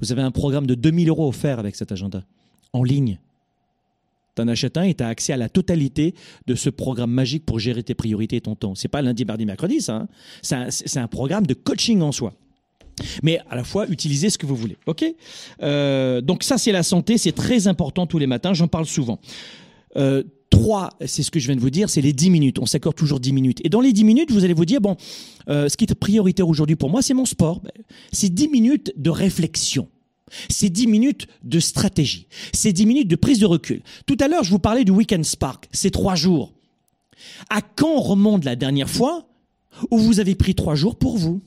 Vous 0.00 0.12
avez 0.12 0.22
un 0.22 0.30
programme 0.30 0.66
de 0.66 0.74
2000 0.74 1.08
euros 1.08 1.28
offert 1.28 1.58
avec 1.58 1.76
cet 1.76 1.92
agenda, 1.92 2.22
en 2.72 2.82
ligne. 2.82 3.18
Tu 4.36 4.42
en 4.42 4.48
achètes 4.48 4.76
un 4.76 4.82
et 4.82 4.94
tu 4.94 5.02
as 5.02 5.08
accès 5.08 5.32
à 5.32 5.36
la 5.36 5.48
totalité 5.48 6.14
de 6.46 6.54
ce 6.54 6.70
programme 6.70 7.10
magique 7.10 7.44
pour 7.44 7.58
gérer 7.58 7.82
tes 7.82 7.94
priorités 7.94 8.36
et 8.36 8.40
ton 8.40 8.54
temps. 8.54 8.74
C'est 8.74 8.88
pas 8.88 9.02
lundi, 9.02 9.24
mardi, 9.24 9.44
mercredi, 9.44 9.80
ça. 9.80 10.06
Hein. 10.42 10.68
C'est 10.70 10.98
un, 10.98 11.08
programme 11.08 11.46
de 11.46 11.54
coaching 11.54 12.00
en 12.00 12.12
soi. 12.12 12.34
Mais 13.22 13.40
à 13.48 13.56
la 13.56 13.64
fois, 13.64 13.86
utilisez 13.88 14.30
ce 14.30 14.38
que 14.38 14.46
vous 14.46 14.56
voulez. 14.56 14.76
OK? 14.86 15.04
Euh, 15.62 16.20
Donc 16.20 16.42
ça, 16.42 16.58
c'est 16.58 16.72
la 16.72 16.82
santé. 16.82 17.18
C'est 17.18 17.32
très 17.32 17.66
important 17.66 18.06
tous 18.06 18.18
les 18.18 18.26
matins. 18.26 18.54
J'en 18.54 18.68
parle 18.68 18.86
souvent. 18.86 19.18
Euh, 19.96 20.22
Trois, 20.60 20.90
c'est 21.06 21.22
ce 21.22 21.30
que 21.30 21.40
je 21.40 21.46
viens 21.46 21.56
de 21.56 21.60
vous 21.60 21.70
dire, 21.70 21.88
c'est 21.88 22.02
les 22.02 22.12
10 22.12 22.28
minutes. 22.30 22.58
On 22.58 22.66
s'accorde 22.66 22.94
toujours 22.94 23.18
10 23.18 23.32
minutes. 23.32 23.60
Et 23.64 23.70
dans 23.70 23.80
les 23.80 23.92
10 23.92 24.04
minutes, 24.04 24.30
vous 24.30 24.44
allez 24.44 24.52
vous 24.52 24.66
dire, 24.66 24.80
bon, 24.80 24.96
euh, 25.48 25.68
ce 25.68 25.76
qui 25.76 25.84
est 25.84 25.94
prioritaire 25.94 26.48
aujourd'hui 26.48 26.76
pour 26.76 26.90
moi, 26.90 27.00
c'est 27.00 27.14
mon 27.14 27.24
sport. 27.24 27.62
C'est 28.12 28.28
10 28.28 28.48
minutes 28.48 28.92
de 28.96 29.08
réflexion. 29.08 29.88
C'est 30.50 30.68
10 30.68 30.86
minutes 30.86 31.26
de 31.42 31.60
stratégie. 31.60 32.28
C'est 32.52 32.72
10 32.72 32.86
minutes 32.86 33.08
de 33.08 33.16
prise 33.16 33.38
de 33.38 33.46
recul. 33.46 33.82
Tout 34.06 34.18
à 34.20 34.28
l'heure, 34.28 34.44
je 34.44 34.50
vous 34.50 34.58
parlais 34.58 34.84
du 34.84 34.92
Weekend 34.92 35.24
Spark. 35.24 35.66
C'est 35.72 35.90
trois 35.90 36.14
jours. 36.14 36.52
À 37.48 37.62
quand 37.62 37.98
remonte 37.98 38.44
la 38.44 38.54
dernière 38.54 38.90
fois 38.90 39.28
où 39.90 39.98
vous 39.98 40.20
avez 40.20 40.34
pris 40.34 40.54
trois 40.54 40.74
jours 40.74 40.96
pour 40.96 41.16
vous? 41.16 41.40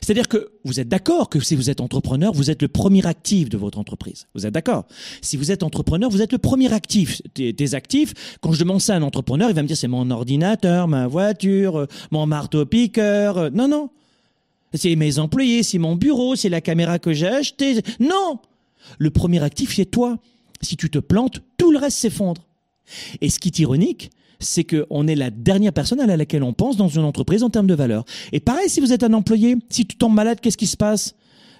C'est-à-dire 0.00 0.28
que 0.28 0.50
vous 0.64 0.80
êtes 0.80 0.88
d'accord 0.88 1.28
que 1.28 1.40
si 1.40 1.54
vous 1.54 1.68
êtes 1.68 1.80
entrepreneur, 1.80 2.32
vous 2.32 2.50
êtes 2.50 2.62
le 2.62 2.68
premier 2.68 3.06
actif 3.06 3.50
de 3.50 3.58
votre 3.58 3.78
entreprise. 3.78 4.26
Vous 4.34 4.46
êtes 4.46 4.54
d'accord 4.54 4.86
Si 5.20 5.36
vous 5.36 5.52
êtes 5.52 5.62
entrepreneur, 5.62 6.08
vous 6.08 6.22
êtes 6.22 6.32
le 6.32 6.38
premier 6.38 6.72
actif. 6.72 7.20
Tes, 7.34 7.74
actifs, 7.74 8.14
quand 8.40 8.52
je 8.52 8.58
demande 8.58 8.80
ça 8.80 8.94
à 8.94 8.96
un 8.96 9.02
entrepreneur, 9.02 9.50
il 9.50 9.54
va 9.54 9.62
me 9.62 9.68
dire 9.68 9.76
c'est 9.76 9.88
mon 9.88 10.10
ordinateur, 10.10 10.88
ma 10.88 11.06
voiture, 11.06 11.86
mon 12.10 12.26
marteau-piqueur. 12.26 13.50
Non, 13.50 13.68
non. 13.68 13.90
C'est 14.72 14.96
mes 14.96 15.18
employés, 15.18 15.62
c'est 15.62 15.78
mon 15.78 15.96
bureau, 15.96 16.34
c'est 16.34 16.48
la 16.48 16.60
caméra 16.60 16.98
que 16.98 17.12
j'ai 17.12 17.28
achetée. 17.28 17.82
Non 18.00 18.38
Le 18.98 19.10
premier 19.10 19.42
actif, 19.42 19.74
c'est 19.74 19.84
toi. 19.84 20.18
Si 20.62 20.76
tu 20.76 20.88
te 20.88 20.98
plantes, 20.98 21.42
tout 21.58 21.70
le 21.70 21.78
reste 21.78 21.98
s'effondre. 21.98 22.46
Et 23.20 23.28
ce 23.28 23.38
qui 23.38 23.48
est 23.48 23.58
ironique, 23.58 24.10
c'est 24.38 24.64
qu'on 24.64 25.06
est 25.06 25.14
la 25.14 25.30
dernière 25.30 25.72
personne 25.72 26.00
à 26.00 26.16
laquelle 26.16 26.42
on 26.42 26.52
pense 26.52 26.76
dans 26.76 26.88
une 26.88 27.04
entreprise 27.04 27.42
en 27.42 27.50
termes 27.50 27.66
de 27.66 27.74
valeur. 27.74 28.04
Et 28.32 28.40
pareil, 28.40 28.68
si 28.68 28.80
vous 28.80 28.92
êtes 28.92 29.02
un 29.02 29.12
employé, 29.12 29.56
si 29.68 29.86
tu 29.86 29.96
tombes 29.96 30.14
malade, 30.14 30.40
qu'est-ce 30.40 30.56
qui 30.56 30.66
se 30.66 30.76
passe? 30.76 31.14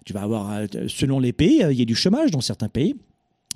Tu 0.05 0.13
vas 0.13 0.23
avoir, 0.23 0.51
euh, 0.53 0.67
selon 0.89 1.19
les 1.19 1.33
pays, 1.33 1.63
euh, 1.63 1.73
il 1.73 1.79
y 1.79 1.83
a 1.83 1.87
du 1.87 1.95
chômage 1.95 2.31
dans 2.31 2.43
certains 2.43 2.69
pays. 2.69 2.95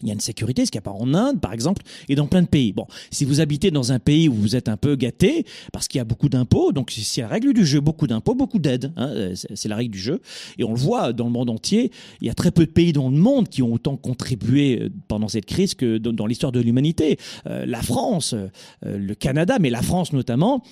Il 0.03 0.09
y 0.09 0.11
a 0.11 0.15
une 0.15 0.21
sécurité, 0.21 0.65
ce 0.65 0.71
qu'il 0.71 0.79
n'y 0.79 0.83
a 0.87 0.91
pas 0.91 0.97
en 0.97 1.13
Inde, 1.15 1.41
par 1.41 1.53
exemple, 1.53 1.83
et 2.09 2.15
dans 2.15 2.27
plein 2.27 2.43
de 2.43 2.47
pays. 2.47 2.73
Bon, 2.73 2.87
si 3.11 3.25
vous 3.25 3.41
habitez 3.41 3.71
dans 3.71 3.93
un 3.93 3.99
pays 3.99 4.29
où 4.29 4.35
vous 4.35 4.55
êtes 4.55 4.69
un 4.69 4.77
peu 4.77 4.95
gâté, 4.95 5.45
parce 5.73 5.89
qu'il 5.89 5.99
y 5.99 6.01
a 6.01 6.05
beaucoup 6.05 6.29
d'impôts, 6.29 6.73
donc 6.73 6.93
c'est 6.93 7.21
la 7.21 7.29
règle 7.29 7.53
du 7.53 7.67
jeu, 7.67 7.81
beaucoup 7.81 8.07
d'impôts, 8.07 8.35
beaucoup 8.35 8.59
d'aides, 8.59 8.93
hein, 8.97 9.33
c'est 9.55 9.69
la 9.69 9.77
règle 9.77 9.93
du 9.93 9.99
jeu. 9.99 10.21
Et 10.59 10.65
on 10.65 10.71
le 10.71 10.79
voit 10.79 11.13
dans 11.13 11.25
le 11.25 11.31
monde 11.31 11.51
entier, 11.51 11.91
il 12.21 12.27
y 12.27 12.31
a 12.31 12.35
très 12.35 12.51
peu 12.51 12.67
de 12.67 12.71
pays 12.71 12.93
dans 12.93 13.11
le 13.11 13.17
monde 13.17 13.49
qui 13.49 13.63
ont 13.63 13.73
autant 13.73 13.97
contribué 13.97 14.83
euh, 14.83 14.89
pendant 15.09 15.29
cette 15.29 15.47
crise 15.47 15.75
que 15.75 15.99
dans, 15.99 16.27
l'histoire 16.27 16.53
de 16.53 16.61
l'humanité. 16.61 17.19
Euh, 17.47 17.67
la 17.67 17.83
France, 17.83 18.35
euh, 18.35 18.49
le 18.83 19.15
Canada, 19.15 19.59
mais 19.61 19.71
la 19.71 19.83
France 19.83 20.13
notamment, 20.13 20.63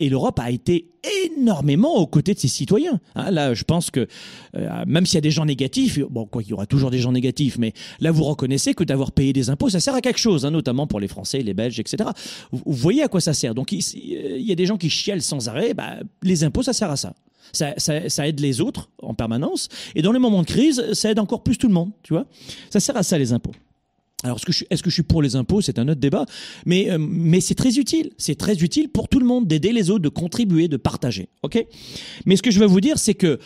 et 0.00 0.08
l'Europe 0.08 0.40
a 0.40 0.50
été 0.50 0.90
énormément 1.26 1.96
aux 1.96 2.06
côtés 2.06 2.34
de 2.34 2.38
ses 2.38 2.48
citoyens. 2.48 3.00
Hein, 3.14 3.30
là, 3.30 3.54
je 3.54 3.64
pense 3.64 3.90
que 3.90 4.06
euh, 4.56 4.84
même 4.86 5.06
s'il 5.06 5.16
y 5.16 5.18
a 5.18 5.22
des 5.22 5.30
gens 5.30 5.44
négatifs, 5.44 5.98
bon, 6.10 6.26
quoi, 6.26 6.42
il 6.42 6.48
y 6.48 6.52
aura 6.52 6.66
toujours 6.66 6.90
des 6.90 6.98
gens 6.98 7.12
négatifs, 7.12 7.58
mais 7.58 7.72
là, 8.00 8.10
vous 8.10 8.24
reconnaissez 8.24 8.74
que 8.74 8.84
d'avoir 8.84 9.12
payé 9.12 9.32
des 9.32 9.50
impôts, 9.50 9.68
ça 9.68 9.80
sert 9.80 9.94
à 9.94 10.00
quelque 10.00 10.18
chose, 10.18 10.44
hein, 10.44 10.50
notamment 10.50 10.86
pour 10.86 11.00
les 11.00 11.08
Français, 11.08 11.40
les 11.40 11.54
Belges, 11.54 11.80
etc. 11.80 12.10
Vous, 12.52 12.62
voyez 12.66 13.02
à 13.02 13.08
quoi 13.08 13.20
ça 13.20 13.34
sert. 13.34 13.54
Donc, 13.54 13.72
il, 13.72 13.82
y 14.42 14.52
a 14.52 14.54
des 14.54 14.66
gens 14.66 14.76
qui 14.76 14.90
chialent 14.90 15.22
sans 15.22 15.48
arrêt. 15.48 15.74
Bah, 15.74 15.96
les 16.22 16.44
impôts, 16.44 16.62
ça 16.62 16.72
sert 16.72 16.90
à 16.90 16.96
ça. 16.96 17.14
Ça, 17.52 17.74
ça, 17.78 18.28
aide 18.28 18.40
les 18.40 18.60
autres 18.60 18.90
en 19.02 19.14
permanence. 19.14 19.68
Et 19.94 20.02
dans 20.02 20.12
les 20.12 20.18
moments 20.18 20.42
de 20.42 20.46
crise, 20.46 20.92
ça 20.92 21.10
aide 21.10 21.18
encore 21.18 21.42
plus 21.42 21.56
tout 21.56 21.68
le 21.68 21.72
monde. 21.72 21.90
Tu 22.02 22.12
vois, 22.12 22.26
ça 22.68 22.78
sert 22.78 22.96
à 22.96 23.02
ça 23.02 23.16
les 23.16 23.32
impôts. 23.32 23.54
Alors, 24.24 24.36
est-ce 24.38 24.82
que, 24.82 24.90
je, 24.90 24.94
suis 24.94 25.04
pour 25.04 25.22
les 25.22 25.36
impôts? 25.36 25.60
C'est 25.60 25.78
un 25.78 25.86
autre 25.86 26.00
débat. 26.00 26.26
Mais, 26.66 26.90
euh, 26.90 26.98
mais 26.98 27.40
c'est 27.40 27.54
très 27.54 27.78
utile. 27.78 28.10
C'est 28.18 28.34
très 28.34 28.56
utile 28.56 28.88
pour 28.88 29.08
tout 29.08 29.20
le 29.20 29.26
monde 29.26 29.46
d'aider 29.46 29.72
les 29.72 29.90
autres, 29.90 30.02
de 30.02 30.08
contribuer, 30.08 30.66
de 30.66 30.76
partager. 30.76 31.28
OK? 31.42 31.64
Mais 32.26 32.36
ce 32.36 32.42
que 32.42 32.50
je 32.50 32.58
veux 32.58 32.66
vous 32.66 32.80
dire, 32.80 32.98
c'est 32.98 33.14
que 33.14 33.38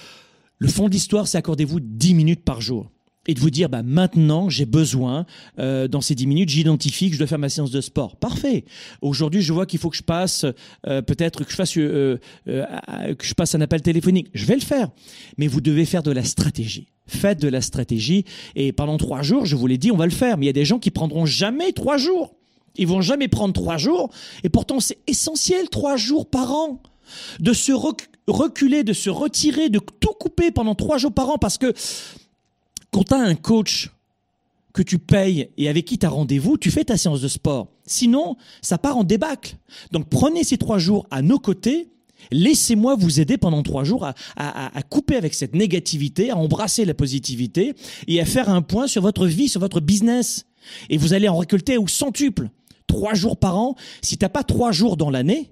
le 0.59 0.69
fond 0.69 0.89
de 0.89 0.93
l'histoire, 0.93 1.29
c'est 1.29 1.37
accordez-vous 1.37 1.81
10 1.81 2.15
minutes 2.15 2.45
par 2.45 2.63
jour 2.63 2.91
et 3.27 3.35
de 3.35 3.41
vous 3.41 3.51
dire 3.51 3.69
bah 3.69 3.83
maintenant 3.83 4.49
j'ai 4.49 4.67
besoin 4.67 5.27
euh, 5.59 5.87
dans 5.89 6.01
ces 6.01 6.15
10 6.15 6.27
minutes 6.27 6.49
j'identifie 6.49 7.09
que 7.09 7.15
je 7.15 7.19
dois 7.19 7.27
faire 7.27 7.39
ma 7.39 7.49
séance 7.49 7.71
de 7.71 7.81
sport. 7.81 8.17
Parfait. 8.17 8.65
Aujourd'hui 9.01 9.43
je 9.43 9.53
vois 9.53 9.67
qu'il 9.67 9.79
faut 9.79 9.91
que 9.91 9.97
je 9.97 10.03
passe 10.03 10.45
euh, 10.87 11.03
peut-être 11.03 11.45
que 11.45 11.51
je 11.51 11.57
fasse 11.57 11.77
euh, 11.77 12.19
que 12.47 13.25
je 13.25 13.35
passe 13.35 13.55
un 13.55 13.61
appel 13.61 13.83
téléphonique. 13.83 14.29
Je 14.35 14.47
vais 14.47 14.55
le 14.55 14.61
faire. 14.61 14.89
Mais 15.39 15.47
vous 15.47 15.61
devez 15.61 15.85
faire 15.85 16.03
de 16.03 16.11
la 16.11 16.25
stratégie. 16.25 16.89
Faites 17.07 17.41
de 17.41 17.49
la 17.49 17.61
stratégie. 17.61 18.25
Et 18.57 18.73
pendant 18.73 18.97
trois 18.97 19.23
jours 19.23 19.47
je 19.47 19.55
vous 19.55 19.67
l'ai 19.67 19.79
dit 19.79 19.93
on 19.93 19.97
va 19.97 20.07
le 20.07 20.13
faire. 20.13 20.37
Mais 20.37 20.47
il 20.47 20.49
y 20.49 20.51
a 20.51 20.55
des 20.55 20.65
gens 20.65 20.79
qui 20.79 20.91
prendront 20.91 21.27
jamais 21.27 21.73
trois 21.73 21.99
jours. 21.99 22.35
Ils 22.77 22.87
vont 22.87 23.03
jamais 23.03 23.29
prendre 23.29 23.53
trois 23.53 23.77
jours. 23.77 24.11
Et 24.43 24.49
pourtant 24.49 24.81
c'est 24.81 24.99
essentiel 25.07 25.69
trois 25.69 25.97
jours 25.97 26.29
par 26.29 26.53
an. 26.53 26.83
De 27.41 27.53
se 27.53 27.73
reculer 28.27 28.85
de 28.85 28.93
se 28.93 29.11
retirer 29.11 29.69
de 29.69 29.79
tout 29.79 30.15
couper 30.19 30.51
pendant 30.51 30.75
trois 30.75 30.99
jours 30.99 31.13
par 31.13 31.29
an 31.31 31.37
parce 31.39 31.59
que 31.59 31.75
quand 32.93 33.05
tu 33.05 33.15
as 33.15 33.19
un 33.19 33.35
coach 33.35 33.91
que 34.73 34.83
tu 34.83 34.99
payes 34.99 35.51
et 35.57 35.69
avec 35.69 35.85
qui 35.85 35.99
tu 35.99 36.07
as 36.07 36.11
rendez-vous, 36.11 36.57
tu 36.57 36.71
fais 36.71 36.85
ta 36.85 36.97
séance 36.97 37.21
de 37.21 37.29
sport. 37.29 37.69
Sinon, 37.87 38.37
ça 38.61 38.79
part 38.79 38.97
en 38.97 39.05
débâcle. 39.05 39.57
Donc 39.91 40.09
prenez 40.09 40.45
ces 40.45 40.59
trois 40.59 40.79
jours 40.79 41.07
à 41.11 41.23
nos 41.23 41.39
côtés. 41.39 41.89
Laissez-moi 42.31 42.95
vous 42.95 43.21
aider 43.21 43.37
pendant 43.37 43.63
trois 43.63 43.83
jours 43.85 44.05
à, 44.05 44.15
à, 44.37 44.83
couper 44.83 45.17
avec 45.17 45.35
cette 45.35 45.55
négativité, 45.55 46.31
à 46.31 46.37
embrasser 46.37 46.85
la 46.85 46.95
positivité 46.95 47.75
et 48.07 48.21
à 48.21 48.25
faire 48.25 48.49
un 48.49 48.63
point 48.63 48.87
sur 48.87 49.03
votre 49.03 49.27
vie, 49.27 49.49
sur 49.49 49.61
votre 49.61 49.81
business. 49.81 50.47
Et 50.89 50.97
vous 50.97 51.15
allez 51.15 51.29
en 51.29 51.37
récolter 51.37 51.79
au 51.79 51.89
centuple. 51.89 52.49
Trois 52.87 53.15
jours 53.15 53.39
par 53.39 53.59
an. 53.59 53.75
Si 54.03 54.19
t'as 54.19 54.29
pas 54.29 54.45
trois 54.45 54.71
jours 54.71 54.97
dans 54.97 55.11
l'année, 55.11 55.51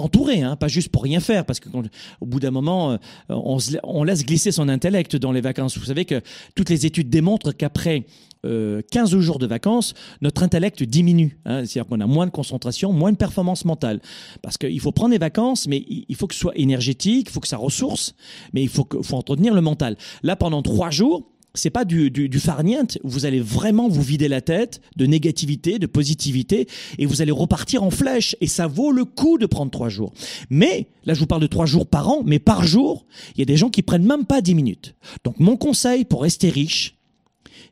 entouré, 0.00 0.42
hein, 0.42 0.56
pas 0.56 0.68
juste 0.68 0.88
pour 0.88 1.02
rien 1.02 1.20
faire, 1.20 1.44
parce 1.44 1.60
qu'au 1.60 1.82
bout 2.22 2.40
d'un 2.40 2.50
moment, 2.50 2.92
euh, 2.92 2.96
on, 3.28 4.04
laisse 4.04 4.24
glisser 4.24 4.52
son 4.52 4.68
intellect 4.68 5.16
dans 5.16 5.32
les 5.32 5.40
vacances. 5.40 5.78
Vous 5.78 5.84
savez 5.84 6.04
que 6.04 6.20
toutes 6.54 6.70
les 6.70 6.86
études 6.86 7.10
démontrent 7.10 7.52
qu'après 7.52 8.04
15 8.42 8.44
euh, 8.44 9.20
jours 9.20 9.38
de 9.38 9.46
vacances, 9.46 9.94
notre 10.22 10.42
intellect 10.42 10.82
diminue. 10.82 11.38
Hein. 11.44 11.64
C'est-à-dire 11.64 11.86
qu'on 11.86 12.00
a 12.00 12.06
moins 12.06 12.26
de 12.26 12.30
concentration, 12.30 12.92
moins 12.92 13.12
de 13.12 13.16
performance 13.16 13.64
mentale. 13.64 14.00
Parce 14.42 14.56
qu'il 14.56 14.80
faut 14.80 14.92
prendre 14.92 15.10
des 15.10 15.18
vacances, 15.18 15.66
mais 15.66 15.84
il 15.88 16.16
faut 16.16 16.26
que 16.26 16.34
ce 16.34 16.40
soit 16.40 16.56
énergétique, 16.56 17.26
il 17.28 17.32
faut 17.32 17.40
que 17.40 17.48
ça 17.48 17.58
ressource, 17.58 18.14
mais 18.52 18.62
il 18.62 18.68
faut, 18.68 18.88
faut 19.02 19.16
entretenir 19.16 19.54
le 19.54 19.60
mental. 19.60 19.96
Là, 20.22 20.36
pendant 20.36 20.62
trois 20.62 20.90
jours, 20.90 21.29
c'est 21.54 21.70
pas 21.70 21.84
du, 21.84 22.10
du, 22.10 22.40
farniente. 22.40 22.98
Vous 23.02 23.26
allez 23.26 23.40
vraiment 23.40 23.88
vous 23.88 24.02
vider 24.02 24.28
la 24.28 24.40
tête 24.40 24.80
de 24.96 25.06
négativité, 25.06 25.78
de 25.78 25.86
positivité, 25.86 26.66
et 26.98 27.06
vous 27.06 27.22
allez 27.22 27.32
repartir 27.32 27.82
en 27.82 27.90
flèche. 27.90 28.36
Et 28.40 28.46
ça 28.46 28.66
vaut 28.66 28.92
le 28.92 29.04
coup 29.04 29.38
de 29.38 29.46
prendre 29.46 29.70
trois 29.70 29.88
jours. 29.88 30.12
Mais 30.48 30.86
là, 31.04 31.14
je 31.14 31.20
vous 31.20 31.26
parle 31.26 31.42
de 31.42 31.46
trois 31.46 31.66
jours 31.66 31.86
par 31.86 32.08
an, 32.08 32.22
mais 32.24 32.38
par 32.38 32.64
jour, 32.64 33.06
il 33.34 33.40
y 33.40 33.42
a 33.42 33.46
des 33.46 33.56
gens 33.56 33.70
qui 33.70 33.82
prennent 33.82 34.06
même 34.06 34.24
pas 34.24 34.40
dix 34.40 34.54
minutes. 34.54 34.94
Donc, 35.24 35.38
mon 35.40 35.56
conseil 35.56 36.04
pour 36.04 36.22
rester 36.22 36.50
riche, 36.50 36.96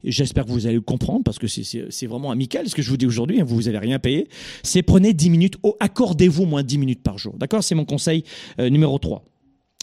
j'espère 0.04 0.44
que 0.44 0.50
vous 0.50 0.66
allez 0.66 0.76
le 0.76 0.80
comprendre 0.80 1.22
parce 1.24 1.38
que 1.38 1.46
c'est 1.46 2.06
vraiment 2.06 2.30
amical 2.30 2.68
ce 2.68 2.74
que 2.74 2.82
je 2.82 2.90
vous 2.90 2.96
dis 2.96 3.06
aujourd'hui, 3.06 3.40
hein, 3.40 3.44
vous 3.44 3.62
n'allez 3.62 3.78
rien 3.78 3.98
payer, 3.98 4.28
c'est 4.62 4.82
prenez 4.82 5.12
dix 5.12 5.30
minutes, 5.30 5.56
accordez-vous 5.80 6.46
moins 6.46 6.62
dix 6.62 6.78
minutes 6.78 7.02
par 7.02 7.18
jour. 7.18 7.34
D'accord? 7.36 7.62
C'est 7.62 7.74
mon 7.74 7.84
conseil 7.84 8.24
numéro 8.58 8.98
3. 8.98 9.24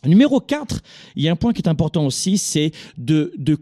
Numéro 0.07 0.39
4, 0.39 0.81
il 1.15 1.23
y 1.23 1.29
a 1.29 1.31
un 1.31 1.35
point 1.35 1.53
qui 1.53 1.61
est 1.61 1.67
important 1.67 2.05
aussi, 2.05 2.37
c'est 2.37 2.71
de, 2.97 3.33
de, 3.37 3.57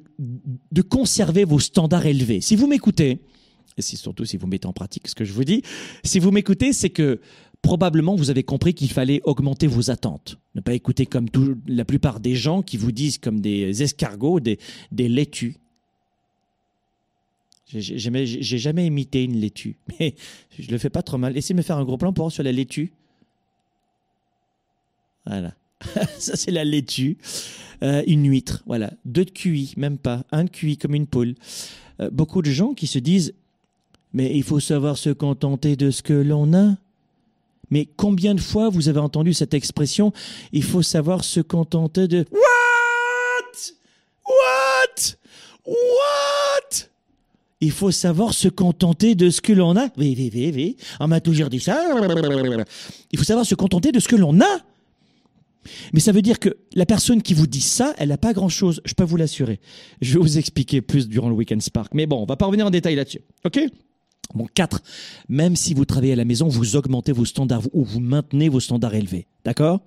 de 0.71 0.81
conserver 0.81 1.45
vos 1.45 1.59
standards 1.59 2.05
élevés. 2.05 2.41
Si 2.41 2.55
vous 2.55 2.67
m'écoutez, 2.67 3.19
et 3.77 3.81
surtout 3.81 4.25
si 4.25 4.37
vous 4.37 4.47
mettez 4.47 4.67
en 4.67 4.73
pratique 4.73 5.07
ce 5.07 5.15
que 5.15 5.25
je 5.25 5.33
vous 5.33 5.43
dis, 5.43 5.63
si 6.03 6.19
vous 6.19 6.31
m'écoutez, 6.31 6.73
c'est 6.73 6.89
que 6.89 7.19
probablement 7.61 8.15
vous 8.15 8.29
avez 8.29 8.43
compris 8.43 8.73
qu'il 8.73 8.91
fallait 8.91 9.21
augmenter 9.23 9.67
vos 9.67 9.89
attentes. 9.89 10.37
Ne 10.53 10.61
pas 10.61 10.73
écouter 10.73 11.05
comme 11.05 11.27
la 11.65 11.85
plupart 11.85 12.19
des 12.19 12.35
gens 12.35 12.61
qui 12.61 12.77
vous 12.77 12.91
disent 12.91 13.17
comme 13.17 13.39
des 13.39 13.81
escargots, 13.81 14.39
des, 14.39 14.59
des 14.91 15.07
laitues. 15.07 15.57
J'ai 17.67 17.97
jamais, 17.97 18.27
jamais 18.27 18.85
imité 18.85 19.23
une 19.23 19.39
laitue, 19.39 19.77
mais 19.99 20.13
je 20.59 20.69
le 20.69 20.77
fais 20.77 20.91
pas 20.91 21.01
trop 21.01 21.17
mal. 21.17 21.33
Laissez-moi 21.33 21.63
faire 21.63 21.77
un 21.77 21.85
gros 21.85 21.97
plan 21.97 22.13
pour 22.13 22.31
sur 22.31 22.43
la 22.43 22.51
laitue. 22.51 22.93
Voilà. 25.25 25.55
Ça, 26.19 26.35
c'est 26.35 26.51
la 26.51 26.63
laitue. 26.63 27.17
Euh, 27.83 28.03
une 28.07 28.29
huître, 28.29 28.63
voilà. 28.65 28.91
Deux 29.05 29.25
de 29.25 29.31
QI, 29.31 29.73
même 29.77 29.97
pas. 29.97 30.23
Un 30.31 30.45
de 30.45 30.49
QI 30.49 30.77
comme 30.77 30.95
une 30.95 31.07
poule. 31.07 31.35
Euh, 31.99 32.09
beaucoup 32.11 32.41
de 32.41 32.49
gens 32.49 32.73
qui 32.73 32.87
se 32.87 32.99
disent 32.99 33.33
Mais 34.13 34.35
il 34.35 34.43
faut 34.43 34.59
savoir 34.59 34.97
se 34.97 35.09
contenter 35.09 35.75
de 35.75 35.91
ce 35.91 36.01
que 36.01 36.13
l'on 36.13 36.53
a. 36.53 36.75
Mais 37.69 37.87
combien 37.97 38.35
de 38.35 38.41
fois 38.41 38.69
vous 38.69 38.87
avez 38.87 38.99
entendu 38.99 39.33
cette 39.33 39.53
expression 39.53 40.13
Il 40.51 40.63
faut 40.63 40.81
savoir 40.81 41.23
se 41.23 41.39
contenter 41.39 42.07
de. 42.07 42.25
What? 42.31 43.57
What? 44.25 45.17
What? 45.65 46.87
Il 47.59 47.71
faut 47.71 47.91
savoir 47.91 48.33
se 48.33 48.49
contenter 48.49 49.15
de 49.15 49.29
ce 49.29 49.41
que 49.41 49.53
l'on 49.53 49.75
a. 49.77 49.87
Oui, 49.97 50.13
oui, 50.17 50.29
oui, 50.33 50.51
oui. 50.53 50.77
On 50.99 51.07
m'a 51.07 51.21
toujours 51.21 51.49
dit 51.49 51.61
ça. 51.61 51.81
Il 53.11 53.17
faut 53.17 53.25
savoir 53.25 53.45
se 53.45 53.55
contenter 53.55 53.91
de 53.91 53.99
ce 53.99 54.07
que 54.07 54.17
l'on 54.17 54.39
a. 54.41 54.59
Mais 55.93 55.99
ça 55.99 56.11
veut 56.11 56.21
dire 56.21 56.39
que 56.39 56.57
la 56.73 56.85
personne 56.85 57.21
qui 57.21 57.33
vous 57.33 57.47
dit 57.47 57.61
ça, 57.61 57.93
elle 57.97 58.09
n'a 58.09 58.17
pas 58.17 58.33
grand-chose, 58.33 58.81
je 58.85 58.93
peux 58.93 59.03
vous 59.03 59.17
l'assurer. 59.17 59.59
Je 60.01 60.13
vais 60.13 60.19
vous 60.19 60.37
expliquer 60.37 60.81
plus 60.81 61.07
durant 61.07 61.29
le 61.29 61.35
Weekend 61.35 61.61
Spark. 61.61 61.93
Mais 61.93 62.05
bon, 62.05 62.21
on 62.21 62.25
va 62.25 62.35
pas 62.35 62.45
revenir 62.45 62.65
en 62.65 62.69
détail 62.69 62.95
là-dessus. 62.95 63.21
OK? 63.45 63.59
Bon, 64.33 64.47
4. 64.53 64.81
Même 65.29 65.55
si 65.55 65.73
vous 65.73 65.85
travaillez 65.85 66.13
à 66.13 66.15
la 66.15 66.25
maison, 66.25 66.47
vous 66.47 66.75
augmentez 66.75 67.11
vos 67.11 67.25
standards 67.25 67.67
ou 67.73 67.83
vous 67.83 67.99
maintenez 67.99 68.49
vos 68.49 68.59
standards 68.59 68.95
élevés. 68.95 69.27
D'accord? 69.45 69.81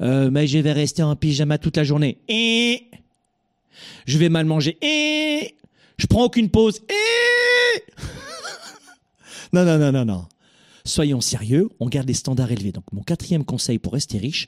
Euh, 0.00 0.30
Mais 0.30 0.46
je 0.46 0.58
vais 0.58 0.72
rester 0.72 1.02
en 1.02 1.16
pyjama 1.16 1.58
toute 1.58 1.76
la 1.76 1.84
journée. 1.84 2.18
Je 4.06 4.18
vais 4.18 4.28
mal 4.28 4.46
manger. 4.46 4.78
Et 4.82 5.54
je 5.96 6.06
prends 6.06 6.24
aucune 6.24 6.48
pause. 6.50 6.80
Non, 9.52 9.64
non, 9.64 9.78
non, 9.78 9.92
non, 9.92 10.04
non. 10.04 10.26
Soyons 10.84 11.20
sérieux, 11.20 11.68
on 11.80 11.88
garde 11.88 12.06
des 12.06 12.14
standards 12.14 12.52
élevés. 12.52 12.72
Donc 12.72 12.84
mon 12.92 13.02
quatrième 13.02 13.44
conseil 13.44 13.78
pour 13.78 13.92
rester 13.92 14.18
riche, 14.18 14.46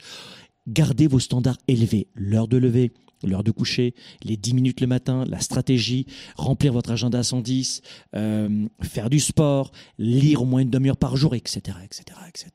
gardez 0.70 1.06
vos 1.06 1.18
standards 1.18 1.58
élevés. 1.68 2.06
L'heure 2.14 2.48
de 2.48 2.56
lever, 2.56 2.92
l'heure 3.22 3.44
de 3.44 3.50
coucher, 3.50 3.94
les 4.22 4.36
10 4.36 4.54
minutes 4.54 4.80
le 4.80 4.86
matin, 4.86 5.24
la 5.28 5.40
stratégie, 5.40 6.06
remplir 6.36 6.72
votre 6.72 6.90
agenda 6.90 7.18
à 7.18 7.22
110, 7.22 7.82
euh, 8.16 8.66
faire 8.82 9.10
du 9.10 9.20
sport, 9.20 9.72
lire 9.98 10.42
au 10.42 10.44
moins 10.46 10.60
une 10.60 10.70
demi-heure 10.70 10.96
par 10.96 11.16
jour, 11.16 11.34
etc., 11.34 11.76
etc., 11.84 12.04
etc. 12.28 12.50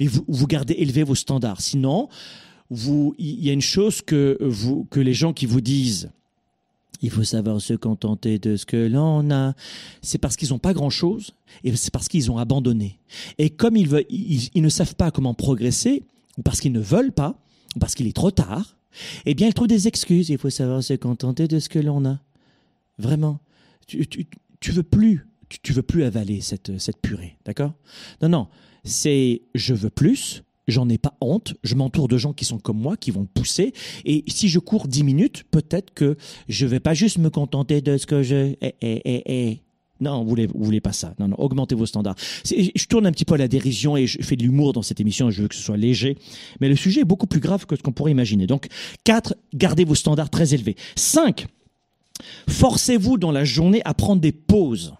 Mais 0.00 0.06
vous, 0.06 0.24
vous 0.28 0.46
gardez 0.46 0.74
élevés 0.74 1.02
vos 1.02 1.14
standards. 1.14 1.60
Sinon, 1.60 2.08
il 2.70 3.44
y 3.44 3.50
a 3.50 3.52
une 3.52 3.60
chose 3.60 4.02
que 4.02 4.38
vous, 4.40 4.84
que 4.90 5.00
les 5.00 5.14
gens 5.14 5.32
qui 5.32 5.46
vous 5.46 5.60
disent, 5.60 6.10
il 7.02 7.10
faut 7.10 7.24
savoir 7.24 7.60
se 7.60 7.74
contenter 7.74 8.38
de 8.38 8.56
ce 8.56 8.64
que 8.64 8.76
l'on 8.76 9.30
a. 9.30 9.54
C'est 10.02 10.18
parce 10.18 10.36
qu'ils 10.36 10.50
n'ont 10.50 10.60
pas 10.60 10.72
grand-chose 10.72 11.32
et 11.64 11.74
c'est 11.74 11.92
parce 11.92 12.08
qu'ils 12.08 12.30
ont 12.30 12.38
abandonné. 12.38 13.00
Et 13.38 13.50
comme 13.50 13.76
ils, 13.76 13.88
veulent, 13.88 14.06
ils, 14.08 14.62
ne 14.62 14.68
savent 14.68 14.94
pas 14.94 15.10
comment 15.10 15.34
progresser, 15.34 16.04
ou 16.38 16.42
parce 16.42 16.60
qu'ils 16.60 16.72
ne 16.72 16.80
veulent 16.80 17.12
pas, 17.12 17.41
parce 17.80 17.94
qu'il 17.94 18.06
est 18.06 18.16
trop 18.16 18.30
tard, 18.30 18.76
eh 19.26 19.34
bien, 19.34 19.48
ils 19.48 19.54
trouvent 19.54 19.68
des 19.68 19.88
excuses. 19.88 20.28
Il 20.28 20.38
faut 20.38 20.50
savoir 20.50 20.82
se 20.82 20.94
contenter 20.94 21.48
de 21.48 21.58
ce 21.58 21.68
que 21.68 21.78
l'on 21.78 22.04
a. 22.04 22.20
Vraiment. 22.98 23.40
Tu, 23.86 24.06
tu, 24.06 24.26
tu 24.60 24.70
veux 24.72 24.82
plus, 24.82 25.26
tu, 25.48 25.58
tu 25.60 25.72
veux 25.72 25.82
plus 25.82 26.04
avaler 26.04 26.40
cette, 26.40 26.78
cette 26.78 27.00
purée, 27.00 27.36
d'accord? 27.44 27.72
Non, 28.20 28.28
non. 28.28 28.48
C'est 28.84 29.42
je 29.54 29.74
veux 29.74 29.90
plus, 29.90 30.42
j'en 30.68 30.88
ai 30.88 30.98
pas 30.98 31.16
honte, 31.20 31.54
je 31.62 31.74
m'entoure 31.74 32.08
de 32.08 32.16
gens 32.18 32.32
qui 32.32 32.44
sont 32.44 32.58
comme 32.58 32.78
moi, 32.78 32.96
qui 32.96 33.10
vont 33.10 33.26
pousser, 33.26 33.72
et 34.04 34.24
si 34.28 34.48
je 34.48 34.58
cours 34.58 34.88
10 34.88 35.04
minutes, 35.04 35.44
peut-être 35.50 35.94
que 35.94 36.16
je 36.48 36.66
vais 36.66 36.80
pas 36.80 36.94
juste 36.94 37.18
me 37.18 37.30
contenter 37.30 37.80
de 37.80 37.96
ce 37.96 38.06
que 38.06 38.22
je... 38.22 38.54
Eh, 38.60 38.74
eh, 38.80 39.02
eh, 39.04 39.22
eh. 39.26 39.62
Non, 40.02 40.22
vous 40.22 40.28
voulez, 40.28 40.48
voulez 40.52 40.80
pas 40.80 40.92
ça. 40.92 41.14
Non, 41.20 41.28
non, 41.28 41.36
augmentez 41.38 41.74
vos 41.74 41.86
standards. 41.86 42.16
Je 42.44 42.86
tourne 42.86 43.06
un 43.06 43.12
petit 43.12 43.24
peu 43.24 43.34
à 43.34 43.38
la 43.38 43.46
dérision 43.48 43.96
et 43.96 44.08
je 44.08 44.20
fais 44.20 44.34
de 44.34 44.42
l'humour 44.42 44.72
dans 44.72 44.82
cette 44.82 45.00
émission. 45.00 45.30
Je 45.30 45.42
veux 45.42 45.48
que 45.48 45.54
ce 45.54 45.62
soit 45.62 45.76
léger, 45.76 46.18
mais 46.60 46.68
le 46.68 46.76
sujet 46.76 47.02
est 47.02 47.04
beaucoup 47.04 47.28
plus 47.28 47.40
grave 47.40 47.66
que 47.66 47.76
ce 47.76 47.82
qu'on 47.82 47.92
pourrait 47.92 48.10
imaginer. 48.10 48.46
Donc, 48.48 48.66
4, 49.04 49.36
gardez 49.54 49.84
vos 49.84 49.94
standards 49.94 50.30
très 50.30 50.54
élevés. 50.54 50.74
5, 50.96 51.46
forcez-vous 52.48 53.16
dans 53.16 53.30
la 53.30 53.44
journée 53.44 53.80
à 53.84 53.94
prendre 53.94 54.20
des 54.20 54.32
pauses. 54.32 54.94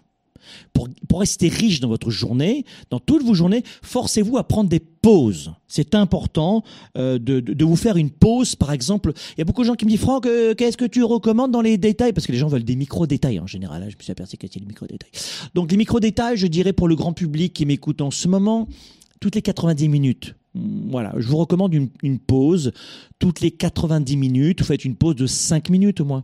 Pour, 0.73 0.87
rester 1.19 1.47
riche 1.47 1.79
dans 1.79 1.87
votre 1.87 2.09
journée, 2.09 2.65
dans 2.89 2.99
toutes 2.99 3.23
vos 3.23 3.33
journées, 3.33 3.63
forcez-vous 3.83 4.37
à 4.37 4.43
prendre 4.47 4.69
des 4.69 4.79
pauses. 4.79 5.53
C'est 5.67 5.93
important 5.95 6.63
euh, 6.97 7.19
de, 7.19 7.39
de, 7.39 7.53
de 7.53 7.65
vous 7.65 7.75
faire 7.75 7.97
une 7.97 8.09
pause, 8.09 8.55
par 8.55 8.71
exemple. 8.71 9.13
Il 9.31 9.39
y 9.39 9.41
a 9.41 9.45
beaucoup 9.45 9.61
de 9.61 9.67
gens 9.67 9.75
qui 9.75 9.85
me 9.85 9.91
disent, 9.91 9.99
Franck, 9.99 10.25
euh, 10.25 10.55
qu'est-ce 10.55 10.77
que 10.77 10.85
tu 10.85 11.03
recommandes 11.03 11.51
dans 11.51 11.61
les 11.61 11.77
détails? 11.77 12.13
Parce 12.13 12.25
que 12.25 12.31
les 12.31 12.37
gens 12.37 12.47
veulent 12.47 12.63
des 12.63 12.75
micro-détails 12.75 13.39
en 13.39 13.47
général. 13.47 13.83
hein. 13.83 13.87
Je 13.89 13.95
me 13.97 14.01
suis 14.01 14.11
aperçu 14.11 14.37
qu'il 14.37 14.49
y 14.49 14.57
a 14.57 14.59
des 14.59 14.65
micro-détails. 14.65 15.11
Donc 15.53 15.71
les 15.71 15.77
micro-détails, 15.77 16.37
je 16.37 16.47
dirais 16.47 16.73
pour 16.73 16.87
le 16.87 16.95
grand 16.95 17.13
public 17.13 17.53
qui 17.53 17.65
m'écoute 17.65 18.01
en 18.01 18.11
ce 18.11 18.27
moment, 18.27 18.67
toutes 19.19 19.35
les 19.35 19.41
90 19.41 19.87
minutes. 19.89 20.35
Mm, 20.55 20.89
Voilà, 20.91 21.13
je 21.17 21.27
vous 21.27 21.37
recommande 21.37 21.73
une, 21.73 21.89
une 22.01 22.19
pause 22.19 22.71
toutes 23.19 23.39
les 23.41 23.51
90 23.51 24.17
minutes. 24.17 24.59
Vous 24.61 24.67
faites 24.67 24.83
une 24.85 24.95
pause 24.95 25.15
de 25.15 25.27
5 25.27 25.69
minutes 25.69 26.01
au 26.01 26.05
moins. 26.05 26.23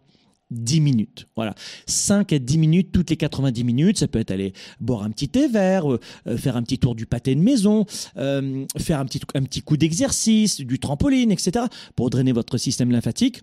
10 0.51 0.81
minutes. 0.81 1.27
Voilà. 1.35 1.53
5 1.85 2.33
à 2.33 2.39
10 2.39 2.57
minutes 2.57 2.91
toutes 2.91 3.09
les 3.09 3.17
90 3.17 3.63
minutes. 3.63 3.99
Ça 3.99 4.07
peut 4.07 4.19
être 4.19 4.31
aller 4.31 4.53
boire 4.79 5.03
un 5.03 5.11
petit 5.11 5.29
thé 5.29 5.47
vert, 5.47 5.91
euh, 5.91 5.99
euh, 6.27 6.37
faire 6.37 6.57
un 6.57 6.63
petit 6.63 6.79
tour 6.79 6.95
du 6.95 7.05
pâté 7.05 7.35
de 7.35 7.41
maison, 7.41 7.85
euh, 8.17 8.65
faire 8.77 8.99
un 8.99 9.05
petit, 9.05 9.21
un 9.35 9.43
coup 9.63 9.77
d'exercice, 9.77 10.61
du 10.61 10.79
trampoline, 10.79 11.31
etc. 11.31 11.65
pour 11.95 12.09
drainer 12.09 12.31
votre 12.31 12.57
système 12.57 12.91
lymphatique. 12.91 13.41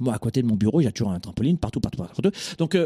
Moi, 0.00 0.14
à 0.14 0.18
côté 0.18 0.42
de 0.42 0.46
mon 0.46 0.54
bureau, 0.54 0.78
a 0.78 0.92
toujours 0.92 1.10
un 1.10 1.18
trampoline 1.18 1.58
partout, 1.58 1.80
partout, 1.80 1.98
partout. 1.98 2.30
Donc, 2.58 2.78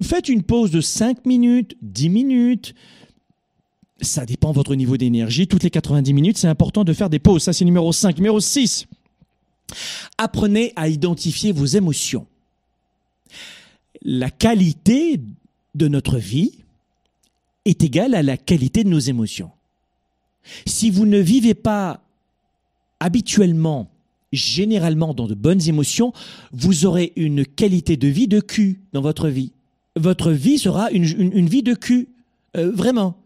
faites 0.00 0.28
une 0.28 0.44
pause 0.44 0.70
de 0.70 0.80
5 0.80 1.26
minutes, 1.26 1.76
10 1.82 2.08
minutes. 2.08 2.74
Ça 4.00 4.24
dépend 4.24 4.50
de 4.50 4.54
votre 4.54 4.76
niveau 4.76 4.96
d'énergie. 4.96 5.48
Toutes 5.48 5.64
les 5.64 5.70
90 5.70 6.12
minutes, 6.12 6.38
c'est 6.38 6.46
important 6.46 6.84
de 6.84 6.92
faire 6.92 7.10
des 7.10 7.18
pauses. 7.18 7.42
Ça, 7.42 7.52
c'est 7.52 7.64
numéro 7.64 7.92
5. 7.92 8.16
Numéro 8.18 8.38
6. 8.38 8.86
Apprenez 10.16 10.72
à 10.76 10.88
identifier 10.88 11.50
vos 11.50 11.66
émotions. 11.66 12.28
La 14.04 14.30
qualité 14.30 15.20
de 15.74 15.88
notre 15.88 16.18
vie 16.18 16.52
est 17.64 17.82
égale 17.82 18.14
à 18.14 18.22
la 18.22 18.36
qualité 18.36 18.84
de 18.84 18.90
nos 18.90 18.98
émotions. 18.98 19.50
Si 20.66 20.90
vous 20.90 21.06
ne 21.06 21.18
vivez 21.18 21.54
pas 21.54 22.02
habituellement, 23.00 23.90
généralement 24.32 25.14
dans 25.14 25.26
de 25.26 25.34
bonnes 25.34 25.66
émotions, 25.68 26.12
vous 26.52 26.84
aurez 26.84 27.12
une 27.16 27.46
qualité 27.46 27.96
de 27.96 28.08
vie 28.08 28.28
de 28.28 28.40
cul 28.40 28.80
dans 28.92 29.00
votre 29.00 29.28
vie. 29.28 29.52
Votre 29.96 30.32
vie 30.32 30.58
sera 30.58 30.90
une, 30.90 31.46
vie 31.46 31.62
de 31.62 31.74
cul. 31.74 32.08
Euh, 32.56 32.70
vraiment. 32.72 33.16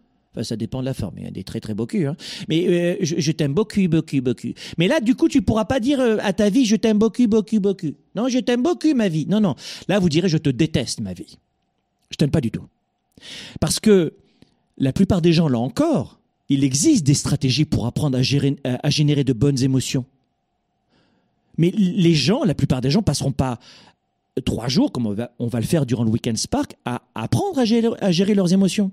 Ça 0.42 0.56
dépend 0.56 0.80
de 0.80 0.84
la 0.84 0.94
forme. 0.94 1.14
Il 1.18 1.24
y 1.24 1.26
a 1.26 1.30
des 1.30 1.44
très 1.44 1.60
très 1.60 1.74
beaux 1.74 1.86
culs. 1.86 2.06
hein. 2.06 2.16
Mais 2.48 2.66
euh, 2.68 2.96
je, 3.00 3.32
t'aime 3.32 3.54
beaucoup, 3.54 3.86
beaucoup, 3.88 4.20
beaucoup. 4.20 4.48
Mais 4.76 4.88
là, 4.88 5.00
du 5.00 5.14
coup, 5.14 5.28
tu 5.28 5.42
pourras 5.42 5.64
pas 5.64 5.80
dire 5.80 6.00
euh, 6.00 6.16
à 6.20 6.32
ta 6.32 6.50
vie, 6.50 6.64
je 6.64 6.76
t'aime 6.76 6.98
beaucoup, 6.98 7.26
beaucoup, 7.26 7.60
beaucoup. 7.60 7.92
Non, 8.14 8.28
je 8.28 8.38
t'aime 8.38 8.62
beaucoup, 8.62 8.94
ma 8.94 9.08
vie. 9.08 9.26
Non, 9.26 9.40
non. 9.40 9.54
Là, 9.88 9.98
vous 9.98 10.08
direz, 10.08 10.28
je 10.28 10.38
te 10.38 10.50
déteste, 10.50 11.00
ma 11.00 11.12
vie. 11.12 11.38
Je 12.10 12.16
t'aime 12.16 12.30
pas 12.30 12.40
du 12.40 12.50
tout. 12.50 12.64
Parce 13.60 13.80
que 13.80 14.14
la 14.78 14.92
plupart 14.92 15.20
des 15.22 15.32
gens, 15.32 15.48
là 15.48 15.58
encore, 15.58 16.20
il 16.48 16.64
existe 16.64 17.04
des 17.04 17.14
stratégies 17.14 17.64
pour 17.64 17.86
apprendre 17.86 18.16
à, 18.16 18.22
gérer, 18.22 18.56
à, 18.64 18.90
générer 18.90 19.24
de 19.24 19.32
bonnes 19.32 19.62
émotions. 19.62 20.04
Mais 21.58 21.72
les 21.76 22.14
gens, 22.14 22.44
la 22.44 22.54
plupart 22.54 22.80
des 22.80 22.90
gens, 22.90 23.02
passeront 23.02 23.32
pas 23.32 23.58
trois 24.44 24.68
jours, 24.68 24.92
comme 24.92 25.06
on 25.06 25.46
va, 25.48 25.60
le 25.60 25.66
faire 25.66 25.84
durant 25.84 26.04
le 26.04 26.10
Weekend 26.10 26.36
Spark, 26.38 26.76
à 26.84 27.02
apprendre 27.14 27.58
à 27.58 27.64
gérer 28.12 28.34
leurs 28.34 28.52
émotions. 28.52 28.92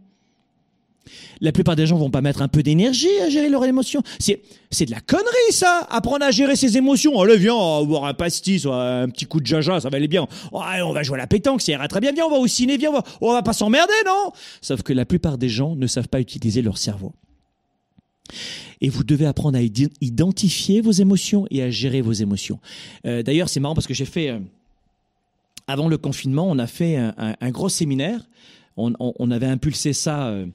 La 1.42 1.52
plupart 1.52 1.76
des 1.76 1.86
gens 1.86 1.98
vont 1.98 2.10
pas 2.10 2.22
mettre 2.22 2.42
un 2.42 2.48
peu 2.48 2.64
d'énergie 2.64 3.20
à 3.22 3.30
gérer 3.30 3.50
leurs 3.50 3.66
émotions. 3.66 4.02
C'est, 4.20 4.42
c'est 4.72 4.86
de 4.86 4.92
la 4.92 5.02
connerie, 5.02 5.52
ça! 5.52 5.88
Apprendre 5.90 6.26
à 6.26 6.32
gérer 6.32 6.56
ses 6.56 6.78
émotions. 6.78 7.20
Allez, 7.20 7.38
viens, 7.38 7.54
on 7.54 7.82
va 7.82 7.86
boire 7.86 8.06
un 8.06 8.14
pastis, 8.14 8.66
un 8.66 9.10
petit 9.10 9.26
coup 9.26 9.40
de 9.40 9.46
jaja, 9.46 9.80
ça 9.80 9.90
va 9.90 9.98
aller 9.98 10.08
bien. 10.08 10.28
On 10.52 10.94
va 10.94 11.04
jouer 11.04 11.16
à 11.16 11.22
la 11.22 11.28
pétanque, 11.28 11.62
ça 11.62 11.72
ira 11.72 11.88
très 11.88 12.00
bien. 12.00 12.12
Viens, 12.12 12.26
on 12.26 12.32
va 12.32 12.38
au 12.38 12.48
ciné, 12.48 12.78
viens, 12.78 12.92
on 13.22 13.28
va, 13.28 13.34
va 13.34 13.44
pas 13.44 13.54
s'emmerder, 13.54 13.94
non? 14.06 14.32
Sauf 14.62 14.82
que 14.82 14.94
la 14.94 15.06
plupart 15.06 15.38
des 15.38 15.50
gens 15.50 15.76
ne 15.76 15.88
savent 15.88 16.10
pas 16.10 16.20
utiliser 16.20 16.62
leur 16.62 16.78
cerveau. 16.78 17.14
Et 18.82 18.90
vous 18.90 19.04
devez 19.04 19.26
apprendre 19.26 19.58
à 19.58 19.62
identifier 19.62 20.82
vos 20.82 20.92
émotions 20.92 21.48
et 21.50 21.64
à 21.64 21.70
gérer 21.70 22.02
vos 22.02 22.12
émotions. 22.12 22.60
Euh, 23.06 23.24
D'ailleurs, 23.24 23.50
c'est 23.50 23.60
marrant 23.60 23.76
parce 23.76 23.88
que 23.88 23.94
j'ai 23.94 24.06
fait, 24.06 24.30
euh, 24.30 24.40
avant 25.68 25.88
le 25.88 25.98
confinement, 25.98 26.48
on 26.50 26.60
a 26.60 26.68
fait 26.68 26.98
un, 26.98 27.52
gros 27.52 27.70
séminaire. 27.70 28.22
On 28.78 29.32
avait 29.32 29.48
impulsé 29.48 29.94
ça 29.94 30.28
euh, 30.28 30.46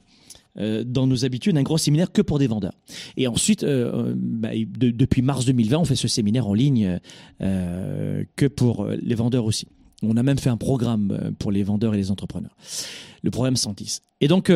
euh, 0.57 0.83
dans 0.85 1.07
nos 1.07 1.23
habitudes, 1.25 1.57
un 1.57 1.63
gros 1.63 1.77
séminaire 1.77 2.11
que 2.11 2.21
pour 2.21 2.39
des 2.39 2.47
vendeurs. 2.47 2.73
Et 3.17 3.27
ensuite, 3.27 3.63
euh, 3.63 4.09
euh, 4.09 4.13
bah, 4.15 4.49
de- 4.53 4.91
depuis 4.91 5.21
mars 5.21 5.45
2020, 5.45 5.77
on 5.79 5.85
fait 5.85 5.95
ce 5.95 6.07
séminaire 6.07 6.47
en 6.47 6.53
ligne 6.53 6.99
que 7.39 8.45
pour 8.47 8.85
les 8.87 9.15
vendeurs 9.15 9.45
aussi. 9.45 9.67
On 10.03 10.17
a 10.17 10.23
même 10.23 10.39
fait 10.39 10.49
un 10.49 10.57
programme 10.57 11.33
pour 11.39 11.51
les 11.51 11.63
vendeurs 11.63 11.93
et 11.93 11.97
les 11.97 12.11
entrepreneurs. 12.11 12.55
Le 13.23 13.29
programme 13.31 13.55
110. 13.55 14.01
Et 14.19 14.27
donc, 14.27 14.51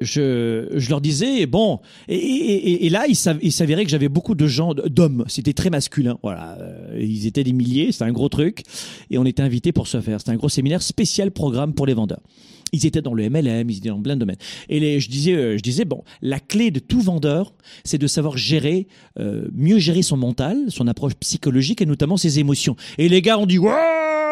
je, 0.00 0.88
leur 0.88 1.00
disais, 1.00 1.46
bon, 1.46 1.80
et, 2.08 2.86
et- 2.86 2.90
là, 2.90 3.06
il 3.08 3.14
s'av- 3.16 3.38
il 3.42 3.52
s'avérait 3.52 3.84
que 3.84 3.90
j'avais 3.90 4.08
beaucoup 4.08 4.34
de 4.34 4.46
gens, 4.46 4.74
d'hommes, 4.74 5.24
c'était 5.28 5.52
très 5.52 5.70
masculin, 5.70 6.18
voilà, 6.22 6.58
ils 6.98 7.26
étaient 7.26 7.44
des 7.44 7.52
milliers, 7.52 7.92
c'était 7.92 8.04
un 8.04 8.12
gros 8.12 8.28
truc, 8.28 8.62
et 9.10 9.18
on 9.18 9.24
était 9.24 9.42
invités 9.42 9.72
pour 9.72 9.86
ce 9.86 10.00
faire. 10.00 10.20
C'était 10.20 10.32
un 10.32 10.36
gros 10.36 10.48
séminaire 10.48 10.82
spécial 10.82 11.30
programme 11.30 11.74
pour 11.74 11.86
les 11.86 11.94
vendeurs. 11.94 12.22
Ils 12.74 12.86
étaient 12.86 13.02
dans 13.02 13.12
le 13.12 13.28
MLM, 13.28 13.68
ils 13.68 13.78
étaient 13.78 13.90
dans 13.90 14.00
plein 14.00 14.14
de 14.14 14.20
domaines. 14.20 14.38
Et 14.70 14.98
je 14.98 15.10
disais, 15.10 15.34
euh, 15.34 15.56
je 15.58 15.62
disais, 15.62 15.84
bon, 15.84 16.04
la 16.22 16.40
clé 16.40 16.70
de 16.70 16.78
tout 16.78 17.02
vendeur, 17.02 17.52
c'est 17.84 17.98
de 17.98 18.06
savoir 18.06 18.38
gérer, 18.38 18.88
euh, 19.20 19.46
mieux 19.52 19.78
gérer 19.78 20.00
son 20.00 20.16
mental, 20.16 20.56
son 20.68 20.88
approche 20.88 21.14
psychologique 21.16 21.82
et 21.82 21.86
notamment 21.86 22.16
ses 22.16 22.38
émotions. 22.38 22.74
Et 22.96 23.10
les 23.10 23.20
gars 23.20 23.38
ont 23.38 23.44
dit, 23.44 23.58
ouais, 23.58 23.70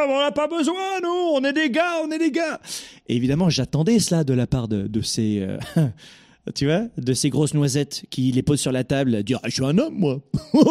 on 0.09 0.21
n'a 0.21 0.33
pas 0.33 0.49
besoin, 0.49 1.01
nous, 1.03 1.35
on 1.35 1.45
est 1.45 1.53
des 1.53 1.69
gars, 1.69 2.03
on 2.03 2.11
est 2.11 2.19
des 2.19 2.31
gars. 2.31 2.61
Et 3.09 3.17
évidemment, 3.17 3.51
j'attendais 3.51 3.99
cela 3.99 4.25
de 4.25 4.33
la 4.33 4.47
part 4.47 4.69
de, 4.69 5.03
ces, 5.03 5.41
euh, 5.41 5.59
tu 6.55 6.65
vois, 6.65 6.85
de 6.97 7.13
ces 7.13 7.29
grosses 7.29 7.53
noisettes 7.53 8.05
qui 8.09 8.33
les 8.33 8.43
posent 8.43 8.61
sur 8.61 8.73
la 8.73 8.85
table, 8.85 9.23
dire, 9.23 9.39
ah, 9.43 9.49
je 9.49 9.55
suis 9.55 9.65
un 9.67 9.77
homme, 9.77 9.99
moi. 9.99 10.21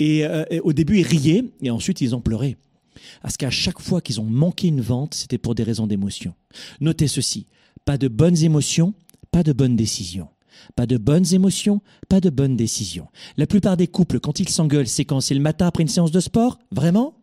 et, 0.00 0.24
au 0.64 0.72
début, 0.72 0.98
ils 0.98 1.06
riaient 1.06 1.44
et 1.62 1.70
ensuite, 1.70 2.00
ils 2.00 2.16
ont 2.16 2.20
pleuré. 3.20 3.22
Parce 3.22 3.36
qu'à 3.36 3.50
chaque 3.50 3.80
fois 3.80 4.00
qu'ils 4.00 4.20
ont 4.20 4.24
manqué 4.24 4.68
une 4.68 4.80
vente, 4.80 5.14
c'était 5.14 5.38
pour 5.38 5.54
des 5.54 5.62
raisons 5.62 5.86
d'émotion. 5.86 6.34
Notez 6.80 7.08
ceci, 7.08 7.46
pas 7.84 7.98
de 7.98 8.08
bonnes 8.08 8.42
émotions, 8.42 8.94
pas 9.30 9.42
de 9.42 9.52
bonnes 9.52 9.76
décisions. 9.76 10.28
Pas 10.76 10.86
de 10.86 10.98
bonnes 10.98 11.32
émotions, 11.32 11.80
pas 12.08 12.20
de 12.20 12.28
bonnes 12.28 12.56
décisions. 12.56 13.06
La 13.38 13.46
plupart 13.46 13.76
des 13.78 13.86
couples, 13.86 14.20
quand 14.20 14.40
ils 14.40 14.48
s'engueulent, 14.48 14.88
c'est 14.88 15.06
quand 15.06 15.20
c'est 15.20 15.34
le 15.34 15.40
matin 15.40 15.66
après 15.66 15.82
une 15.82 15.88
séance 15.88 16.10
de 16.10 16.20
sport? 16.20 16.58
Vraiment? 16.70 17.14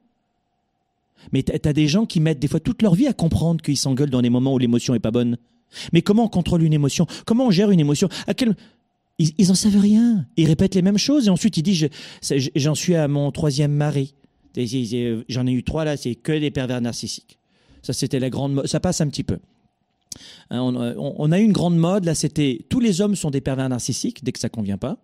Mais 1.31 1.43
t'as 1.43 1.73
des 1.73 1.87
gens 1.87 2.05
qui 2.05 2.19
mettent 2.19 2.39
des 2.39 2.47
fois 2.47 2.59
toute 2.59 2.81
leur 2.81 2.95
vie 2.95 3.07
à 3.07 3.13
comprendre 3.13 3.61
qu'ils 3.61 3.77
s'engueulent 3.77 4.09
dans 4.09 4.21
les 4.21 4.29
moments 4.29 4.53
où 4.53 4.57
l'émotion 4.57 4.95
est 4.95 4.99
pas 4.99 5.11
bonne. 5.11 5.37
Mais 5.93 6.01
comment 6.01 6.23
on 6.23 6.29
contrôle 6.29 6.63
une 6.63 6.73
émotion? 6.73 7.05
Comment 7.25 7.47
on 7.47 7.51
gère 7.51 7.69
une 7.69 7.79
émotion? 7.79 8.07
À 8.27 8.33
ils, 9.19 9.33
ils 9.37 9.51
en 9.51 9.55
savent 9.55 9.79
rien. 9.79 10.25
Ils 10.37 10.47
répètent 10.47 10.75
les 10.75 10.81
mêmes 10.81 10.97
choses 10.97 11.27
et 11.27 11.29
ensuite 11.29 11.57
ils 11.57 11.63
disent 11.63 11.89
j'en 12.55 12.75
suis 12.75 12.95
à 12.95 13.07
mon 13.07 13.31
troisième 13.31 13.73
mari. 13.73 14.13
C'est- 14.65 15.17
J'en 15.29 15.45
ai 15.45 15.51
eu 15.51 15.63
trois 15.63 15.85
là, 15.85 15.97
c'est 15.97 16.15
que 16.15 16.31
des 16.31 16.49
pervers 16.51 16.81
narcissiques. 16.81 17.37
Ça 17.83 17.93
c'était 17.93 18.19
la 18.19 18.29
grande 18.29 18.53
mode. 18.53 18.67
Ça 18.67 18.79
passe 18.79 19.01
un 19.01 19.07
petit 19.09 19.23
peu. 19.23 19.37
Hein, 20.49 20.61
on, 20.61 20.75
on- 21.19 21.31
a 21.31 21.39
eu 21.39 21.43
une 21.43 21.51
grande 21.53 21.77
mode 21.77 22.05
là, 22.05 22.15
c'était 22.15 22.65
tous 22.69 22.79
les 22.79 23.01
hommes 23.01 23.15
sont 23.15 23.29
des 23.29 23.41
pervers 23.41 23.69
narcissiques 23.69 24.23
dès 24.23 24.31
que 24.31 24.39
ça 24.39 24.49
convient 24.49 24.77
pas. 24.77 24.97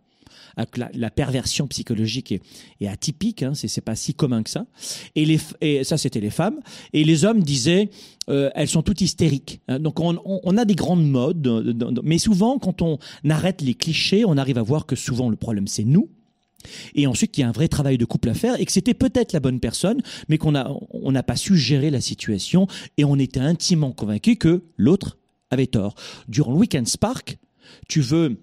Avec 0.55 0.77
La, 0.77 1.09
perversion 1.09 1.67
psychologique 1.67 2.31
est, 2.31 2.87
atypique, 2.87 3.41
hein, 3.41 3.53
c'est 3.55 3.81
pas 3.81 3.95
si 3.95 4.13
commun 4.13 4.43
que 4.43 4.51
ça. 4.51 4.67
Et, 5.15 5.25
les, 5.25 5.83
ça, 5.83 5.97
c'était 5.97 6.19
les 6.19 6.29
femmes. 6.29 6.59
Et 6.93 7.03
les 7.03 7.25
hommes 7.25 7.41
disaient, 7.41 7.89
euh, 8.29 8.51
elles 8.53 8.67
sont 8.67 8.83
toutes 8.83 9.01
hystériques. 9.01 9.61
Hein, 9.67 9.79
Donc 9.79 9.99
on, 9.99 10.57
a 10.57 10.65
des 10.65 10.75
grandes 10.75 11.07
modes, 11.09 11.47
euh, 11.47 11.91
mais 12.03 12.19
souvent, 12.19 12.59
quand 12.59 12.81
on 12.83 12.99
arrête 13.27 13.61
les 13.61 13.73
clichés, 13.73 14.25
on 14.25 14.37
arrive 14.37 14.59
à 14.59 14.63
voir 14.63 14.85
que 14.85 14.95
souvent 14.95 15.29
le 15.29 15.35
problème 15.35 15.67
c'est 15.67 15.85
nous. 15.85 16.09
Et 16.95 17.07
ensuite, 17.07 17.32
qu'il 17.32 17.41
y 17.41 17.45
a 17.45 17.49
un 17.49 17.53
vrai 17.53 17.68
travail 17.68 17.97
de 17.97 18.05
couple 18.05 18.30
à 18.30 18.34
faire 18.34 18.59
et 18.59 18.66
que 18.66 18.72
c'était 18.72 18.93
peut-être 18.93 19.34
la 19.34 19.39
bonne 19.39 19.59
personne, 19.59 20.01
mais 20.30 20.38
qu'on 20.38 20.55
a, 20.55 20.72
on 20.91 21.11
n'a 21.11 21.24
pas 21.24 21.36
su 21.36 21.57
gérer 21.57 21.89
la 21.89 22.01
situation 22.01 22.68
et 22.97 23.05
on 23.05 23.18
était 23.18 23.39
intimement 23.39 23.91
convaincu 23.91 24.36
que 24.36 24.64
l'autre 24.78 25.18
avait 25.51 25.68
tort. 25.68 25.95
Durant 26.28 26.53
le 26.53 26.59
Weekend 26.59 26.88
Spark, 26.88 27.38
tu 27.88 28.01
veux 28.01 28.38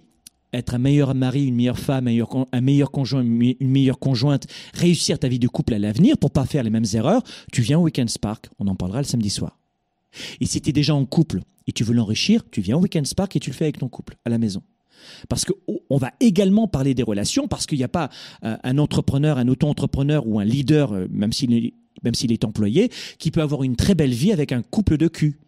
être 0.52 0.74
un 0.74 0.78
meilleur 0.78 1.14
mari, 1.14 1.46
une 1.46 1.54
meilleure 1.54 1.78
femme, 1.78 2.08
un 2.08 2.60
meilleur, 2.60 2.90
conjoint, 2.90 3.22
une 3.22 3.56
meilleure 3.60 3.98
conjointe, 3.98 4.46
réussir 4.74 5.18
ta 5.18 5.28
vie 5.28 5.38
de 5.38 5.48
couple 5.48 5.74
à 5.74 5.78
l'avenir 5.78 6.18
pour 6.18 6.30
pas 6.30 6.44
faire 6.44 6.62
les 6.62 6.70
mêmes 6.70 6.86
erreurs, 6.94 7.22
tu 7.52 7.62
viens 7.62 7.78
au 7.78 7.82
Weekend 7.82 8.10
Spark. 8.10 8.48
On 8.58 8.66
en 8.66 8.74
parlera 8.74 8.98
le 8.98 9.06
samedi 9.06 9.30
soir. 9.30 9.58
Et 10.40 10.46
si 10.46 10.60
tu 10.60 10.70
es 10.70 10.72
déjà 10.72 10.94
en 10.94 11.04
couple 11.04 11.40
et 11.66 11.72
tu 11.72 11.84
veux 11.84 11.94
l'enrichir, 11.94 12.42
tu 12.50 12.60
viens 12.60 12.76
au 12.76 12.80
Weekend 12.80 13.06
Spark 13.06 13.36
et 13.36 13.40
tu 13.40 13.50
le 13.50 13.54
fais 13.54 13.66
avec 13.66 13.78
ton 13.78 13.88
couple 13.88 14.16
à 14.24 14.30
la 14.30 14.38
maison. 14.38 14.62
Parce 15.28 15.44
qu'on 15.44 15.96
va 15.96 16.12
également 16.20 16.68
parler 16.68 16.94
des 16.94 17.02
relations, 17.02 17.48
parce 17.48 17.66
qu'il 17.66 17.78
n'y 17.78 17.84
a 17.84 17.88
pas 17.88 18.10
euh, 18.44 18.56
un 18.62 18.78
entrepreneur, 18.78 19.38
un 19.38 19.48
auto-entrepreneur 19.48 20.26
ou 20.26 20.40
un 20.40 20.44
leader, 20.44 20.92
euh, 20.92 21.06
même 21.10 21.32
s'il 21.32 21.52
est, 22.32 22.44
employé, 22.44 22.90
qui 23.18 23.30
peut 23.30 23.42
avoir 23.42 23.62
une 23.62 23.76
très 23.76 23.94
belle 23.94 24.12
vie 24.12 24.32
avec 24.32 24.52
un 24.52 24.62
couple 24.62 24.96
de 24.96 25.08
cul. 25.08 25.38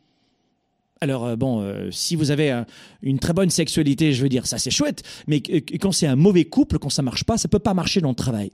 Alors 1.01 1.25
euh, 1.25 1.37
bon, 1.37 1.65
si 1.91 2.15
vous 2.15 2.31
avez 2.31 2.51
un- 2.51 2.67
une 3.03 3.19
très 3.19 3.33
bonne 3.33 3.51
sexualité, 3.51 4.13
je 4.13 4.23
veux 4.23 4.29
dire, 4.29 4.47
ça 4.47 4.59
c'est 4.59 4.71
chouette, 4.71 5.03
mais 5.27 5.41
quand 5.41 5.91
c'est 5.93 6.07
un 6.07 6.15
mauvais 6.17 6.45
couple, 6.45 6.79
quand 6.79 6.91
ça 6.91 7.03
marche 7.03 7.25
pas, 7.25 7.39
ça 7.39 7.49
peut 7.49 7.59
pas 7.59 7.75
marcher 7.75 8.01
dans 8.01 8.11
le 8.11 8.15
travail. 8.15 8.53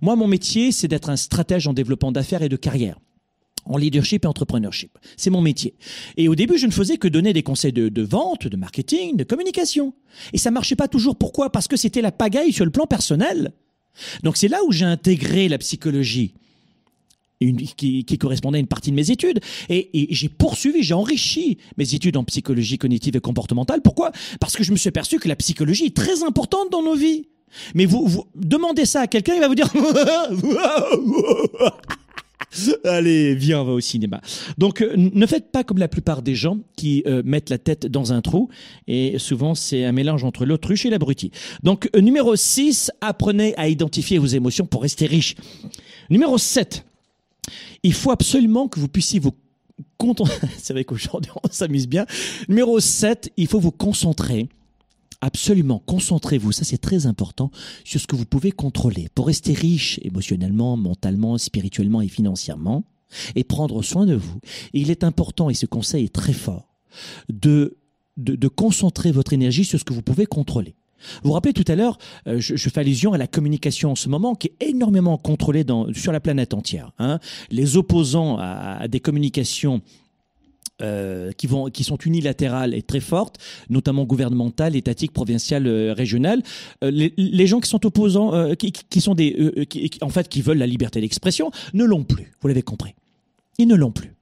Moi, 0.00 0.16
mon 0.16 0.26
métier, 0.26 0.72
c'est 0.72 0.88
d'être 0.88 1.10
un 1.10 1.16
stratège 1.16 1.66
en 1.66 1.74
développement 1.74 2.10
d'affaires 2.12 2.42
et 2.42 2.48
de 2.48 2.56
carrière 2.56 2.98
en 3.64 3.76
leadership 3.76 4.24
et 4.24 4.28
entrepreneurship. 4.28 4.98
C'est 5.16 5.30
mon 5.30 5.40
métier. 5.40 5.74
Et 6.16 6.28
au 6.28 6.34
début, 6.34 6.58
je 6.58 6.66
ne 6.66 6.72
faisais 6.72 6.96
que 6.96 7.08
donner 7.08 7.32
des 7.32 7.42
conseils 7.42 7.72
de, 7.72 8.02
vente, 8.02 8.46
de 8.46 8.56
marketing, 8.56 9.16
de 9.16 9.24
communication. 9.24 9.94
Et 10.32 10.38
ça 10.38 10.50
marchait 10.50 10.76
pas 10.76 10.88
toujours. 10.88 11.16
Pourquoi? 11.16 11.50
Parce 11.50 11.68
que 11.68 11.76
c'était 11.76 12.02
la 12.02 12.12
pagaille 12.12 12.52
sur 12.52 12.64
le 12.64 12.70
plan 12.70 12.86
personnel. 12.86 13.52
Donc 14.22 14.36
c'est 14.36 14.48
là 14.48 14.58
où 14.66 14.72
j'ai 14.72 14.84
intégré 14.84 15.48
la 15.48 15.58
psychologie. 15.58 16.34
Une, 17.42 17.56
qui, 17.56 18.04
qui 18.04 18.18
correspondait 18.18 18.58
à 18.58 18.60
une 18.60 18.66
partie 18.66 18.90
de 18.90 18.96
mes 18.96 19.10
études. 19.10 19.40
Et, 19.70 19.88
et 19.94 20.14
j'ai 20.14 20.28
poursuivi, 20.28 20.82
j'ai 20.82 20.92
enrichi 20.92 21.56
mes 21.78 21.94
études 21.94 22.18
en 22.18 22.24
psychologie 22.24 22.76
cognitive 22.76 23.16
et 23.16 23.20
comportementale. 23.20 23.80
Pourquoi? 23.80 24.12
Parce 24.40 24.56
que 24.56 24.62
je 24.62 24.72
me 24.72 24.76
suis 24.76 24.88
aperçu 24.88 25.18
que 25.18 25.26
la 25.26 25.36
psychologie 25.36 25.86
est 25.86 25.96
très 25.96 26.22
importante 26.22 26.70
dans 26.70 26.82
nos 26.82 26.94
vies. 26.94 27.28
Mais 27.74 27.86
vous, 27.86 28.06
vous 28.06 28.26
demandez 28.34 28.84
ça 28.84 29.00
à 29.00 29.06
quelqu'un, 29.06 29.34
il 29.34 29.40
va 29.40 29.48
vous 29.48 29.54
dire 29.54 29.72
Allez, 32.84 33.34
viens, 33.34 33.60
on 33.60 33.64
va 33.64 33.72
au 33.72 33.80
cinéma. 33.80 34.20
Donc, 34.58 34.82
euh, 34.82 34.94
ne 34.96 35.26
faites 35.26 35.50
pas 35.50 35.64
comme 35.64 35.78
la 35.78 35.88
plupart 35.88 36.22
des 36.22 36.34
gens 36.34 36.58
qui 36.76 37.02
euh, 37.06 37.22
mettent 37.24 37.50
la 37.50 37.58
tête 37.58 37.86
dans 37.86 38.12
un 38.12 38.20
trou. 38.20 38.48
Et 38.86 39.18
souvent, 39.18 39.54
c'est 39.54 39.84
un 39.84 39.92
mélange 39.92 40.24
entre 40.24 40.44
l'autruche 40.44 40.86
et 40.86 40.90
l'abruti. 40.90 41.30
Donc, 41.62 41.88
euh, 41.94 42.00
numéro 42.00 42.34
6, 42.34 42.90
apprenez 43.00 43.54
à 43.56 43.68
identifier 43.68 44.18
vos 44.18 44.26
émotions 44.26 44.66
pour 44.66 44.82
rester 44.82 45.06
riche. 45.06 45.36
Numéro 46.08 46.38
7, 46.38 46.84
il 47.82 47.94
faut 47.94 48.10
absolument 48.10 48.68
que 48.68 48.80
vous 48.80 48.88
puissiez 48.88 49.20
vous 49.20 49.34
concentrer. 49.96 50.48
c'est 50.58 50.72
vrai 50.72 50.84
qu'aujourd'hui, 50.84 51.30
on 51.42 51.48
s'amuse 51.50 51.86
bien. 51.86 52.06
Numéro 52.48 52.80
7, 52.80 53.30
il 53.36 53.46
faut 53.46 53.60
vous 53.60 53.72
concentrer 53.72 54.48
Absolument, 55.22 55.82
concentrez-vous, 55.86 56.52
ça 56.52 56.64
c'est 56.64 56.78
très 56.78 57.06
important, 57.06 57.50
sur 57.84 58.00
ce 58.00 58.06
que 58.06 58.16
vous 58.16 58.24
pouvez 58.24 58.52
contrôler 58.52 59.08
pour 59.14 59.26
rester 59.26 59.52
riche 59.52 60.00
émotionnellement, 60.02 60.78
mentalement, 60.78 61.36
spirituellement 61.36 62.00
et 62.00 62.08
financièrement 62.08 62.84
et 63.34 63.44
prendre 63.44 63.82
soin 63.82 64.06
de 64.06 64.14
vous. 64.14 64.38
Il 64.72 64.90
est 64.90 65.04
important, 65.04 65.50
et 65.50 65.54
ce 65.54 65.66
conseil 65.66 66.04
est 66.04 66.14
très 66.14 66.32
fort, 66.32 66.74
de, 67.28 67.76
de, 68.16 68.34
de 68.34 68.48
concentrer 68.48 69.12
votre 69.12 69.32
énergie 69.32 69.64
sur 69.64 69.78
ce 69.78 69.84
que 69.84 69.92
vous 69.92 70.02
pouvez 70.02 70.26
contrôler. 70.26 70.74
Vous 71.22 71.28
vous 71.28 71.32
rappelez 71.32 71.54
tout 71.54 71.64
à 71.66 71.76
l'heure, 71.76 71.98
euh, 72.26 72.40
je, 72.40 72.56
je 72.56 72.68
fais 72.68 72.80
allusion 72.80 73.12
à 73.12 73.18
la 73.18 73.26
communication 73.26 73.90
en 73.92 73.96
ce 73.96 74.08
moment 74.08 74.34
qui 74.34 74.48
est 74.48 74.68
énormément 74.68 75.16
contrôlée 75.18 75.64
dans, 75.64 75.92
sur 75.94 76.12
la 76.12 76.20
planète 76.20 76.54
entière. 76.54 76.92
hein. 76.98 77.18
Les 77.50 77.76
opposants 77.76 78.36
à, 78.38 78.76
à 78.80 78.88
des 78.88 79.00
communications 79.00 79.82
euh, 80.82 81.32
qui, 81.32 81.46
vont, 81.46 81.68
qui 81.68 81.84
sont 81.84 81.96
unilatérales 81.96 82.74
et 82.74 82.82
très 82.82 83.00
fortes, 83.00 83.36
notamment 83.68 84.04
gouvernementales, 84.04 84.76
étatiques, 84.76 85.12
provinciales, 85.12 85.66
euh, 85.66 85.92
régionales. 85.92 86.42
Euh, 86.82 86.90
les, 86.90 87.46
gens 87.46 87.60
qui 87.60 87.68
sont 87.68 87.84
opposants, 87.84 88.54
qui, 88.56 89.00
sont 89.00 89.14
des, 89.14 89.66
en 90.00 90.08
fait, 90.08 90.28
qui 90.28 90.40
veulent 90.40 90.58
la 90.58 90.66
liberté 90.66 91.00
d'expression, 91.00 91.50
ne 91.74 91.84
l'ont 91.84 92.04
plus. 92.04 92.32
Vous 92.40 92.48
l'avez 92.48 92.62
compris. 92.62 92.94
Ils 93.58 93.68
ne 93.68 93.74
l'ont 93.74 93.90
plus. 93.90 94.14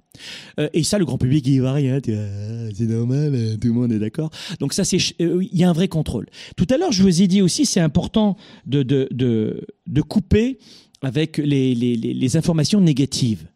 Et 0.73 0.83
ça, 0.83 0.99
le 0.99 1.05
grand 1.05 1.19
public, 1.19 1.47
il 1.47 1.61
va 1.63 1.75
rien. 1.75 2.01
C'est 2.03 2.81
normal, 2.81 3.57
tout 3.61 3.69
le 3.69 3.75
monde 3.75 3.93
est 3.93 4.01
d'accord. 4.01 4.31
Donc 4.59 4.73
ça, 4.73 4.85
c'est, 4.85 4.99
il 5.21 5.49
y 5.53 5.63
a 5.63 5.71
un 5.71 5.73
vrai 5.73 5.87
contrôle. 5.87 6.27
Tout 6.57 6.67
à 6.71 6.77
l'heure, 6.77 6.91
je 6.91 7.03
vous 7.03 7.23
ai 7.23 7.29
dit 7.29 7.41
aussi, 7.41 7.67
c'est 7.67 7.81
important 7.81 8.37
de, 8.67 8.83
de, 8.83 9.07
de, 9.13 9.65
de 9.87 10.03
couper 10.03 10.59
avec 11.03 11.39
les, 11.39 11.75
les 11.75 12.37
informations 12.37 12.81
négatives. 12.81 13.47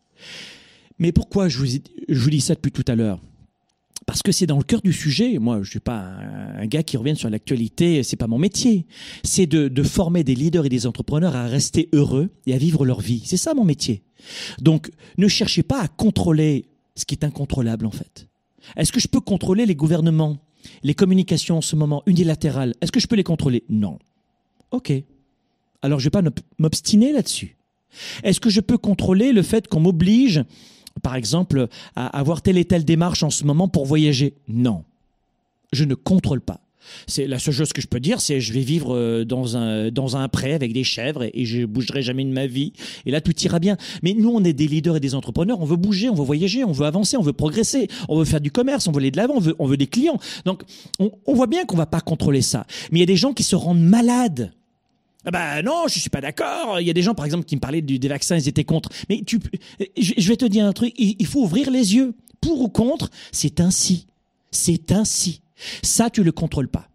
Mais 1.03 1.11
pourquoi 1.11 1.49
je 1.49 1.59
vous, 1.59 2.31
dis 2.31 2.41
ça 2.41 2.55
depuis 2.55 2.71
tout 2.71 2.85
à 2.87 2.95
l'heure? 2.95 3.19
Parce 4.07 4.23
que 4.23 4.31
c'est 4.31 4.47
dans 4.47 4.57
le 4.57 4.63
cœur 4.63 4.81
du 4.83 4.93
sujet. 4.93 5.37
Moi, 5.41 5.61
je 5.65 5.71
suis 5.71 5.81
pas 5.81 5.99
un, 5.99 6.65
gars 6.67 6.85
qui 6.85 6.97
revient 6.97 7.17
sur 7.17 7.29
l'actualité. 7.29 8.05
C'est 8.05 8.15
pas 8.15 8.29
mon 8.29 8.39
métier. 8.39 8.87
C'est 9.25 9.47
de, 9.47 9.67
de 9.67 9.83
former 9.83 10.23
des 10.23 10.37
leaders 10.37 10.67
et 10.67 10.69
des 10.69 10.87
entrepreneurs 10.87 11.35
à 11.35 11.49
rester 11.49 11.89
heureux 11.93 12.31
et 12.47 12.55
à 12.55 12.57
vivre 12.57 12.87
leur 12.87 13.01
vie. 13.01 13.21
C'est 13.25 13.37
ça 13.37 13.53
mon 13.53 13.65
métier. 13.65 14.05
Donc, 14.61 14.93
ne 15.19 15.27
cherchez 15.27 15.65
pas 15.65 15.81
à 15.81 15.89
contrôler 15.89 16.67
ce 16.95 17.05
qui 17.05 17.17
est 17.17 17.25
incontrôlable 17.25 17.85
en 17.85 17.91
fait. 17.91 18.29
Est-ce 18.77 18.93
que 18.93 19.01
je 19.01 19.09
peux 19.09 19.21
contrôler 19.21 19.67
les 19.67 19.75
gouvernements, 19.75 20.37
les 20.85 20.95
communications 20.95 21.57
en 21.59 21.63
ce 21.63 21.75
moment 21.75 22.05
unilatérales? 22.07 22.75
Est-ce 22.81 22.93
que 22.93 23.01
je 23.01 23.09
peux 23.09 23.17
les 23.17 23.25
contrôler? 23.25 23.65
Non. 23.69 23.99
Ok. 24.71 24.93
Alors, 25.83 25.99
je 25.99 26.05
vais 26.05 26.11
pas 26.11 26.23
m'ob- 26.23 26.39
m'obstiner 26.59 27.13
là-dessus. 27.13 27.57
Est-ce 28.23 28.39
que 28.39 28.51
je 28.51 28.61
peux 28.61 28.79
contrôler 28.79 29.33
le 29.33 29.43
fait 29.43 29.67
qu'on 29.67 29.81
m'oblige, 29.81 30.45
par 31.03 31.17
exemple, 31.17 31.69
à 31.97 32.07
avoir 32.19 32.43
telle 32.43 32.59
et 32.59 32.65
telle 32.65 32.85
démarche 32.85 33.23
en 33.23 33.31
ce 33.31 33.45
moment 33.45 33.69
pour 33.69 33.87
voyager 33.87 34.35
Non. 34.49 34.85
Je 35.73 35.85
ne 35.85 35.95
contrôle 35.95 36.41
pas. 36.41 36.61
C'est 37.07 37.27
la 37.27 37.39
seule 37.39 37.55
chose 37.55 37.73
que 37.73 37.81
je 37.81 37.87
peux 37.87 38.01
dire, 38.01 38.21
c'est 38.21 38.41
je 38.41 38.53
vais 38.53 38.61
vivre 38.61 38.95
euh, 38.95 39.25
dans 39.25 39.57
un 39.57 39.91
dans 39.91 40.17
un 40.17 40.29
pré 40.29 40.53
avec 40.53 40.73
des 40.73 40.85
chèvres 40.85 41.23
et, 41.23 41.31
et 41.33 41.45
je 41.45 41.65
bougerai 41.65 42.03
jamais 42.03 42.25
de 42.25 42.31
ma 42.31 42.47
vie. 42.47 42.73
Et 43.07 43.11
là, 43.11 43.21
tout 43.21 43.39
ira 43.43 43.59
bien. 43.59 43.77
Mais 44.03 44.15
nous, 44.15 44.31
on 44.31 44.43
est 44.45 44.53
des 44.53 44.67
leaders 44.67 44.97
et 44.97 45.01
des 45.01 45.15
entrepreneurs. 45.15 45.61
On 45.61 45.65
veut 45.65 45.77
bouger, 45.77 46.09
on 46.09 46.15
veut 46.15 46.25
voyager, 46.25 46.65
on 46.65 46.73
veut 46.73 46.87
avancer, 46.87 47.17
on 47.17 47.23
veut 47.23 47.33
progresser, 47.33 47.89
on 48.09 48.19
veut 48.19 48.25
faire 48.25 48.41
du 48.41 48.51
commerce, 48.51 48.89
on 48.89 48.93
veut 48.93 48.99
aller 48.99 49.11
de 49.11 49.17
l'avant, 49.17 49.35
on 49.37 49.41
veut, 49.41 49.55
on 49.59 49.67
veut 49.67 49.77
des 49.77 49.87
clients. 49.87 50.19
Donc, 50.45 50.63
on, 50.99 51.13
on 51.27 51.35
voit 51.35 51.47
bien 51.47 51.65
qu'on 51.65 51.77
va 51.77 51.87
pas 51.87 52.01
contrôler 52.01 52.43
ça. 52.43 52.67
Mais 52.91 52.99
il 52.99 53.01
y 53.01 53.05
a 53.05 53.07
des 53.07 53.17
gens 53.17 53.33
qui 53.33 53.45
se 53.45 53.57
rendent 53.57 53.83
malades. 53.83 54.53
Ah 55.25 55.31
bah 55.31 55.63
non, 55.63 55.85
je 55.87 55.99
suis 55.99 56.11
pas 56.11 56.21
d'accord. 56.21 56.81
Il 56.81 56.87
y 56.87 56.91
a 56.91 56.93
des 56.93 57.03
gens, 57.03 57.15
par 57.15 57.25
exemple, 57.25 57.45
qui 57.45 57.55
me 57.55 57.61
parlaient 57.61 57.83
du- 57.83 57.99
des 57.99 58.09
vaccins, 58.09 58.37
ils 58.37 58.49
étaient 58.49 58.65
contre. 58.65 58.89
Mais 59.09 59.23
tu, 59.25 59.39
je 59.97 60.29
vais 60.29 60.37
te 60.37 60.45
dire 60.45 60.65
un 60.67 60.73
truc. 60.73 60.93
Il, 60.99 61.27
faut 61.27 61.43
ouvrir 61.43 61.71
les 61.71 61.95
yeux. 61.95 62.15
Pour 62.41 62.61
ou 62.61 62.69
contre, 62.69 63.09
c'est 63.31 63.61
ainsi. 63.61 64.09
C'est 64.51 64.91
ainsi. 64.91 65.43
Ça, 65.83 66.11
tu 66.11 66.25
le 66.25 66.33
contrôles 66.33 66.69
pas. 66.69 66.89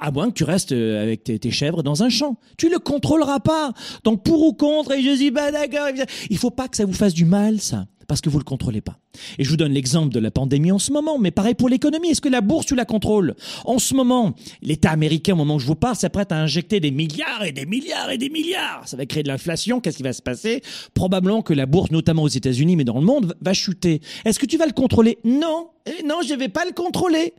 À 0.00 0.12
moins 0.12 0.28
que 0.28 0.34
tu 0.34 0.44
restes 0.44 0.70
euh, 0.70 1.02
avec 1.02 1.24
tes, 1.24 1.40
tes 1.40 1.50
chèvres 1.50 1.82
dans 1.82 2.04
un 2.04 2.08
champ. 2.10 2.36
Tu 2.56 2.68
le 2.70 2.78
contrôleras 2.78 3.40
pas. 3.40 3.72
Donc 4.04 4.22
pour 4.22 4.44
ou 4.44 4.52
contre, 4.52 4.92
et 4.92 5.02
je 5.02 5.16
suis 5.16 5.32
pas 5.32 5.50
d'accord. 5.50 5.88
Il 6.30 6.38
faut 6.38 6.52
pas 6.52 6.68
que 6.68 6.76
ça 6.76 6.84
vous 6.84 6.92
fasse 6.92 7.12
du 7.12 7.24
mal, 7.24 7.60
ça. 7.60 7.86
Parce 8.10 8.20
que 8.20 8.28
vous 8.28 8.38
le 8.38 8.44
contrôlez 8.44 8.80
pas. 8.80 8.98
Et 9.38 9.44
je 9.44 9.50
vous 9.50 9.56
donne 9.56 9.70
l'exemple 9.70 10.12
de 10.12 10.18
la 10.18 10.32
pandémie 10.32 10.72
en 10.72 10.80
ce 10.80 10.90
moment, 10.90 11.16
mais 11.20 11.30
pareil 11.30 11.54
pour 11.54 11.68
l'économie. 11.68 12.08
Est-ce 12.08 12.20
que 12.20 12.28
la 12.28 12.40
bourse, 12.40 12.66
tu 12.66 12.74
la 12.74 12.84
contrôles? 12.84 13.36
En 13.64 13.78
ce 13.78 13.94
moment, 13.94 14.34
l'État 14.62 14.90
américain, 14.90 15.34
au 15.34 15.36
moment 15.36 15.54
où 15.54 15.58
je 15.60 15.66
vous 15.68 15.76
parle, 15.76 15.94
s'apprête 15.94 16.32
à 16.32 16.36
injecter 16.42 16.80
des 16.80 16.90
milliards 16.90 17.44
et 17.44 17.52
des 17.52 17.66
milliards 17.66 18.10
et 18.10 18.18
des 18.18 18.28
milliards. 18.28 18.82
Ça 18.84 18.96
va 18.96 19.06
créer 19.06 19.22
de 19.22 19.28
l'inflation. 19.28 19.78
Qu'est-ce 19.80 19.96
qui 19.96 20.02
va 20.02 20.12
se 20.12 20.22
passer? 20.22 20.60
Probablement 20.92 21.42
que 21.42 21.54
la 21.54 21.66
bourse, 21.66 21.92
notamment 21.92 22.24
aux 22.24 22.28
États-Unis, 22.28 22.74
mais 22.74 22.82
dans 22.82 22.98
le 22.98 23.06
monde, 23.06 23.36
va 23.42 23.52
chuter. 23.52 24.00
Est-ce 24.24 24.40
que 24.40 24.46
tu 24.46 24.56
vas 24.56 24.66
le 24.66 24.72
contrôler? 24.72 25.18
Non. 25.22 25.68
Eh 25.86 26.02
Non, 26.04 26.16
je 26.26 26.34
vais 26.34 26.48
pas 26.48 26.64
le 26.64 26.72
contrôler. 26.72 27.32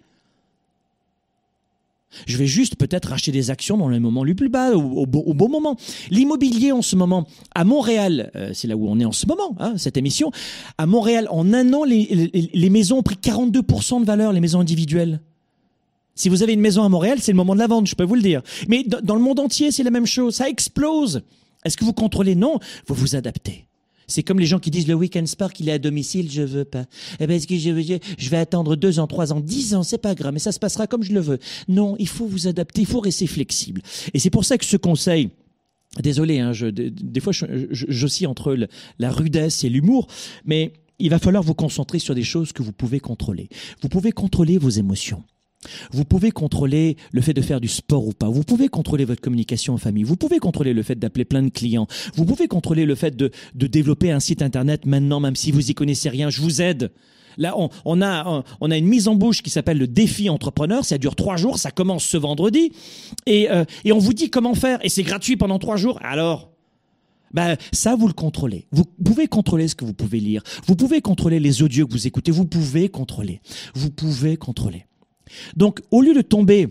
Je 2.27 2.37
vais 2.37 2.47
juste 2.47 2.75
peut-être 2.75 3.13
acheter 3.13 3.31
des 3.31 3.51
actions 3.51 3.77
dans 3.77 3.87
le 3.87 3.99
moment 3.99 4.23
le 4.23 4.35
plus 4.35 4.49
bas, 4.49 4.71
au, 4.75 5.03
au 5.03 5.05
bon, 5.33 5.49
moment. 5.49 5.75
L'immobilier 6.09 6.71
en 6.71 6.81
ce 6.81 6.95
moment, 6.95 7.27
à 7.55 7.63
Montréal, 7.63 8.31
euh, 8.35 8.51
c'est 8.53 8.67
là 8.67 8.75
où 8.75 8.87
on 8.87 8.99
est 8.99 9.05
en 9.05 9.11
ce 9.11 9.27
moment, 9.27 9.55
hein, 9.59 9.73
cette 9.77 9.97
émission, 9.97 10.31
à 10.77 10.85
Montréal, 10.85 11.27
en 11.29 11.53
un 11.53 11.73
an, 11.73 11.83
les, 11.83 12.31
les, 12.33 12.49
les 12.53 12.69
maisons 12.69 12.99
ont 12.99 13.03
pris 13.03 13.15
42% 13.15 14.01
de 14.01 14.05
valeur, 14.05 14.33
les 14.33 14.39
maisons 14.39 14.59
individuelles. 14.59 15.21
Si 16.15 16.29
vous 16.29 16.43
avez 16.43 16.53
une 16.53 16.61
maison 16.61 16.83
à 16.83 16.89
Montréal, 16.89 17.19
c'est 17.21 17.31
le 17.31 17.37
moment 17.37 17.55
de 17.55 17.59
la 17.59 17.67
vente, 17.67 17.87
je 17.87 17.95
peux 17.95 18.03
vous 18.03 18.15
le 18.15 18.21
dire. 18.21 18.41
Mais 18.67 18.83
dans 18.83 19.15
le 19.15 19.21
monde 19.21 19.39
entier, 19.39 19.71
c'est 19.71 19.83
la 19.83 19.91
même 19.91 20.05
chose, 20.05 20.35
ça 20.35 20.49
explose. 20.49 21.23
Est-ce 21.63 21.77
que 21.77 21.85
vous 21.85 21.93
contrôlez? 21.93 22.35
Non, 22.35 22.59
vous 22.87 22.95
vous 22.95 23.15
adaptez. 23.15 23.65
C'est 24.11 24.23
comme 24.23 24.39
les 24.39 24.45
gens 24.45 24.59
qui 24.59 24.71
disent 24.71 24.87
le 24.87 24.93
week-end 24.93 25.25
spark, 25.25 25.59
il 25.59 25.69
est 25.69 25.73
à 25.73 25.79
domicile, 25.79 26.29
je 26.31 26.41
veux 26.41 26.65
pas. 26.65 26.85
Eh 27.19 27.27
ben, 27.27 27.35
est-ce 27.35 27.47
que 27.47 27.57
je, 27.57 27.97
je 28.17 28.29
vais 28.29 28.37
attendre 28.37 28.75
deux 28.75 28.99
ans, 28.99 29.07
trois 29.07 29.33
ans, 29.33 29.39
dix 29.39 29.73
ans, 29.73 29.83
c'est 29.83 29.97
pas 29.97 30.15
grave, 30.15 30.33
mais 30.33 30.39
ça 30.39 30.51
se 30.51 30.59
passera 30.59 30.87
comme 30.87 31.03
je 31.03 31.13
le 31.13 31.19
veux. 31.19 31.39
Non, 31.67 31.95
il 31.99 32.07
faut 32.07 32.27
vous 32.27 32.47
adapter, 32.47 32.81
il 32.81 32.87
faut 32.87 32.99
rester 32.99 33.27
flexible. 33.27 33.81
Et 34.13 34.19
c'est 34.19 34.29
pour 34.29 34.45
ça 34.45 34.57
que 34.57 34.65
ce 34.65 34.77
conseil, 34.77 35.29
Désolé, 35.99 36.39
hein, 36.39 36.53
je, 36.53 36.67
des, 36.67 37.19
fois 37.19 37.33
j'oscille 37.33 38.27
entre 38.27 38.55
la 38.97 39.11
rudesse 39.11 39.65
et 39.65 39.69
l'humour, 39.69 40.07
mais 40.45 40.71
il 40.99 41.09
va 41.09 41.19
falloir 41.19 41.43
vous 41.43 41.53
concentrer 41.53 41.99
sur 41.99 42.15
des 42.15 42.23
choses 42.23 42.53
que 42.53 42.63
vous 42.63 42.71
pouvez 42.71 43.01
contrôler. 43.01 43.49
Vous 43.81 43.89
pouvez 43.89 44.13
contrôler 44.13 44.57
vos 44.57 44.69
émotions. 44.69 45.21
Vous 45.91 46.05
pouvez 46.05 46.31
contrôler 46.31 46.97
le 47.11 47.21
fait 47.21 47.33
de 47.33 47.41
faire 47.41 47.61
du 47.61 47.67
sport 47.67 48.07
ou 48.07 48.13
pas. 48.13 48.29
Vous 48.29 48.43
pouvez 48.43 48.67
contrôler 48.67 49.05
votre 49.05 49.21
communication 49.21 49.73
en 49.73 49.77
famille. 49.77 50.03
Vous 50.03 50.15
pouvez 50.15 50.39
contrôler 50.39 50.73
le 50.73 50.83
fait 50.83 50.95
d'appeler 50.95 51.25
plein 51.25 51.43
de 51.43 51.49
clients. 51.49 51.87
Vous 52.15 52.25
pouvez 52.25 52.47
contrôler 52.47 52.85
le 52.85 52.95
fait 52.95 53.15
de, 53.15 53.31
de 53.55 53.67
développer 53.67 54.11
un 54.11 54.19
site 54.19 54.41
internet 54.41 54.85
maintenant, 54.85 55.19
même 55.19 55.35
si 55.35 55.51
vous 55.51 55.69
y 55.69 55.73
connaissez 55.73 56.09
rien. 56.09 56.29
Je 56.29 56.41
vous 56.41 56.61
aide. 56.61 56.91
Là, 57.37 57.55
on, 57.85 58.01
a, 58.01 58.43
on 58.59 58.71
a 58.71 58.77
une 58.77 58.87
mise 58.87 59.07
en 59.07 59.15
bouche 59.15 59.41
qui 59.41 59.49
s'appelle 59.49 59.77
le 59.77 59.87
défi 59.87 60.29
entrepreneur. 60.29 60.83
Ça 60.83 60.97
dure 60.97 61.15
trois 61.15 61.37
jours. 61.37 61.59
Ça 61.59 61.71
commence 61.71 62.03
ce 62.03 62.17
vendredi. 62.17 62.73
Et, 63.25 63.49
euh, 63.49 63.63
et 63.85 63.93
on 63.93 63.99
vous 63.99 64.13
dit 64.13 64.29
comment 64.29 64.53
faire. 64.53 64.83
Et 64.83 64.89
c'est 64.89 65.03
gratuit 65.03 65.37
pendant 65.37 65.59
trois 65.59 65.77
jours. 65.77 65.99
Alors, 66.03 66.51
ben, 67.33 67.55
ça, 67.71 67.95
vous 67.95 68.07
le 68.07 68.13
contrôlez. 68.13 68.67
Vous 68.71 68.83
pouvez 68.83 69.27
contrôler 69.27 69.69
ce 69.69 69.75
que 69.75 69.85
vous 69.85 69.93
pouvez 69.93 70.19
lire. 70.19 70.43
Vous 70.67 70.75
pouvez 70.75 70.99
contrôler 71.01 71.39
les 71.39 71.61
audios 71.63 71.87
que 71.87 71.93
vous 71.93 72.07
écoutez. 72.07 72.31
Vous 72.31 72.45
pouvez 72.45 72.89
contrôler. 72.89 73.41
Vous 73.73 73.91
pouvez 73.91 74.35
contrôler. 74.35 74.85
Donc, 75.55 75.81
au 75.91 76.01
lieu 76.01 76.13
de 76.13 76.21
tomber, 76.21 76.67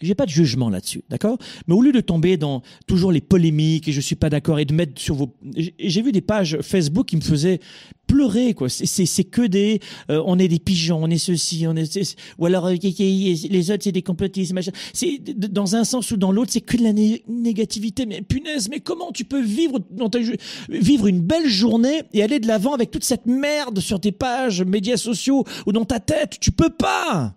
j'ai 0.00 0.14
pas 0.14 0.26
de 0.26 0.30
jugement 0.30 0.70
là-dessus, 0.70 1.02
d'accord? 1.10 1.38
Mais 1.66 1.74
au 1.74 1.82
lieu 1.82 1.90
de 1.90 2.00
tomber 2.00 2.36
dans 2.36 2.62
toujours 2.86 3.10
les 3.10 3.20
polémiques 3.20 3.88
et 3.88 3.92
je 3.92 4.00
suis 4.00 4.14
pas 4.14 4.30
d'accord 4.30 4.60
et 4.60 4.64
de 4.64 4.72
mettre 4.72 5.00
sur 5.00 5.16
vos, 5.16 5.34
j'ai 5.56 6.02
vu 6.02 6.12
des 6.12 6.20
pages 6.20 6.58
Facebook 6.62 7.06
qui 7.08 7.16
me 7.16 7.20
faisaient 7.20 7.58
pleurer 8.06 8.54
quoi. 8.54 8.68
C'est- 8.68 9.24
que 9.24 9.42
des, 9.42 9.80
euh, 10.08 10.22
on 10.24 10.38
est 10.38 10.46
des 10.46 10.60
pigeons, 10.60 11.00
on 11.02 11.10
est 11.10 11.18
ceci, 11.18 11.66
on 11.66 11.74
est 11.74 11.92
c'est- 11.92 12.14
ou 12.38 12.46
alors 12.46 12.66
euh, 12.66 12.76
les 12.80 13.70
autres 13.72 13.82
c'est 13.82 13.90
des 13.92 14.02
complotistes, 14.02 14.52
machin. 14.52 14.70
C'est 14.92 15.18
dans 15.36 15.74
un 15.74 15.82
sens 15.82 16.12
ou 16.12 16.16
dans 16.16 16.30
l'autre, 16.30 16.52
c'est 16.52 16.60
que 16.60 16.76
de 16.76 16.84
la 16.84 16.92
né- 16.92 17.24
négativité. 17.28 18.06
Mais 18.06 18.22
punaise, 18.22 18.68
mais 18.70 18.78
comment 18.78 19.10
tu 19.10 19.24
peux 19.24 19.42
vivre 19.42 19.80
dans 19.90 20.08
ta, 20.08 20.20
vivre 20.68 21.08
une 21.08 21.20
belle 21.22 21.48
journée 21.48 22.02
et 22.14 22.22
aller 22.22 22.38
de 22.38 22.46
l'avant 22.46 22.72
avec 22.72 22.92
toute 22.92 23.04
cette 23.04 23.26
merde 23.26 23.80
sur 23.80 24.00
tes 24.00 24.12
pages 24.12 24.62
médias 24.62 24.96
sociaux 24.96 25.44
ou 25.66 25.72
dans 25.72 25.84
ta 25.84 25.98
tête? 25.98 26.36
Tu 26.40 26.52
peux 26.52 26.70
pas. 26.70 27.34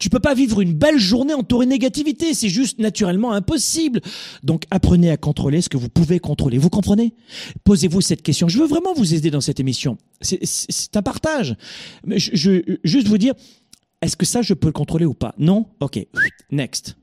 Tu 0.00 0.08
peux 0.10 0.20
pas 0.20 0.34
vivre 0.34 0.60
une 0.60 0.74
belle 0.74 0.98
journée 0.98 1.34
entourée 1.34 1.66
de 1.66 1.70
négativité, 1.70 2.34
c'est 2.34 2.48
juste 2.48 2.78
naturellement 2.78 3.32
impossible. 3.32 4.00
Donc 4.42 4.64
apprenez 4.70 5.10
à 5.10 5.16
contrôler 5.16 5.60
ce 5.60 5.68
que 5.68 5.76
vous 5.76 5.88
pouvez 5.88 6.18
contrôler. 6.18 6.58
Vous 6.58 6.70
comprenez? 6.70 7.14
Posez-vous 7.64 8.00
cette 8.00 8.22
question. 8.22 8.48
Je 8.48 8.58
veux 8.58 8.66
vraiment 8.66 8.94
vous 8.94 9.14
aider 9.14 9.30
dans 9.30 9.40
cette 9.40 9.60
émission. 9.60 9.98
C'est- 10.20 10.96
un 10.96 11.02
partage. 11.02 11.54
Mais 12.04 12.18
je, 12.18 12.30
je- 12.34 12.76
juste 12.84 13.08
vous 13.08 13.18
dire, 13.18 13.34
est-ce 14.02 14.16
que 14.16 14.26
ça 14.26 14.42
je 14.42 14.54
peux 14.54 14.68
le 14.68 14.72
contrôler 14.72 15.04
ou 15.06 15.14
pas? 15.14 15.34
Non? 15.38 15.66
Ok. 15.80 15.98
Next. 16.50 16.96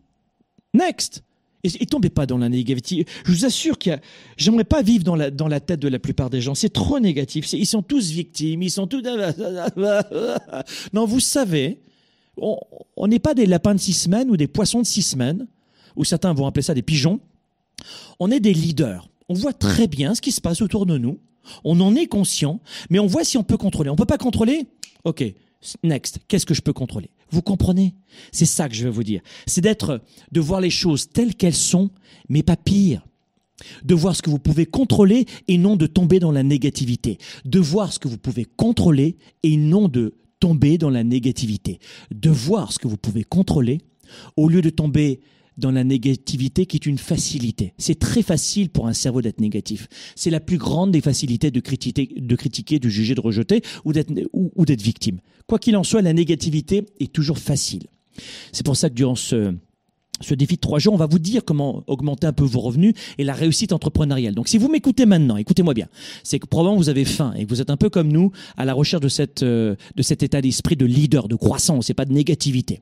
Next. 0.74 1.24
Et, 1.66 1.86
tombez 1.86 2.10
pas 2.10 2.26
dans 2.26 2.38
la 2.38 2.50
négativité. 2.50 3.06
Je 3.26 3.32
vous 3.32 3.46
assure 3.46 3.78
qu'il 3.78 3.92
y 3.94 3.96
a, 3.96 4.02
j'aimerais 4.36 4.66
pas 4.66 4.82
vivre 4.82 5.06
dans 5.06 5.16
la, 5.16 5.32
dans 5.32 5.48
la 5.48 5.62
tête 5.62 5.80
de 5.80 5.88
la 5.88 5.98
plupart 5.98 6.30
des 6.30 6.42
gens. 6.42 6.56
C'est 6.56 6.74
trop 6.74 7.00
négatif. 7.00 7.54
Ils 7.54 7.66
sont 7.66 7.82
tous 7.82 8.10
victimes. 8.12 8.64
Ils 8.64 8.70
sont 8.70 8.86
tous. 8.86 9.02
Non, 10.94 11.06
vous 11.06 11.20
savez, 11.22 11.80
on 12.38 13.08
n'est 13.08 13.20
pas 13.20 13.34
des 13.34 13.46
lapins 13.46 13.76
de 13.76 13.80
six 13.80 13.94
semaines 13.94 14.30
ou 14.30 14.38
des 14.38 14.48
poissons 14.48 14.82
de 14.82 14.86
six 14.86 15.04
semaines, 15.04 15.48
ou 15.96 16.04
certains 16.04 16.34
vont 16.34 16.48
appeler 16.48 16.64
ça 16.64 16.74
des 16.74 16.82
pigeons. 16.82 17.20
On 18.20 18.32
est 18.32 18.40
des 18.40 18.54
leaders. 18.54 19.08
On 19.30 19.34
voit 19.34 19.54
très 19.54 19.88
bien 19.88 20.16
ce 20.16 20.22
qui 20.22 20.32
se 20.32 20.42
passe 20.42 20.62
autour 20.62 20.86
de 20.86 20.98
nous. 20.98 21.20
On 21.64 21.80
en 21.82 21.96
est 21.96 22.08
conscient, 22.08 22.60
mais 22.90 23.00
on 23.00 23.08
voit 23.08 23.24
si 23.24 23.38
on 23.38 23.44
peut 23.44 23.58
contrôler. 23.58 23.90
On 23.90 23.96
peut 23.96 24.06
pas 24.06 24.18
contrôler? 24.18 24.66
Ok, 25.04 25.24
next. 25.84 26.20
Qu'est-ce 26.28 26.46
que 26.46 26.54
je 26.54 26.62
peux 26.62 26.74
contrôler? 26.74 27.10
Vous 27.32 27.42
comprenez? 27.42 27.94
C'est 28.32 28.46
ça 28.46 28.70
que 28.70 28.76
je 28.76 28.86
veux 28.86 28.90
vous 28.90 29.04
dire. 29.04 29.22
C'est 29.46 29.62
d'être, 29.62 30.02
de 30.32 30.40
voir 30.40 30.62
les 30.62 30.70
choses 30.70 31.10
telles 31.10 31.36
qu'elles 31.36 31.54
sont, 31.54 31.90
mais 32.30 32.44
pas 32.44 32.58
pire 32.58 33.02
de 33.84 33.96
voir 33.96 34.16
ce 34.16 34.22
que 34.22 34.30
vous 34.30 34.40
pouvez 34.40 34.66
contrôler 34.66 35.26
et 35.48 35.58
non 35.58 35.76
de 35.76 35.88
tomber 35.88 36.20
dans 36.20 36.32
la 36.32 36.44
négativité. 36.44 37.18
De 37.46 37.60
voir 37.60 37.94
ce 37.94 38.00
que 38.00 38.08
vous 38.08 38.18
pouvez 38.18 38.46
contrôler 38.46 39.16
et 39.44 39.58
non 39.58 39.88
de 39.88 40.14
tomber 40.44 40.78
dans 40.78 40.90
la 40.90 41.06
négativité. 41.06 41.80
De 42.14 42.30
voir 42.30 42.74
ce 42.74 42.80
que 42.80 42.90
vous 42.90 42.98
pouvez 42.98 43.24
contrôler 43.24 43.80
au 44.36 44.50
lieu 44.50 44.62
de 44.62 44.70
tomber 44.70 45.22
dans 45.56 45.72
la 45.72 45.86
négativité 45.86 46.66
qui 46.66 46.76
est 46.76 46.86
une 46.86 46.98
facilité. 46.98 47.74
C'est 47.78 47.98
très 47.98 48.22
facile 48.22 48.70
pour 48.70 48.88
un 48.88 48.92
cerveau 48.92 49.22
d'être 49.22 49.40
négatif. 49.40 49.88
C'est 50.18 50.32
la 50.32 50.42
plus 50.42 50.58
grande 50.58 50.92
des 50.92 51.00
facilités 51.00 51.50
de 51.50 51.60
critiquer, 51.62 52.10
de, 52.14 52.36
critiquer, 52.36 52.80
de 52.80 52.90
juger, 52.90 53.16
de 53.16 53.22
rejeter 53.22 53.62
ou 53.86 53.94
d'être, 53.94 54.12
ou, 54.34 54.52
ou 54.54 54.66
d'être 54.66 54.82
victime. 54.82 55.22
Quoi 55.48 55.60
qu'il 55.60 55.78
en 55.78 55.84
soit, 55.86 56.02
la 56.02 56.12
négativité 56.12 56.84
est 57.00 57.14
toujours 57.14 57.40
facile. 57.40 57.84
C'est 58.52 58.66
pour 58.66 58.76
ça 58.76 58.90
que 58.90 58.96
durant 58.96 59.16
ce, 59.16 59.56
ce 60.22 60.34
défi 60.36 60.56
de 60.56 60.62
trois 60.62 60.80
jours, 60.80 60.94
on 60.94 60.98
va 60.98 61.08
vous 61.08 61.20
dire 61.20 61.44
comment 61.44 61.84
augmenter 61.88 62.28
un 62.28 62.34
peu 62.34 62.44
vos 62.44 62.60
revenus 62.60 62.94
et 63.18 63.24
la 63.24 63.34
réussite 63.34 63.74
entrepreneuriale. 63.74 64.36
Donc, 64.36 64.48
si 64.48 64.58
vous 64.58 64.70
m'écoutez 64.70 65.06
maintenant, 65.06 65.38
écoutez-moi 65.38 65.74
bien, 65.74 65.88
c'est 66.24 66.40
que 66.40 66.46
probablement 66.46 66.78
vous 66.78 66.90
avez 66.90 67.06
faim 67.06 67.34
et 67.38 67.46
que 67.46 67.50
vous 67.50 67.62
êtes 67.62 67.70
un 67.70 67.78
peu 67.78 67.90
comme 67.90 68.12
nous 68.12 68.32
à 68.58 68.66
la 68.66 68.74
recherche 68.74 69.02
de 69.02 69.10
cette 69.10 69.44
euh, 69.44 69.76
de 69.96 70.04
cet 70.04 70.24
état 70.24 70.42
d'esprit 70.42 70.76
de 70.76 70.86
leader, 70.86 71.28
de 71.28 71.36
croissance, 71.36 71.90
et 71.90 71.94
pas 71.94 72.06
de 72.06 72.14
négativité. 72.14 72.80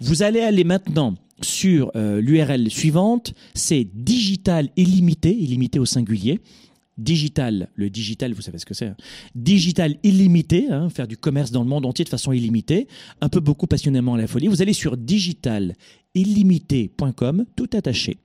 Vous 0.00 0.22
allez 0.22 0.40
aller 0.40 0.64
maintenant 0.64 1.14
sur 1.42 1.90
euh, 1.96 2.20
l'URL 2.20 2.70
suivante, 2.70 3.34
c'est 3.54 3.86
digital 3.94 4.68
illimité, 4.76 5.34
illimité 5.34 5.78
au 5.78 5.86
singulier. 5.86 6.40
Digital, 6.96 7.70
le 7.74 7.90
digital, 7.90 8.34
vous 8.34 8.42
savez 8.42 8.58
ce 8.58 8.66
que 8.66 8.74
c'est. 8.74 8.86
hein. 8.86 8.96
Digital 9.34 9.96
illimité, 10.04 10.68
hein, 10.70 10.88
faire 10.90 11.08
du 11.08 11.16
commerce 11.16 11.50
dans 11.50 11.64
le 11.64 11.68
monde 11.68 11.86
entier 11.86 12.04
de 12.04 12.08
façon 12.08 12.30
illimitée, 12.30 12.86
un 13.20 13.28
peu 13.28 13.40
beaucoup 13.40 13.66
passionnément 13.66 14.14
à 14.14 14.18
la 14.18 14.28
folie. 14.28 14.46
Vous 14.46 14.62
allez 14.62 14.72
sur 14.72 14.96
digitalillimité.com, 16.14 17.44
tout 17.56 17.70
attaché. 17.74 18.18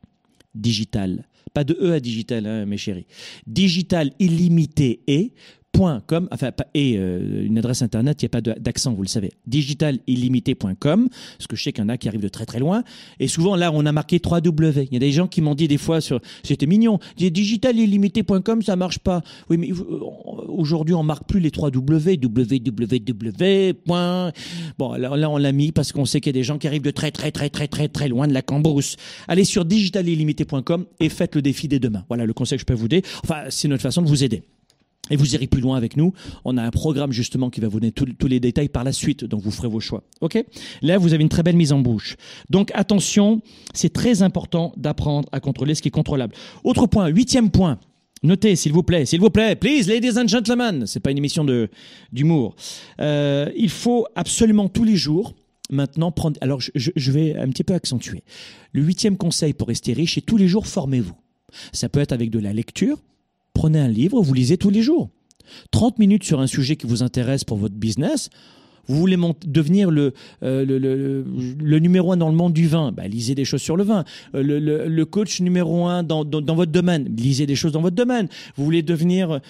Digital, 0.56 1.26
pas 1.54 1.64
de 1.64 1.78
E 1.82 1.94
à 1.94 2.00
digital, 2.00 2.46
hein, 2.46 2.66
mes 2.66 2.78
chéris. 2.78 3.06
Digital 3.48 4.12
illimité 4.20 5.02
et 5.08 5.34
Com, 5.80 6.28
enfin, 6.32 6.52
et 6.74 6.98
euh, 6.98 7.46
une 7.46 7.58
adresse 7.58 7.82
internet, 7.82 8.22
il 8.22 8.26
n'y 8.26 8.28
a 8.28 8.42
pas 8.42 8.42
d'accent, 8.42 8.94
vous 8.94 9.02
le 9.02 9.08
savez. 9.08 9.32
Digitalillimité.com, 9.48 11.08
parce 11.38 11.48
que 11.48 11.56
je 11.56 11.64
sais 11.64 11.72
qu'il 11.72 11.82
y 11.82 11.86
en 11.86 11.90
a 11.90 11.98
qui 11.98 12.10
arrivent 12.10 12.20
de 12.20 12.28
très 12.28 12.46
très 12.46 12.60
loin. 12.60 12.84
Et 13.22 13.30
souvent, 13.30 13.56
là, 13.56 13.72
on 13.74 13.86
a 13.86 13.94
marqué 13.94 14.18
3W. 14.18 14.88
Il 14.88 14.94
y 14.94 14.98
a 14.98 15.00
des 15.00 15.14
gens 15.14 15.28
qui 15.28 15.40
m'ont 15.40 15.56
dit 15.56 15.70
des 15.70 15.78
fois 15.78 16.02
sur, 16.02 16.20
c'était 16.44 16.66
mignon, 16.66 17.00
digitalillimité.com, 17.18 18.62
ça 18.62 18.76
marche 18.76 19.00
pas. 19.00 19.22
Oui, 19.50 19.58
mais 19.58 19.72
euh, 19.72 19.76
aujourd'hui, 20.50 20.96
on 20.96 21.04
marque 21.04 21.26
plus 21.26 21.40
les 21.40 21.50
3W, 21.50 22.20
www. 22.22 23.74
Bon, 24.78 24.92
alors 24.92 25.16
là, 25.16 25.30
on 25.30 25.38
l'a 25.38 25.52
mis 25.54 25.72
parce 25.72 25.94
qu'on 25.94 26.04
sait 26.04 26.20
qu'il 26.20 26.36
y 26.36 26.36
a 26.36 26.40
des 26.40 26.44
gens 26.44 26.58
qui 26.58 26.68
arrivent 26.68 26.82
de 26.82 26.92
très 26.92 27.12
très 27.12 27.32
très 27.32 27.50
très 27.50 27.70
très 27.70 27.88
très 27.88 28.10
loin 28.10 28.28
de 28.28 28.34
la 28.34 28.42
cambrousse. 28.42 28.98
Allez 29.30 29.46
sur 29.46 29.64
digitalillimité.com 29.64 30.88
et 31.00 31.08
faites 31.08 31.36
le 31.36 31.42
défi 31.42 31.70
dès 31.70 31.80
demain. 31.80 32.04
Voilà 32.10 32.26
le 32.26 32.34
conseil 32.34 32.58
que 32.58 32.62
je 32.62 32.66
peux 32.66 32.74
vous 32.74 32.90
donner. 32.90 33.04
Enfin, 33.24 33.44
c'est 33.50 33.70
notre 33.70 33.84
façon 33.84 34.02
de 34.02 34.08
vous 34.08 34.26
aider. 34.26 34.44
Et 35.12 35.16
vous 35.16 35.34
irez 35.34 35.48
plus 35.48 35.62
loin 35.62 35.76
avec 35.76 35.98
nous. 35.98 36.14
On 36.46 36.58
a 36.58 36.64
un 36.64 36.70
programme 36.70 37.12
justement 37.12 37.50
qui 37.50 37.62
va 37.62 37.68
vous 37.68 37.80
donner 37.80 37.92
tous 37.92 38.28
les 38.28 38.40
détails 38.40 38.70
par 38.70 38.84
la 38.84 38.92
suite, 38.92 39.26
donc 39.26 39.42
vous 39.42 39.52
ferez 39.52 39.68
vos 39.68 39.80
choix. 39.80 40.04
Ok? 40.22 40.44
Là, 40.82 40.98
vous 40.98 41.14
avez 41.14 41.24
une 41.24 41.30
très 41.30 41.42
belle 41.42 41.56
mise 41.56 41.72
en 41.72 41.80
bouche. 41.80 42.16
Donc 42.50 42.72
attention, 42.76 43.42
c'est 43.74 43.92
très 43.92 44.22
important 44.22 44.72
d'apprendre 44.78 45.28
à 45.32 45.40
contrôler 45.40 45.74
ce 45.74 45.82
qui 45.82 45.88
est 45.88 45.92
contrôlable. 45.92 46.36
Autre 46.64 46.86
point, 46.86 47.08
huitième 47.08 47.50
point. 47.50 47.80
Notez, 48.22 48.56
s'il 48.56 48.74
vous 48.74 48.84
plaît, 48.84 49.06
s'il 49.06 49.22
vous 49.22 49.30
plaît, 49.30 49.56
please, 49.56 49.88
ladies 49.88 50.20
and 50.20 50.28
gentlemen. 50.28 50.86
C'est 50.86 51.00
pas 51.00 51.12
une 51.12 51.18
émission 51.18 51.46
de 51.46 51.70
d'humour. 52.12 52.56
Euh, 53.00 53.50
il 53.56 53.70
faut 53.70 54.06
absolument 54.16 54.68
tous 54.68 54.84
les 54.84 54.98
jours 54.98 55.34
maintenant 55.70 56.12
prendre. 56.12 56.38
Alors, 56.42 56.60
je, 56.60 57.12
vais 57.12 57.36
un 57.38 57.48
petit 57.50 57.64
peu 57.64 57.74
accentuer. 57.74 58.24
Le 58.74 58.82
huitième 58.82 59.18
conseil 59.18 59.54
pour 59.54 59.70
rester 59.70 59.94
riche, 59.94 60.16
c'est 60.16 60.22
tous 60.22 60.38
les 60.38 60.48
jours 60.48 60.68
formez-vous. 60.68 61.16
Ça 61.72 61.88
peut 61.90 62.00
être 62.00 62.12
avec 62.12 62.30
de 62.30 62.40
la 62.40 62.54
lecture, 62.54 62.98
prenez 63.54 63.80
un 63.80 63.88
livre, 63.88 64.22
vous 64.22 64.34
lisez 64.34 64.58
tous 64.58 64.70
les 64.70 64.82
jours. 64.82 65.10
30 65.72 66.00
minutes 66.00 66.24
sur 66.24 66.40
un 66.40 66.48
sujet 66.48 66.76
qui 66.76 66.88
vous 66.88 67.04
intéresse 67.04 67.44
pour 67.44 67.58
votre 67.58 67.76
business. 67.76 68.30
Vous 68.88 68.98
voulez 68.98 69.18
devenir 69.46 69.92
le, 69.92 70.14
euh, 70.42 70.66
le, 70.66 71.80
numéro 71.80 72.12
un 72.12 72.18
dans 72.18 72.30
le 72.30 72.36
monde 72.36 72.54
du 72.54 72.68
vin, 72.68 72.92
bah, 72.92 73.08
lisez 73.08 73.36
des 73.36 73.46
choses 73.46 73.62
sur 73.62 73.78
le 73.78 73.84
vin. 73.84 74.04
Euh, 74.34 74.42
le, 74.42 75.06
coach 75.06 75.42
numéro 75.42 75.86
un 75.86 76.02
dans, 76.02 76.26
dans, 76.26 76.56
votre 76.56 76.72
domaine, 76.72 77.08
lisez 77.16 77.46
des 77.46 77.56
choses 77.56 77.72
dans 77.72 77.82
votre 77.82 77.96
domaine. 77.96 78.28
Vous 78.56 78.66
voulez 78.66 78.82
devenir, 78.82 79.42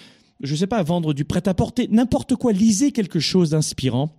je 0.42 0.52
ne 0.52 0.56
sais 0.58 0.66
pas, 0.66 0.82
vendre 0.82 1.14
du 1.14 1.24
prêt-à-porter, 1.24 1.88
n'importe 1.90 2.34
quoi, 2.36 2.52
lisez 2.52 2.92
quelque 2.92 3.18
chose 3.18 3.50
d'inspirant 3.50 4.14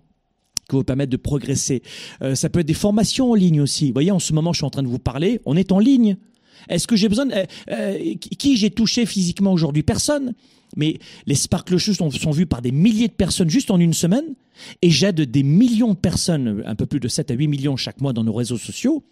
qui 0.68 0.76
vous 0.76 0.84
permettre 0.84 1.10
de 1.10 1.16
progresser. 1.16 1.82
Euh, 2.22 2.34
ça 2.34 2.48
peut 2.48 2.60
être 2.60 2.66
des 2.66 2.74
formations 2.74 3.30
en 3.30 3.34
ligne 3.34 3.60
aussi. 3.60 3.86
Vous 3.86 3.92
voyez, 3.92 4.10
en 4.10 4.18
ce 4.18 4.32
moment, 4.32 4.52
je 4.52 4.58
suis 4.58 4.66
en 4.66 4.70
train 4.70 4.82
de 4.82 4.88
vous 4.88 4.98
parler, 4.98 5.40
on 5.44 5.56
est 5.56 5.70
en 5.70 5.78
ligne. 5.78 6.16
Est-ce 6.68 6.86
que 6.86 6.96
j'ai 6.96 7.08
besoin 7.08 7.30
euh, 7.30 7.44
euh, 7.70 8.14
qui 8.38 8.56
j'ai 8.56 8.70
touché 8.70 9.06
physiquement 9.06 9.52
aujourd'hui? 9.52 9.82
Personne. 9.82 10.34
Mais 10.76 10.98
les 11.26 11.34
Sparkle 11.34 11.76
Shoes 11.76 11.94
sont, 11.94 12.10
sont, 12.10 12.30
vus 12.30 12.46
par 12.46 12.62
des 12.62 12.72
milliers 12.72 13.08
de 13.08 13.12
personnes 13.12 13.50
juste 13.50 13.70
en 13.70 13.78
une 13.78 13.92
semaine. 13.92 14.34
Et 14.80 14.90
j'aide 14.90 15.20
des 15.20 15.42
millions 15.42 15.92
de 15.92 15.98
personnes, 15.98 16.62
un 16.64 16.74
peu 16.74 16.86
plus 16.86 17.00
de 17.00 17.08
7 17.08 17.30
à 17.30 17.34
8 17.34 17.48
millions 17.48 17.76
chaque 17.76 18.00
mois 18.00 18.12
dans 18.12 18.24
nos 18.24 18.32
réseaux 18.32 18.58
sociaux, 18.58 19.02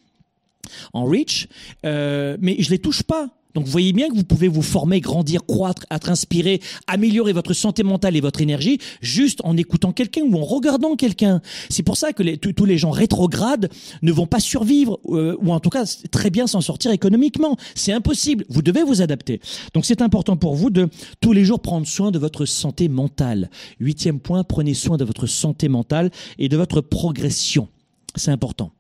en 0.93 1.05
reach. 1.05 1.49
Euh, 1.85 2.37
mais 2.41 2.57
je 2.59 2.71
les 2.71 2.79
touche 2.79 3.03
pas. 3.03 3.29
Donc 3.55 3.65
vous 3.65 3.73
voyez 3.73 3.93
bien 3.93 4.09
que 4.09 4.15
vous 4.15 4.25
pouvez 4.25 4.49
vous 4.49 4.63
former, 4.63 5.01
grandir, 5.01 5.45
croître, 5.47 5.87
être 5.91 6.11
inspiré, 6.11 6.61
améliorer 6.87 7.33
votre 7.33 7.53
santé 7.53 7.83
mentale 7.83 8.17
et 8.17 8.21
votre 8.21 8.41
énergie 8.41 8.79
juste 9.01 9.41
en 9.45 9.57
écoutant 9.57 9.93
quelqu'un 9.93 10.23
ou 10.23 10.37
en 10.37 10.45
regardant 10.45 10.97
quelqu'un. 10.97 11.41
C'est 11.69 11.83
pour 11.83 11.97
ça 11.97 12.13
que 12.13 12.23
les, 12.23 12.39
tous 12.39 12.65
les 12.65 12.79
gens 12.79 12.91
rétrogrades 12.91 13.71
ne 14.03 14.13
vont 14.13 14.27
pas 14.27 14.41
survivre 14.41 14.99
euh, 15.09 15.37
ou 15.41 15.53
en 15.53 15.61
tout 15.61 15.71
cas 15.71 15.85
très 16.11 16.31
bien 16.31 16.47
s'en 16.47 16.61
sortir 16.61 16.91
économiquement. 16.91 17.57
C'est 17.75 17.93
impossible. 17.93 18.45
Vous 18.49 18.63
devez 18.63 18.83
vous 18.83 19.03
adapter. 19.03 19.41
Donc 19.75 19.85
c'est 19.85 20.03
important 20.03 20.37
pour 20.37 20.55
vous 20.55 20.71
de 20.71 20.89
tous 21.21 21.33
les 21.33 21.45
jours 21.45 21.61
prendre 21.61 21.87
soin 21.87 22.11
de 22.11 22.19
votre 22.19 22.45
santé 22.45 22.89
mentale. 22.89 23.51
Huitième 23.79 24.21
point, 24.21 24.45
prenez 24.45 24.75
soin 24.75 24.97
de 24.97 25.05
votre 25.05 25.27
santé 25.27 25.69
mentale 25.69 26.11
et 26.39 26.49
de 26.49 26.57
votre 26.57 26.81
progression. 26.81 27.69
C'est 28.17 28.31
important. 28.31 28.73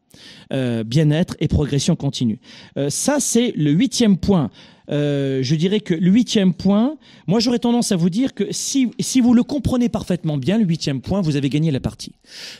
Euh, 0.52 0.82
bien-être 0.82 1.36
et 1.38 1.46
progression 1.46 1.94
continue. 1.94 2.40
Euh, 2.76 2.90
ça, 2.90 3.20
c'est 3.20 3.52
le 3.56 3.70
huitième 3.70 4.16
point. 4.16 4.50
Euh, 4.90 5.40
je 5.44 5.54
dirais 5.54 5.78
que 5.78 5.94
le 5.94 6.10
huitième 6.10 6.54
point, 6.54 6.96
moi 7.28 7.38
j'aurais 7.38 7.60
tendance 7.60 7.92
à 7.92 7.96
vous 7.96 8.10
dire 8.10 8.34
que 8.34 8.44
si, 8.50 8.90
si 8.98 9.20
vous 9.20 9.32
le 9.32 9.44
comprenez 9.44 9.88
parfaitement 9.88 10.36
bien, 10.36 10.58
le 10.58 10.64
huitième 10.64 11.00
point, 11.00 11.20
vous 11.20 11.36
avez 11.36 11.48
gagné 11.48 11.70
la 11.70 11.78
partie. 11.78 12.12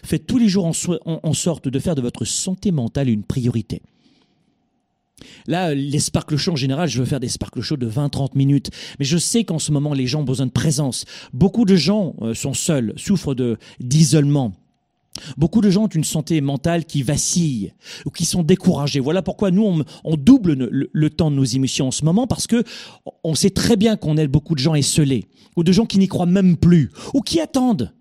Faites 0.05 0.27
tous 0.27 0.39
les 0.39 0.49
jours 0.49 0.67
en, 0.67 1.33
sorte 1.33 1.67
de 1.67 1.79
faire 1.81 1.97
de 1.97 2.01
votre 2.01 2.25
santé 2.25 2.71
mentale 2.71 3.09
une 3.09 3.25
priorité. 3.25 3.83
Là, 5.49 5.75
les 5.75 5.99
sparkle 5.99 6.37
shows 6.37 6.53
en 6.53 6.57
général, 6.57 6.89
je 6.89 7.01
veux 7.01 7.05
faire 7.05 7.21
des 7.21 7.29
sparkle 7.29 7.61
shows 7.61 7.77
de 7.77 7.91
20-30 7.91 8.37
minutes. 8.37 8.71
Mais 9.01 9.05
je 9.05 9.19
sais 9.19 9.43
qu'en 9.43 9.59
ce 9.59 9.73
moment, 9.73 9.93
les 9.95 10.07
gens 10.07 10.21
ont 10.21 10.25
besoin 10.25 10.47
de 10.47 10.53
présence. 10.53 11.05
Beaucoup 11.33 11.65
de 11.65 11.75
gens 11.75 12.15
sont 12.35 12.55
seuls, 12.55 12.93
souffrent 12.97 13.35
d'isolement. 13.81 14.53
Beaucoup 15.37 15.61
de 15.61 15.71
gens 15.71 15.85
ont 15.85 15.89
une 15.89 16.05
santé 16.05 16.41
mentale 16.41 16.85
qui 16.85 17.03
vacille 17.03 17.73
ou 18.07 18.11
qui 18.11 18.25
sont 18.25 18.43
découragés. 18.43 19.01
Voilà 19.01 19.23
pourquoi 19.23 19.51
nous, 19.51 19.85
on, 20.05 20.17
double 20.17 20.55
le, 20.93 21.11
temps 21.11 21.31
de 21.31 21.37
nos 21.37 21.45
émissions 21.45 21.89
en 21.89 21.91
ce 21.91 22.05
moment 22.05 22.27
parce 22.27 22.47
que 22.47 22.65
on 23.25 23.35
sait 23.35 23.51
très 23.51 23.77
bien 23.77 23.97
qu'on 23.97 24.17
aide 24.17 24.31
beaucoup 24.31 24.55
de 24.55 24.61
gens 24.61 24.75
esselés 24.75 25.27
ou 25.57 25.65
de 25.65 25.73
gens 25.73 25.87
qui 25.87 25.99
n'y 25.99 26.09
croient 26.09 26.27
même 26.27 26.57
plus 26.57 26.91
ou 27.15 27.21
qui 27.21 27.41
attendent. 27.41 27.93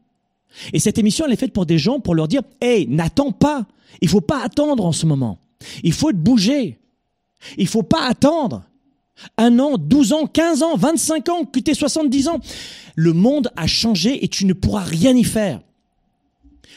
Et 0.73 0.79
cette 0.79 0.97
émission, 0.97 1.25
elle 1.25 1.33
est 1.33 1.37
faite 1.37 1.53
pour 1.53 1.65
des 1.65 1.77
gens 1.77 1.99
pour 1.99 2.15
leur 2.15 2.27
dire, 2.27 2.41
hey, 2.61 2.87
n'attends 2.87 3.31
pas. 3.31 3.65
Il 4.01 4.09
faut 4.09 4.21
pas 4.21 4.43
attendre 4.43 4.85
en 4.85 4.91
ce 4.91 5.05
moment. 5.05 5.39
Il 5.83 5.93
faut 5.93 6.11
bouger. 6.13 6.79
Il 7.57 7.67
faut 7.67 7.83
pas 7.83 8.07
attendre. 8.07 8.63
Un 9.37 9.59
an, 9.59 9.77
12 9.77 10.13
ans, 10.13 10.27
15 10.27 10.63
ans, 10.63 10.75
25 10.77 11.29
ans, 11.29 11.45
que 11.45 11.59
tu 11.59 11.73
70 11.73 12.27
ans. 12.29 12.39
Le 12.95 13.13
monde 13.13 13.51
a 13.55 13.67
changé 13.67 14.23
et 14.23 14.27
tu 14.27 14.45
ne 14.45 14.53
pourras 14.53 14.83
rien 14.83 15.15
y 15.15 15.23
faire 15.23 15.61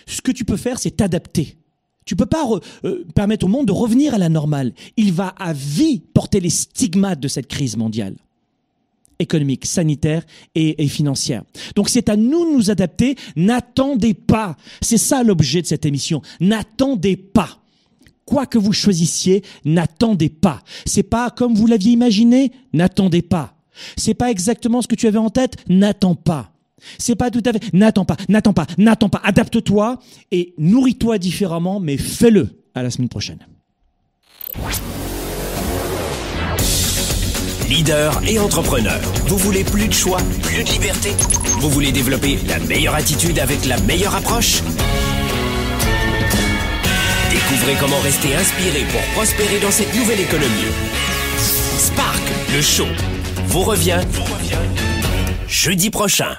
ce 0.06 0.20
que 0.20 0.32
tu 0.32 0.44
peux 0.44 0.56
faire, 0.56 0.78
c'est 0.78 0.96
t'adapter. 0.96 1.56
Tu 2.04 2.16
peux 2.16 2.26
pas 2.26 2.48
euh, 2.84 3.04
permettre 3.14 3.46
au 3.46 3.48
monde 3.48 3.66
de 3.66 3.72
revenir 3.72 4.14
à 4.14 4.18
la 4.18 4.28
normale. 4.28 4.72
Il 4.96 5.12
va 5.12 5.28
à 5.28 5.52
vie 5.52 6.00
porter 6.00 6.40
les 6.40 6.50
stigmates 6.50 7.20
de 7.20 7.28
cette 7.28 7.46
crise 7.46 7.76
mondiale 7.76 8.16
économique, 9.18 9.66
sanitaire 9.66 10.24
et, 10.56 10.82
et 10.82 10.88
financière. 10.88 11.44
Donc 11.76 11.88
c'est 11.88 12.08
à 12.08 12.16
nous 12.16 12.44
de 12.44 12.56
nous 12.56 12.70
adapter. 12.70 13.14
N'attendez 13.36 14.14
pas. 14.14 14.56
C'est 14.80 14.98
ça 14.98 15.22
l'objet 15.22 15.62
de 15.62 15.66
cette 15.66 15.86
émission. 15.86 16.22
N'attendez 16.40 17.16
pas. 17.16 17.62
Quoi 18.24 18.46
que 18.46 18.58
vous 18.58 18.72
choisissiez, 18.72 19.42
n'attendez 19.64 20.28
pas. 20.28 20.62
C'est 20.86 21.02
pas 21.02 21.30
comme 21.30 21.54
vous 21.54 21.66
l'aviez 21.66 21.92
imaginé, 21.92 22.52
n'attendez 22.72 23.22
pas. 23.22 23.56
C'est 23.96 24.14
pas 24.14 24.30
exactement 24.30 24.82
ce 24.82 24.88
que 24.88 24.94
tu 24.94 25.06
avais 25.06 25.18
en 25.18 25.30
tête, 25.30 25.56
n'attends 25.68 26.14
pas. 26.14 26.51
C'est 26.98 27.16
pas 27.16 27.30
tout 27.30 27.42
à 27.44 27.52
fait. 27.52 27.72
N'attends 27.72 28.04
pas, 28.04 28.16
n'attends 28.28 28.52
pas, 28.52 28.66
n'attends 28.78 29.08
pas. 29.08 29.20
Adapte-toi 29.24 29.98
et 30.30 30.54
nourris-toi 30.58 31.18
différemment, 31.18 31.80
mais 31.80 31.96
fais-le. 31.96 32.58
À 32.74 32.82
la 32.82 32.90
semaine 32.90 33.10
prochaine. 33.10 33.38
Leader 37.68 38.20
et 38.26 38.38
entrepreneur. 38.38 38.98
Vous 39.26 39.36
voulez 39.36 39.62
plus 39.62 39.88
de 39.88 39.92
choix, 39.92 40.18
plus 40.42 40.64
de 40.64 40.70
liberté? 40.70 41.10
Vous 41.60 41.68
voulez 41.68 41.92
développer 41.92 42.38
la 42.48 42.58
meilleure 42.60 42.94
attitude 42.94 43.38
avec 43.38 43.64
la 43.66 43.78
meilleure 43.80 44.14
approche? 44.14 44.62
Découvrez 47.30 47.76
comment 47.78 48.00
rester 48.00 48.34
inspiré 48.34 48.84
pour 48.90 49.00
prospérer 49.14 49.60
dans 49.60 49.70
cette 49.70 49.94
nouvelle 49.94 50.20
économie. 50.20 50.72
Spark, 51.78 52.22
le 52.54 52.62
show, 52.62 52.86
vous 53.46 53.62
revient, 53.62 54.00
jeudi 55.46 55.90
prochain. 55.90 56.36